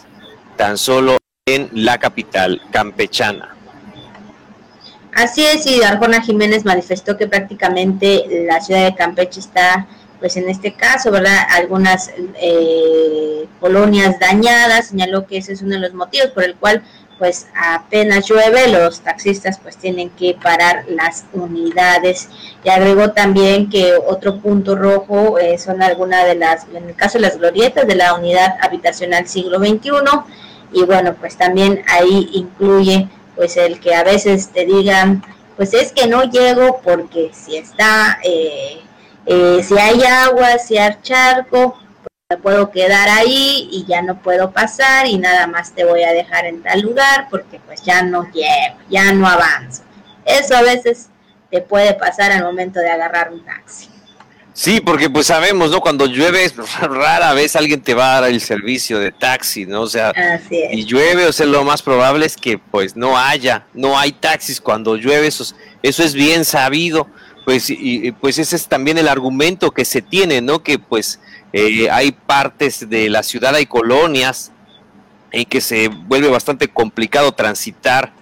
tan 0.57 0.79
solo 0.79 1.19
en 1.47 1.71
la 1.73 1.99
capital 1.99 2.61
campechana. 2.73 3.55
Así 5.15 5.45
es, 5.45 5.67
y 5.67 5.83
Arjona 5.83 6.23
Jiménez 6.23 6.65
manifestó 6.65 7.17
que 7.17 7.27
prácticamente 7.27 8.47
la 8.47 8.61
ciudad 8.61 8.85
de 8.85 8.95
Campeche 8.95 9.41
está, 9.41 9.87
pues 10.19 10.37
en 10.37 10.49
este 10.49 10.75
caso, 10.75 11.11
¿verdad? 11.11 11.39
Algunas 11.51 12.11
eh, 12.41 13.47
colonias 13.61 14.19
dañadas, 14.19 14.89
señaló 14.89 15.27
que 15.27 15.39
ese 15.39 15.53
es 15.53 15.63
uno 15.63 15.75
de 15.75 15.81
los 15.81 15.95
motivos 15.95 16.31
por 16.31 16.45
el 16.45 16.57
cual 16.57 16.83
pues 17.19 17.49
apenas 17.55 18.29
llueve, 18.29 18.69
los 18.69 19.01
taxistas 19.01 19.59
pues 19.59 19.77
tienen 19.77 20.11
que 20.11 20.35
parar 20.41 20.85
las 20.89 21.25
unidades. 21.33 22.29
Y 22.63 22.69
agregó 22.69 23.11
también 23.11 23.69
que 23.69 23.95
otro 23.97 24.39
punto 24.39 24.77
rojo 24.77 25.39
eh, 25.39 25.59
son 25.59 25.83
algunas 25.83 26.25
de 26.27 26.37
las, 26.37 26.67
en 26.73 26.89
el 26.89 26.95
caso 26.95 27.19
de 27.19 27.23
las 27.23 27.39
glorietas 27.39 27.87
de 27.87 27.97
la 27.97 28.15
unidad 28.15 28.57
habitacional 28.63 29.27
siglo 29.27 29.59
XXI, 29.59 29.91
y 30.73 30.85
bueno, 30.85 31.15
pues 31.15 31.37
también 31.37 31.83
ahí 31.89 32.29
incluye 32.33 33.09
pues 33.35 33.57
el 33.57 33.81
que 33.81 33.95
a 33.95 34.03
veces 34.03 34.49
te 34.49 34.67
digan, 34.67 35.23
pues 35.57 35.73
es 35.73 35.93
que 35.93 36.07
no 36.07 36.25
llego 36.25 36.81
porque 36.83 37.31
si 37.33 37.57
está, 37.57 38.19
eh, 38.25 38.81
eh, 39.31 39.63
si 39.63 39.79
hay 39.79 40.03
agua, 40.05 40.59
si 40.59 40.79
hay 40.79 40.97
charco, 41.03 41.73
pues 41.73 42.09
me 42.31 42.37
puedo 42.39 42.71
quedar 42.71 43.11
ahí 43.11 43.69
y 43.71 43.85
ya 43.87 44.01
no 44.01 44.23
puedo 44.23 44.53
pasar 44.53 45.07
y 45.07 45.19
nada 45.19 45.47
más 45.47 45.75
te 45.75 45.85
voy 45.85 46.03
a 46.03 46.13
dejar 46.13 46.47
en 46.47 46.63
tal 46.63 46.81
lugar 46.81 47.29
porque 47.31 47.61
pues 47.67 47.83
ya 47.83 48.03
no 48.03 48.25
llego, 48.33 48.79
ya 48.89 49.13
no 49.13 49.29
avanzo. 49.29 49.83
Eso 50.25 50.57
a 50.57 50.63
veces 50.63 51.11
te 51.51 51.61
puede 51.61 51.93
pasar 51.93 52.33
al 52.33 52.43
momento 52.43 52.81
de 52.81 52.89
agarrar 52.89 53.31
un 53.31 53.45
taxi. 53.45 53.91
Sí, 54.55 54.81
porque 54.81 55.09
pues 55.09 55.27
sabemos, 55.27 55.71
¿no? 55.71 55.81
Cuando 55.81 56.07
llueve, 56.07 56.51
rara 56.81 57.33
vez 57.35 57.55
alguien 57.55 57.83
te 57.83 57.95
va 57.95 58.17
a 58.17 58.21
dar 58.23 58.31
el 58.31 58.41
servicio 58.41 58.99
de 58.99 59.13
taxi, 59.13 59.67
¿no? 59.67 59.83
O 59.83 59.87
sea, 59.87 60.13
y 60.51 60.85
llueve, 60.85 61.27
o 61.27 61.33
sea, 61.33 61.47
lo 61.47 61.63
más 61.65 61.81
probable 61.83 62.27
es 62.27 62.35
que 62.35 62.59
pues 62.59 62.97
no 62.97 63.17
haya, 63.17 63.67
no 63.75 63.99
hay 63.99 64.11
taxis 64.11 64.61
cuando 64.61 64.97
llueve, 64.97 65.27
eso, 65.27 65.55
eso 65.83 66.03
es 66.03 66.15
bien 66.15 66.45
sabido, 66.45 67.07
pues, 67.49 67.71
y, 67.71 68.13
pues 68.13 68.39
ese 68.39 68.57
es 68.57 68.69
también 68.69 68.99
el 68.99 69.09
argumento 69.09 69.71
que 69.71 69.87
se 69.87 70.03
tiene, 70.03 70.43
¿no? 70.43 70.63
Que 70.63 70.79
pues 70.79 71.19
eh, 71.55 71.89
hay 71.91 72.13
partes 72.13 72.91
de 72.91 73.09
la 73.09 73.23
ciudad, 73.23 73.55
hay 73.55 73.65
colonias 73.65 74.53
en 75.31 75.47
que 75.47 75.63
se 75.63 75.89
vuelve 75.89 76.29
bastante 76.29 76.69
complicado 76.69 77.33
transitar, 77.33 78.13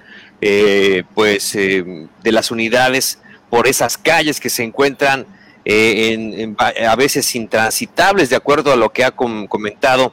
eh, 0.41 1.03
pues, 1.12 1.57
eh, 1.57 2.07
de 2.22 2.31
las 2.31 2.53
unidades 2.53 3.18
por 3.51 3.66
esas 3.66 3.99
calles 3.99 4.39
que 4.39 4.49
se 4.49 4.62
encuentran 4.62 5.27
eh, 5.64 6.55
a 6.87 6.95
veces 6.95 7.35
intransitables, 7.35 8.31
de 8.31 8.37
acuerdo 8.37 8.72
a 8.72 8.77
lo 8.77 8.93
que 8.93 9.03
ha 9.03 9.11
comentado 9.11 10.12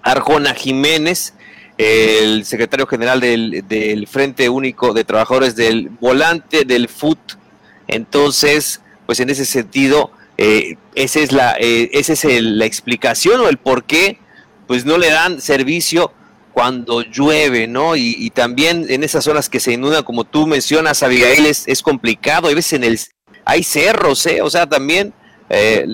Arjona 0.00 0.54
Jiménez, 0.54 1.34
el 1.76 2.44
secretario 2.44 2.86
general 2.86 3.18
del, 3.18 4.06
Frente 4.08 4.48
Único 4.48 4.94
de 4.94 5.02
Trabajadores 5.02 5.56
del 5.56 5.88
Volante 5.88 6.64
del 6.64 6.86
FUT. 6.88 7.18
Entonces, 7.88 8.80
pues 9.06 9.20
en 9.20 9.30
ese 9.30 9.44
sentido, 9.44 10.12
eh, 10.36 10.76
esa 10.94 11.20
es, 11.20 11.32
la, 11.32 11.56
eh, 11.58 11.90
esa 11.92 12.12
es 12.12 12.24
la 12.42 12.64
explicación 12.64 13.40
o 13.40 13.48
el 13.48 13.58
por 13.58 13.84
qué 13.84 14.18
pues 14.66 14.84
no 14.84 14.98
le 14.98 15.10
dan 15.10 15.40
servicio 15.40 16.12
cuando 16.52 17.02
llueve, 17.02 17.66
¿no? 17.66 17.96
Y, 17.96 18.30
también 18.30 18.86
en 18.88 19.02
esas 19.04 19.24
zonas 19.24 19.48
que 19.48 19.60
se 19.60 19.72
inundan, 19.72 20.02
como 20.02 20.24
tú 20.24 20.46
mencionas, 20.46 21.02
Abigail, 21.02 21.46
es, 21.46 21.64
es 21.66 21.82
complicado. 21.82 22.48
Hay 22.48 22.54
veces 22.54 22.72
en 22.74 22.84
el, 22.84 22.98
hay 23.44 23.62
cerros, 23.62 24.26
¿eh? 24.26 24.42
o 24.42 24.50
sea, 24.50 24.66
también 24.66 25.14
eh, 25.48 25.86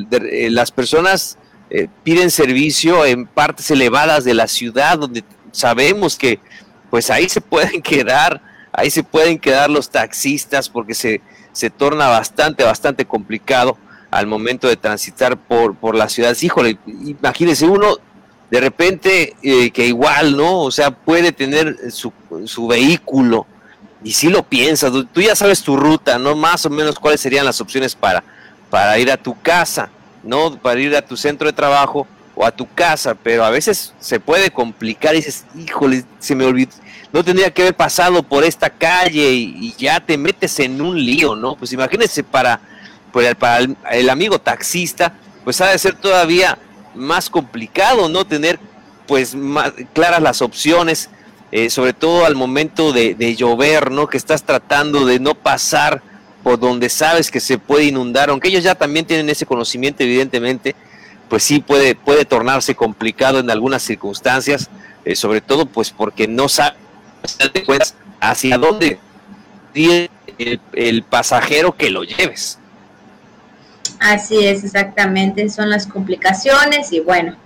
las 0.50 0.72
personas 0.72 1.38
eh, 1.70 1.86
piden 2.02 2.32
servicio 2.32 3.04
en 3.06 3.26
partes 3.26 3.70
elevadas 3.70 4.24
de 4.24 4.34
la 4.34 4.48
ciudad 4.48 4.98
donde 4.98 5.22
sabemos 5.52 6.16
que 6.16 6.40
pues 6.90 7.10
ahí 7.10 7.28
se 7.28 7.40
pueden 7.40 7.80
quedar, 7.82 8.42
ahí 8.72 8.90
se 8.90 9.04
pueden 9.04 9.38
quedar 9.38 9.70
los 9.70 9.88
taxistas 9.88 10.68
porque 10.68 10.94
se, 10.94 11.20
se 11.54 11.70
torna 11.70 12.08
bastante, 12.08 12.62
bastante 12.64 13.06
complicado 13.06 13.78
al 14.10 14.26
momento 14.26 14.68
de 14.68 14.76
transitar 14.76 15.38
por, 15.38 15.74
por 15.74 15.94
la 15.94 16.10
ciudad. 16.10 16.36
Híjole, 16.38 16.76
imagínese 16.86 17.66
uno 17.66 17.96
de 18.50 18.60
repente 18.60 19.34
que 19.42 19.86
igual, 19.86 20.36
¿no? 20.36 20.60
O 20.60 20.70
sea, 20.70 20.90
puede 20.90 21.32
tener 21.32 21.90
su, 21.90 22.12
su 22.44 22.66
vehículo 22.66 23.46
y 24.04 24.12
si 24.12 24.28
lo 24.28 24.42
piensas, 24.42 24.92
tú 25.12 25.22
ya 25.22 25.34
sabes 25.34 25.62
tu 25.62 25.76
ruta, 25.78 26.18
¿no? 26.18 26.36
Más 26.36 26.66
o 26.66 26.70
menos 26.70 26.98
cuáles 26.98 27.22
serían 27.22 27.46
las 27.46 27.60
opciones 27.62 27.94
para, 27.94 28.22
para 28.68 28.98
ir 28.98 29.10
a 29.10 29.16
tu 29.16 29.40
casa, 29.40 29.88
¿no? 30.22 30.56
Para 30.58 30.78
ir 30.78 30.94
a 30.94 31.00
tu 31.00 31.16
centro 31.16 31.46
de 31.46 31.54
trabajo 31.54 32.06
o 32.34 32.44
a 32.44 32.50
tu 32.50 32.72
casa, 32.74 33.14
pero 33.14 33.44
a 33.44 33.50
veces 33.50 33.94
se 33.98 34.20
puede 34.20 34.50
complicar 34.50 35.14
y 35.14 35.18
dices, 35.18 35.46
híjole, 35.56 36.04
se 36.18 36.34
me 36.34 36.44
olvidó, 36.44 36.70
no 37.14 37.22
tendría 37.22 37.52
que 37.52 37.62
haber 37.62 37.76
pasado 37.76 38.24
por 38.24 38.42
esta 38.42 38.68
calle 38.68 39.32
y, 39.32 39.72
ya 39.78 40.00
te 40.00 40.18
metes 40.18 40.58
en 40.58 40.80
un 40.82 40.98
lío, 40.98 41.36
¿no? 41.36 41.54
Pues 41.54 41.72
imagínense 41.72 42.24
para, 42.24 42.60
el 43.92 44.10
amigo 44.10 44.40
taxista, 44.40 45.14
pues 45.44 45.60
ha 45.60 45.68
de 45.68 45.78
ser 45.78 45.94
todavía 45.94 46.58
más 46.96 47.30
complicado, 47.30 48.08
¿no? 48.08 48.24
Tener 48.24 48.58
pues 49.06 49.36
más 49.36 49.72
claras 49.92 50.20
las 50.22 50.42
opciones 50.42 51.08
eh, 51.52 51.70
sobre 51.70 51.92
todo 51.92 52.26
al 52.26 52.34
momento 52.34 52.92
de, 52.92 53.36
llover, 53.36 53.92
¿no? 53.92 54.08
Que 54.08 54.16
estás 54.16 54.42
tratando 54.42 55.06
de 55.06 55.20
no 55.20 55.36
pasar 55.36 56.02
por 56.42 56.58
donde 56.58 56.88
sabes 56.88 57.30
que 57.30 57.38
se 57.38 57.58
puede 57.58 57.84
inundar, 57.84 58.28
aunque 58.28 58.48
ellos 58.48 58.64
ya 58.64 58.74
también 58.74 59.06
tienen 59.06 59.30
ese 59.30 59.46
conocimiento, 59.46 60.02
evidentemente, 60.02 60.74
pues 61.28 61.44
sí 61.44 61.60
puede, 61.60 61.94
puede 61.94 62.24
tornarse 62.24 62.74
complicado 62.74 63.38
en 63.38 63.50
algunas 63.52 63.84
circunstancias, 63.84 64.68
eh, 65.04 65.14
sobre 65.14 65.40
todo 65.40 65.66
pues 65.66 65.92
porque 65.92 66.26
no 66.26 66.48
sabes 66.48 66.83
hacia 68.20 68.58
dónde 68.58 68.98
tiene 69.72 70.10
el 70.72 71.02
pasajero 71.02 71.76
que 71.76 71.90
lo 71.90 72.04
lleves. 72.04 72.58
Así 74.00 74.44
es, 74.44 74.64
exactamente, 74.64 75.48
son 75.48 75.70
las 75.70 75.86
complicaciones 75.86 76.92
y 76.92 77.00
bueno, 77.00 77.36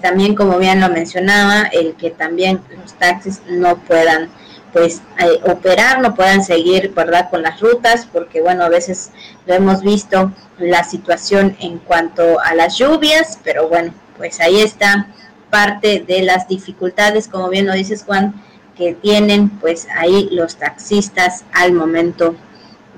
también 0.00 0.34
como 0.34 0.58
bien 0.58 0.80
lo 0.80 0.88
mencionaba, 0.88 1.62
el 1.72 1.94
que 1.94 2.10
también 2.10 2.60
los 2.80 2.94
taxis 2.94 3.42
no 3.48 3.76
puedan 3.78 4.30
pues 4.72 5.00
eh, 5.18 5.40
operar, 5.50 6.00
no 6.00 6.14
puedan 6.14 6.44
seguir, 6.44 6.92
¿verdad?, 6.94 7.30
con 7.30 7.42
las 7.42 7.58
rutas, 7.60 8.06
porque 8.12 8.42
bueno, 8.42 8.64
a 8.64 8.68
veces 8.68 9.10
lo 9.46 9.54
hemos 9.54 9.82
visto 9.82 10.30
la 10.58 10.84
situación 10.84 11.56
en 11.60 11.78
cuanto 11.78 12.38
a 12.40 12.54
las 12.54 12.76
lluvias, 12.76 13.38
pero 13.42 13.68
bueno, 13.68 13.94
pues 14.16 14.40
ahí 14.40 14.60
está 14.60 15.08
parte 15.50 16.04
de 16.06 16.22
las 16.22 16.48
dificultades, 16.48 17.28
como 17.28 17.48
bien 17.48 17.66
lo 17.66 17.72
dices 17.72 18.04
Juan, 18.04 18.34
que 18.78 18.94
tienen 18.94 19.50
pues 19.50 19.88
ahí 19.94 20.28
los 20.30 20.56
taxistas 20.56 21.44
al 21.52 21.72
momento 21.72 22.36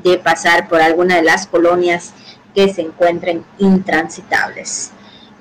de 0.04 0.18
pasar 0.18 0.68
por 0.68 0.82
alguna 0.82 1.16
de 1.16 1.22
las 1.22 1.46
colonias 1.46 2.12
que 2.54 2.72
se 2.72 2.82
encuentren 2.82 3.44
intransitables. 3.58 4.92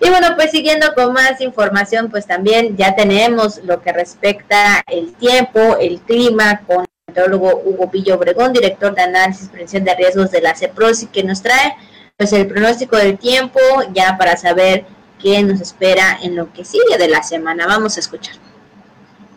Y 0.01 0.09
bueno, 0.09 0.27
pues 0.35 0.51
siguiendo 0.51 0.93
con 0.95 1.11
más 1.11 1.41
información, 1.41 2.09
pues 2.09 2.25
también 2.25 2.77
ya 2.77 2.95
tenemos 2.95 3.57
lo 3.65 3.81
que 3.81 3.91
respecta 3.91 4.81
el 4.87 5.13
tiempo, 5.13 5.75
el 5.77 5.99
clima, 5.99 6.61
con 6.65 6.81
el 6.81 6.87
meteorólogo 7.07 7.61
Hugo 7.65 7.91
Pillo 7.91 8.15
Obregón, 8.15 8.53
director 8.53 8.95
de 8.95 9.01
análisis 9.01 9.47
y 9.47 9.49
prevención 9.49 9.83
de 9.83 9.95
riesgos 9.95 10.31
de 10.31 10.41
la 10.41 10.55
CEPROSI, 10.55 11.07
que 11.07 11.23
nos 11.23 11.41
trae 11.41 11.75
pues 12.15 12.31
el 12.31 12.47
pronóstico 12.47 12.95
del 12.95 13.17
tiempo 13.17 13.59
ya 13.93 14.17
para 14.17 14.37
saber 14.37 14.85
qué 15.21 15.43
nos 15.43 15.59
espera 15.59 16.17
en 16.21 16.35
lo 16.35 16.51
que 16.53 16.63
sigue 16.63 16.97
de 16.97 17.09
la 17.09 17.21
semana. 17.23 17.67
Vamos 17.67 17.97
a 17.97 17.99
escuchar. 17.99 18.48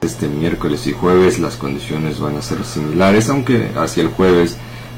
Este 0.03 0.26
miércoles 0.26 0.88
y 0.88 0.92
jueves 0.92 1.38
las 1.38 1.55
condiciones 1.55 2.18
van 2.18 2.36
a 2.36 2.42
ser 2.42 2.64
similares, 2.64 3.28
aunque 3.28 3.70
hacia 3.76 4.03
el 4.03 4.09
jueves 4.09 4.57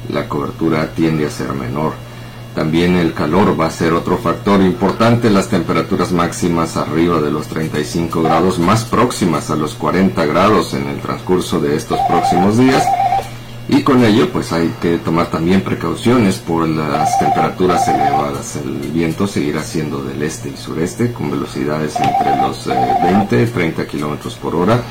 la 0.09 0.27
cobertura 0.27 0.95
tiende 0.95 1.27
a 1.27 1.29
ser 1.29 1.53
menor. 1.53 1.93
También 2.55 2.95
el 2.95 3.13
calor 3.13 3.59
va 3.59 3.67
a 3.67 3.69
ser 3.69 3.93
otro 3.93 4.17
factor 4.17 4.61
importante, 4.61 5.29
las 5.29 5.49
temperaturas 5.49 6.11
máximas 6.11 6.75
arriba 6.75 7.21
de 7.21 7.29
los 7.29 7.45
35 7.47 8.23
grados, 8.23 8.57
más 8.57 8.83
próximas 8.85 9.51
a 9.51 9.55
los 9.55 9.75
40 9.75 10.25
grados 10.25 10.73
en 10.73 10.87
el 10.87 10.99
transcurso 11.01 11.59
de 11.59 11.75
estos 11.75 11.99
próximos 12.09 12.57
días. 12.57 12.83
Y 13.67 13.81
con 13.81 14.03
ello 14.03 14.31
pues 14.31 14.53
hay 14.53 14.75
que 14.79 14.99
tomar 14.99 15.31
también 15.31 15.61
precauciones 15.61 16.37
por 16.37 16.67
las 16.67 17.17
temperaturas 17.17 17.87
elevadas. 17.87 18.57
El 18.57 18.91
viento 18.91 19.25
seguirá 19.25 19.63
siendo 19.63 20.03
del 20.03 20.21
este 20.21 20.49
y 20.49 20.57
sureste 20.57 21.11
con 21.11 21.31
velocidades 21.31 21.95
entre 21.95 22.37
los 22.37 22.67
20 22.67 23.41
y 23.41 23.45
30 23.47 23.87
kilómetros 23.87 24.35
por 24.35 24.55
hora. 24.55 24.81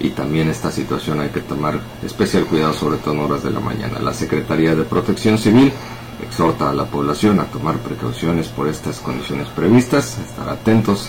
Y 0.00 0.10
también 0.10 0.48
esta 0.48 0.72
situación 0.72 1.20
hay 1.20 1.28
que 1.28 1.42
tomar 1.42 1.78
especial 2.04 2.44
cuidado 2.46 2.72
sobre 2.72 2.96
todo 2.96 3.14
en 3.14 3.20
horas 3.20 3.44
de 3.44 3.52
la 3.52 3.60
mañana. 3.60 4.00
La 4.00 4.12
Secretaría 4.12 4.74
de 4.74 4.82
Protección 4.82 5.38
Civil 5.38 5.72
exhorta 6.20 6.70
a 6.70 6.74
la 6.74 6.86
población 6.86 7.38
a 7.38 7.44
tomar 7.44 7.76
precauciones 7.76 8.48
por 8.48 8.66
estas 8.66 8.98
condiciones 8.98 9.46
previstas, 9.48 10.18
estar 10.18 10.48
atentos 10.48 11.08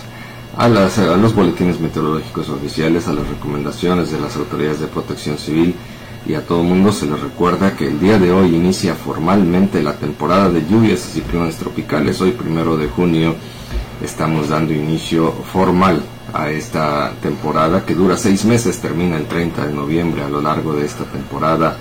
a, 0.56 0.68
las, 0.68 1.00
a 1.00 1.18
los 1.18 1.34
boletines 1.34 1.80
meteorológicos 1.80 2.50
oficiales, 2.50 3.08
a 3.08 3.14
las 3.14 3.28
recomendaciones 3.28 4.12
de 4.12 4.20
las 4.20 4.36
autoridades 4.36 4.80
de 4.80 4.88
protección 4.88 5.39
civil 5.39 5.76
y 6.26 6.36
a 6.36 6.46
todo 6.46 6.64
mundo 6.64 6.92
se 6.92 7.06
les 7.06 7.20
recuerda 7.20 7.76
que 7.76 7.88
el 7.88 8.00
día 8.00 8.18
de 8.18 8.32
hoy 8.32 8.56
inicia 8.56 8.96
formalmente 8.96 9.84
la 9.84 9.96
temporada 9.96 10.50
de 10.50 10.66
lluvias 10.66 11.08
y 11.08 11.20
ciclones 11.20 11.58
tropicales. 11.58 12.22
Hoy, 12.22 12.32
primero 12.32 12.78
de 12.78 12.88
junio, 12.88 13.36
estamos 14.02 14.50
dando 14.50 14.74
inicio 14.74 15.32
formal 15.32 16.02
a 16.34 16.50
esta 16.50 17.12
temporada 17.22 17.86
que 17.86 17.94
dura 17.94 18.18
seis 18.18 18.46
meses, 18.46 18.80
termina 18.80 19.18
el 19.18 19.26
30 19.26 19.68
de 19.68 19.74
noviembre. 19.74 20.24
A 20.24 20.30
lo 20.30 20.42
largo 20.42 20.74
de 20.74 20.86
esta 20.86 21.04
temporada 21.04 21.78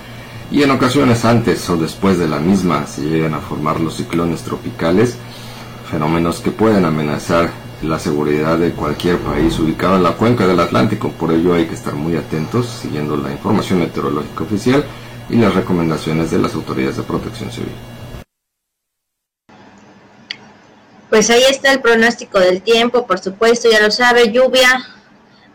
y 0.51 0.61
en 0.61 0.71
ocasiones 0.71 1.25
antes 1.25 1.67
o 1.69 1.77
después 1.77 2.19
de 2.19 2.27
la 2.27 2.39
misma 2.39 2.85
se 2.85 3.01
llegan 3.01 3.33
a 3.33 3.39
formar 3.39 3.79
los 3.79 3.95
ciclones 3.95 4.43
tropicales, 4.43 5.15
fenómenos 5.89 6.41
que 6.41 6.51
pueden 6.51 6.85
amenazar 6.85 7.62
la 7.83 7.99
seguridad 7.99 8.57
de 8.57 8.71
cualquier 8.71 9.17
país 9.19 9.59
ubicado 9.59 9.97
en 9.97 10.03
la 10.03 10.13
cuenca 10.13 10.47
del 10.47 10.59
Atlántico. 10.59 11.11
Por 11.11 11.31
ello 11.31 11.53
hay 11.53 11.65
que 11.65 11.73
estar 11.73 11.93
muy 11.93 12.15
atentos 12.15 12.67
siguiendo 12.67 13.17
la 13.17 13.31
información 13.31 13.79
meteorológica 13.79 14.43
oficial 14.43 14.85
y 15.29 15.35
las 15.35 15.53
recomendaciones 15.53 16.31
de 16.31 16.39
las 16.39 16.53
autoridades 16.55 16.97
de 16.97 17.03
protección 17.03 17.51
civil. 17.51 17.73
Pues 21.09 21.29
ahí 21.29 21.43
está 21.49 21.71
el 21.71 21.81
pronóstico 21.81 22.39
del 22.39 22.61
tiempo, 22.61 23.05
por 23.05 23.19
supuesto, 23.19 23.69
ya 23.69 23.79
lo 23.81 23.91
sabe, 23.91 24.31
lluvia, 24.31 24.83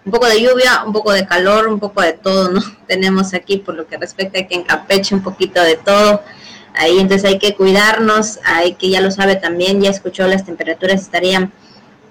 un 0.04 0.12
poco 0.12 0.26
de 0.26 0.40
lluvia, 0.40 0.84
un 0.86 0.92
poco 0.92 1.12
de 1.12 1.26
calor, 1.26 1.66
un 1.66 1.80
poco 1.80 2.00
de 2.02 2.12
todo, 2.12 2.50
¿no? 2.50 2.60
Tenemos 2.86 3.34
aquí 3.34 3.56
por 3.56 3.74
lo 3.74 3.86
que 3.86 3.96
respecta 3.96 4.38
aquí 4.38 4.54
en 4.54 4.62
Campeche 4.62 5.14
un 5.14 5.22
poquito 5.22 5.60
de 5.62 5.76
todo. 5.76 6.22
Ahí 6.74 7.00
entonces 7.00 7.28
hay 7.28 7.38
que 7.38 7.56
cuidarnos, 7.56 8.38
hay 8.44 8.74
que 8.74 8.90
ya 8.90 9.00
lo 9.00 9.10
sabe 9.10 9.34
también, 9.34 9.80
ya 9.80 9.90
escuchó 9.90 10.28
las 10.28 10.44
temperaturas 10.44 11.00
estarían 11.00 11.52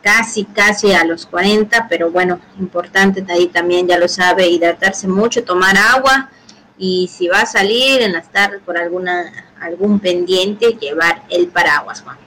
casi, 0.07 0.45
casi 0.45 0.93
a 0.93 1.03
los 1.03 1.25
40, 1.25 1.87
pero 1.89 2.09
bueno, 2.09 2.39
importante 2.57 3.25
ahí 3.27 3.47
también, 3.47 3.89
ya 3.89 3.97
lo 3.97 4.07
sabe, 4.07 4.47
hidratarse 4.47 5.05
mucho, 5.05 5.43
tomar 5.43 5.77
agua 5.77 6.29
y 6.77 7.09
si 7.13 7.27
va 7.27 7.41
a 7.41 7.45
salir 7.45 8.01
en 8.01 8.13
las 8.13 8.31
tardes 8.31 8.61
por 8.65 8.77
alguna 8.77 9.25
algún 9.59 9.99
pendiente, 9.99 10.77
llevar 10.79 11.23
el 11.29 11.47
paraguas, 11.47 12.01
Juan. 12.03 12.17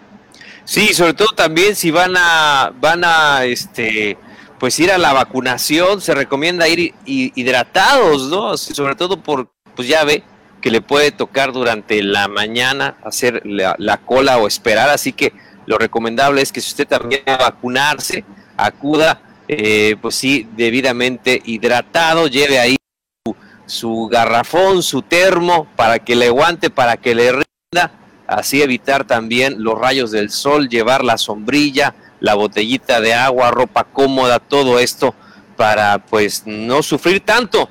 Sí, 0.64 0.92
sobre 0.92 1.14
todo 1.14 1.28
también 1.28 1.74
si 1.74 1.90
van 1.90 2.16
a, 2.18 2.70
van 2.78 3.02
a, 3.02 3.46
este, 3.46 4.18
pues 4.58 4.78
ir 4.78 4.92
a 4.92 4.98
la 4.98 5.14
vacunación, 5.14 6.02
se 6.02 6.14
recomienda 6.14 6.68
ir 6.68 6.92
hidratados, 7.06 8.28
¿no? 8.28 8.58
Sobre 8.58 8.94
todo 8.94 9.22
por, 9.22 9.50
pues 9.74 9.88
ya 9.88 10.04
ve 10.04 10.22
que 10.60 10.70
le 10.70 10.82
puede 10.82 11.12
tocar 11.12 11.52
durante 11.52 12.02
la 12.02 12.28
mañana 12.28 12.96
hacer 13.04 13.40
la, 13.46 13.96
cola 14.04 14.36
o 14.36 14.46
esperar, 14.46 14.90
así 14.90 15.14
que 15.14 15.32
lo 15.70 15.78
recomendable 15.78 16.42
es 16.42 16.50
que 16.50 16.60
si 16.60 16.70
usted 16.70 16.88
también 16.88 17.22
va 17.28 17.34
a 17.34 17.50
vacunarse, 17.50 18.24
acuda, 18.56 19.22
eh, 19.46 19.94
pues 20.02 20.16
sí, 20.16 20.48
debidamente 20.56 21.40
hidratado, 21.44 22.26
lleve 22.26 22.58
ahí 22.58 22.76
su, 23.24 23.36
su 23.66 24.08
garrafón, 24.08 24.82
su 24.82 25.02
termo, 25.02 25.68
para 25.76 26.00
que 26.00 26.16
le 26.16 26.26
aguante, 26.26 26.70
para 26.70 26.96
que 26.96 27.14
le 27.14 27.30
rinda, 27.30 27.92
así 28.26 28.60
evitar 28.60 29.06
también 29.06 29.62
los 29.62 29.78
rayos 29.78 30.10
del 30.10 30.30
sol, 30.30 30.68
llevar 30.68 31.04
la 31.04 31.16
sombrilla, 31.16 31.94
la 32.18 32.34
botellita 32.34 33.00
de 33.00 33.14
agua, 33.14 33.52
ropa 33.52 33.84
cómoda, 33.84 34.40
todo 34.40 34.80
esto 34.80 35.14
para 35.56 35.98
pues 36.04 36.42
no 36.46 36.82
sufrir 36.82 37.20
tanto 37.20 37.68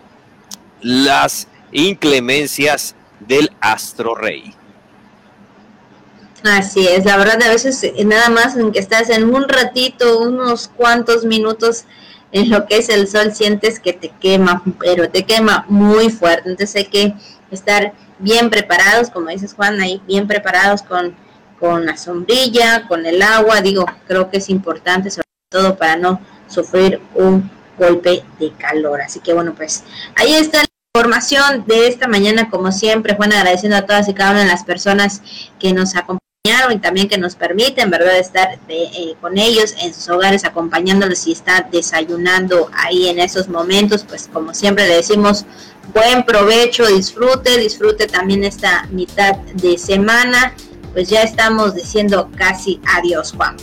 las 0.80 1.50
inclemencias 1.74 2.96
del 3.20 3.52
astro 3.60 4.16
rey. 4.16 4.56
Así 6.44 6.88
es, 6.88 7.06
la 7.06 7.18
verdad 7.18 7.42
a 7.44 7.50
veces 7.50 7.84
eh, 7.84 7.94
nada 8.06 8.30
más 8.30 8.56
en 8.56 8.72
que 8.72 8.80
estás 8.80 9.10
en 9.10 9.34
un 9.34 9.50
ratito, 9.50 10.20
unos 10.20 10.70
cuantos 10.70 11.26
minutos 11.26 11.86
en 12.32 12.50
lo 12.50 12.66
que 12.66 12.78
es 12.78 12.90
el 12.90 13.08
sol, 13.08 13.34
sientes 13.34 13.80
que 13.80 13.92
te 13.92 14.10
quema, 14.22 14.64
pero 14.80 15.10
te 15.10 15.24
quema 15.26 15.66
muy 15.68 16.10
fuerte. 16.10 16.50
Entonces 16.50 16.76
hay 16.78 16.86
que 16.86 17.14
estar 17.52 17.94
bien 18.20 18.50
preparados, 18.50 19.10
como 19.10 19.30
dices 19.30 19.54
Juan, 19.54 19.82
ahí 19.82 20.02
bien 20.08 20.28
preparados 20.28 20.82
con 20.82 21.16
con 21.60 21.86
la 21.86 21.98
sombrilla, 21.98 22.88
con 22.88 23.06
el 23.06 23.22
agua, 23.22 23.62
digo, 23.62 23.86
creo 24.08 24.30
que 24.30 24.38
es 24.38 24.50
importante 24.50 25.12
sobre 25.12 25.28
todo 25.52 25.78
para 25.78 25.98
no 25.98 26.22
sufrir 26.48 27.02
un 27.16 27.52
golpe 27.78 28.24
de 28.40 28.52
calor. 28.54 29.02
Así 29.02 29.20
que 29.20 29.34
bueno, 29.34 29.54
pues 29.56 29.84
ahí 30.16 30.34
está 30.34 30.60
la 30.60 30.66
información 30.96 31.66
de 31.68 31.88
esta 31.88 32.08
mañana, 32.08 32.50
como 32.50 32.72
siempre, 32.72 33.16
Juan, 33.16 33.34
agradeciendo 33.34 33.78
a 33.78 33.86
todas 33.86 34.08
y 34.08 34.14
cada 34.14 34.32
una 34.32 34.42
de 34.42 34.48
las 34.48 34.64
personas 34.64 35.22
que 35.60 35.74
nos 35.74 35.96
y 36.72 36.78
también 36.80 37.08
que 37.08 37.18
nos 37.18 37.36
permiten, 37.36 37.90
¿verdad?, 37.90 38.18
estar 38.18 38.60
eh, 38.68 39.16
con 39.22 39.38
ellos 39.38 39.74
en 39.82 39.94
sus 39.94 40.10
hogares, 40.10 40.46
acompañándolos 40.46 41.26
y 41.28 41.32
estar 41.32 41.70
desayunando 41.72 42.70
ahí 42.74 43.08
en 43.10 43.20
esos 43.20 43.48
momentos, 43.48 44.06
pues 44.08 44.30
como 44.32 44.54
siempre 44.54 44.88
le 44.88 44.96
decimos, 44.98 45.46
buen 45.94 46.24
provecho, 46.24 46.86
disfrute, 46.88 47.58
disfrute 47.58 48.08
también 48.08 48.44
esta 48.44 48.88
mitad 48.92 49.36
de 49.38 49.78
semana 49.78 50.54
pues 50.94 51.10
ya 51.10 51.22
estamos 51.22 51.76
diciendo 51.76 52.30
casi 52.36 52.80
adiós, 52.86 53.34
Juan. 53.36 53.56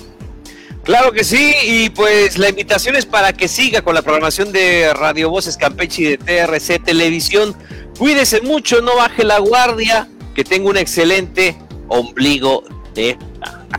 Claro 0.84 1.11
que 1.12 1.24
sí, 1.24 1.53
y 1.64 1.91
pues 1.91 2.39
la 2.39 2.49
invitación 2.49 2.95
es 2.95 3.07
para 3.07 3.32
que 3.32 3.49
siga 3.49 3.82
con 3.82 3.95
la 3.95 4.03
programación 4.03 4.53
de 4.53 4.93
Radio 4.95 5.30
Voces 5.30 5.57
Campeche 5.57 6.03
y 6.03 6.16
de 6.16 6.18
TRC 6.18 6.82
Televisión. 6.84 7.57
Cuídese 7.99 8.41
mucho, 8.41 8.80
no 8.82 8.97
baje 8.97 9.24
la 9.24 9.39
guardia, 9.39 10.09
que 10.34 10.45
tenga 10.45 10.70
un 10.70 10.76
excelente 10.76 11.57
ombligo 11.89 12.64
de... 12.95 13.18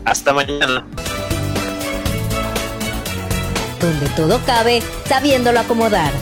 Hasta 0.04 0.32
mañana. 0.32 0.86
Donde 3.80 4.08
todo 4.16 4.40
cabe, 4.46 4.82
sabiéndolo 5.06 5.60
acomodar. 5.60 6.12